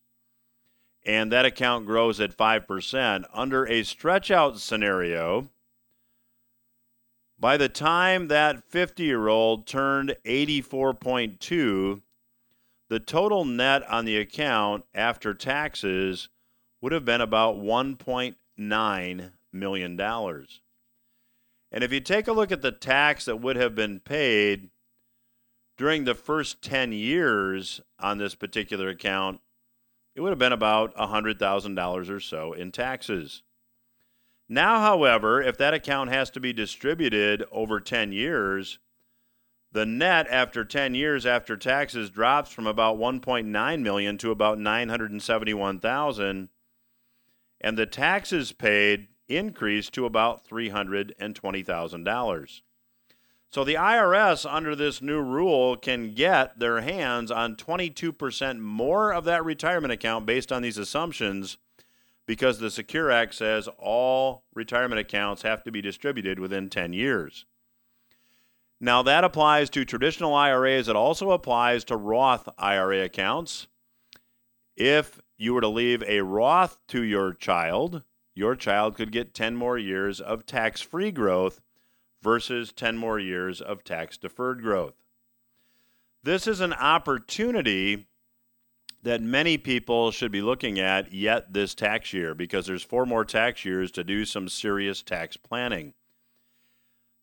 and 1.05 1.31
that 1.31 1.45
account 1.45 1.85
grows 1.85 2.19
at 2.19 2.35
5%. 2.35 3.25
Under 3.31 3.67
a 3.67 3.83
stretch 3.83 4.31
out 4.31 4.59
scenario, 4.59 5.49
by 7.39 7.57
the 7.57 7.69
time 7.69 8.27
that 8.29 8.63
50 8.71 9.03
year 9.03 9.27
old 9.27 9.67
turned 9.67 10.15
84.2, 10.25 12.01
the 12.89 12.99
total 12.99 13.45
net 13.45 13.87
on 13.87 14.05
the 14.05 14.17
account 14.17 14.83
after 14.95 15.35
taxes 15.35 16.29
would 16.81 16.91
have 16.91 17.05
been 17.05 17.21
about 17.21 17.57
$1.9 17.57 19.31
million. 19.53 20.01
And 21.71 21.83
if 21.83 21.91
you 21.91 21.99
take 21.99 22.27
a 22.27 22.33
look 22.33 22.51
at 22.51 22.61
the 22.61 22.71
tax 22.71 23.25
that 23.25 23.41
would 23.41 23.55
have 23.55 23.75
been 23.75 23.99
paid 23.99 24.69
during 25.77 26.05
the 26.05 26.15
first 26.15 26.61
10 26.61 26.93
years 26.93 27.81
on 27.99 28.17
this 28.17 28.35
particular 28.35 28.89
account, 28.89 29.41
it 30.15 30.21
would 30.21 30.29
have 30.29 30.39
been 30.39 30.53
about 30.53 30.95
$100,000 30.95 32.09
or 32.09 32.19
so 32.19 32.53
in 32.53 32.71
taxes. 32.71 33.43
Now, 34.47 34.79
however, 34.79 35.41
if 35.41 35.57
that 35.57 35.73
account 35.73 36.11
has 36.11 36.29
to 36.31 36.39
be 36.39 36.53
distributed 36.53 37.43
over 37.51 37.79
10 37.79 38.11
years, 38.11 38.79
the 39.71 39.85
net 39.85 40.27
after 40.29 40.63
10 40.63 40.95
years 40.95 41.25
after 41.25 41.57
taxes 41.57 42.09
drops 42.09 42.51
from 42.51 42.67
about 42.67 42.97
1.9 42.97 43.81
million 43.81 44.17
to 44.19 44.31
about 44.31 44.59
971,000 44.59 46.49
and 47.61 47.77
the 47.77 47.85
taxes 47.85 48.51
paid 48.51 49.07
increase 49.27 49.89
to 49.91 50.05
about 50.05 50.47
$320,000. 50.47 52.61
So 53.49 53.63
the 53.63 53.75
IRS 53.75 54.51
under 54.51 54.75
this 54.75 55.01
new 55.01 55.21
rule 55.21 55.77
can 55.77 56.13
get 56.13 56.59
their 56.59 56.81
hands 56.81 57.31
on 57.31 57.55
22% 57.55 58.59
more 58.59 59.13
of 59.13 59.23
that 59.25 59.45
retirement 59.45 59.93
account 59.93 60.25
based 60.25 60.51
on 60.51 60.61
these 60.61 60.77
assumptions 60.77 61.57
because 62.25 62.59
the 62.59 62.71
Secure 62.71 63.11
Act 63.11 63.33
says 63.33 63.69
all 63.77 64.43
retirement 64.53 64.99
accounts 64.99 65.43
have 65.43 65.63
to 65.63 65.71
be 65.71 65.81
distributed 65.81 66.39
within 66.39 66.69
10 66.69 66.93
years. 66.93 67.45
Now, 68.81 69.03
that 69.03 69.23
applies 69.23 69.69
to 69.69 69.85
traditional 69.85 70.33
IRAs. 70.33 70.89
It 70.89 70.95
also 70.95 71.31
applies 71.31 71.83
to 71.85 71.95
Roth 71.95 72.49
IRA 72.57 73.03
accounts. 73.03 73.67
If 74.75 75.21
you 75.37 75.53
were 75.53 75.61
to 75.61 75.69
leave 75.69 76.03
a 76.03 76.21
Roth 76.21 76.77
to 76.89 77.03
your 77.03 77.33
child, 77.33 78.03
your 78.35 78.55
child 78.55 78.95
could 78.95 79.11
get 79.11 79.33
10 79.33 79.55
more 79.55 79.77
years 79.77 80.19
of 80.21 80.45
tax 80.45 80.81
free 80.81 81.11
growth 81.11 81.61
versus 82.21 82.71
10 82.71 82.97
more 82.97 83.17
years 83.17 83.61
of 83.61 83.83
tax 83.83 84.17
deferred 84.17 84.61
growth. 84.61 84.95
This 86.21 86.45
is 86.45 86.59
an 86.59 86.73
opportunity 86.73 88.07
that 89.03 89.21
many 89.21 89.57
people 89.57 90.11
should 90.11 90.31
be 90.31 90.41
looking 90.41 90.79
at 90.79 91.13
yet 91.13 91.53
this 91.53 91.75
tax 91.75 92.11
year 92.11 92.33
because 92.33 92.65
there's 92.65 92.83
four 92.83 93.05
more 93.05 93.23
tax 93.23 93.63
years 93.63 93.91
to 93.91 94.03
do 94.03 94.25
some 94.25 94.49
serious 94.49 95.03
tax 95.03 95.37
planning. 95.37 95.93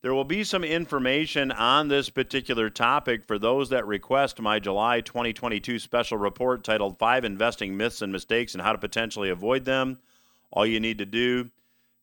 There 0.01 0.15
will 0.15 0.25
be 0.25 0.45
some 0.45 0.65
information 0.65 1.53
on 1.53 1.89
this 1.89 2.11
particular 2.11 2.71
topic 2.71 3.25
for 3.25 3.39
those 3.39 3.69
that 3.71 3.87
request 3.87 4.41
my 4.41 4.59
July 4.59 5.01
2022 5.01 5.79
special 5.79 6.19
report 6.19 6.65
titled 6.65 6.99
Five 6.99 7.25
Investing 7.25 7.77
Myths 7.77 8.03
and 8.03 8.13
Mistakes 8.13 8.55
and 8.55 8.63
How 8.63 8.73
to 8.73 8.79
Potentially 8.79 9.31
Avoid 9.31 9.65
Them. 9.65 9.99
All 10.53 10.67
you 10.67 10.79
need 10.81 10.99
to 10.99 11.07
do 11.07 11.51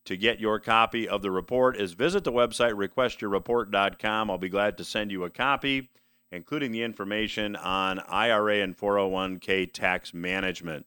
to 0.06 0.18
get 0.18 0.40
your 0.40 0.60
copy 0.60 1.08
of 1.08 1.22
the 1.22 1.32
report 1.32 1.78
is 1.78 1.94
visit 1.94 2.24
the 2.24 2.32
website 2.32 2.74
requestyourreport.com. 2.74 4.32
I'll 4.32 4.38
be 4.38 4.50
glad 4.50 4.78
to 4.78 4.84
send 4.84 5.12
you 5.12 5.24
a 5.24 5.30
copy 5.30 5.90
including 6.32 6.72
the 6.72 6.84
information 6.84 7.56
on 7.56 8.00
IRA 8.00 8.62
and 8.62 8.78
401k 8.78 9.72
tax 9.74 10.14
management. 10.14 10.86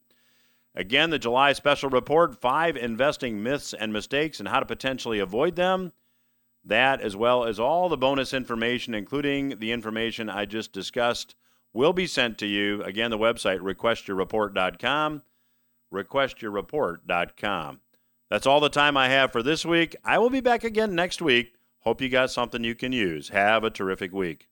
Again, 0.74 1.10
the 1.10 1.18
July 1.18 1.52
special 1.52 1.90
report 1.90 2.40
five 2.40 2.76
investing 2.76 3.42
myths 3.42 3.74
and 3.74 3.92
mistakes 3.92 4.40
and 4.40 4.48
how 4.48 4.60
to 4.60 4.66
potentially 4.66 5.18
avoid 5.18 5.56
them. 5.56 5.92
That, 6.64 7.00
as 7.00 7.16
well 7.16 7.44
as 7.44 7.58
all 7.58 7.88
the 7.88 7.96
bonus 7.96 8.32
information, 8.32 8.94
including 8.94 9.58
the 9.58 9.72
information 9.72 10.30
I 10.30 10.44
just 10.44 10.72
discussed, 10.72 11.34
will 11.72 11.92
be 11.92 12.06
sent 12.06 12.38
to 12.38 12.46
you. 12.46 12.82
Again, 12.84 13.10
the 13.10 13.18
website 13.18 13.58
requestyourreport.com. 13.58 15.22
Requestyourreport.com. 15.93 17.80
That's 18.30 18.47
all 18.47 18.61
the 18.61 18.68
time 18.68 18.97
I 18.97 19.09
have 19.09 19.30
for 19.30 19.43
this 19.43 19.64
week. 19.64 19.95
I 20.05 20.18
will 20.18 20.30
be 20.30 20.40
back 20.40 20.64
again 20.64 20.95
next 20.95 21.20
week. 21.20 21.55
Hope 21.80 22.01
you 22.01 22.09
got 22.09 22.30
something 22.30 22.64
you 22.64 22.74
can 22.74 22.93
use. 22.93 23.28
Have 23.28 23.64
a 23.64 23.70
terrific 23.70 24.12
week. 24.12 24.49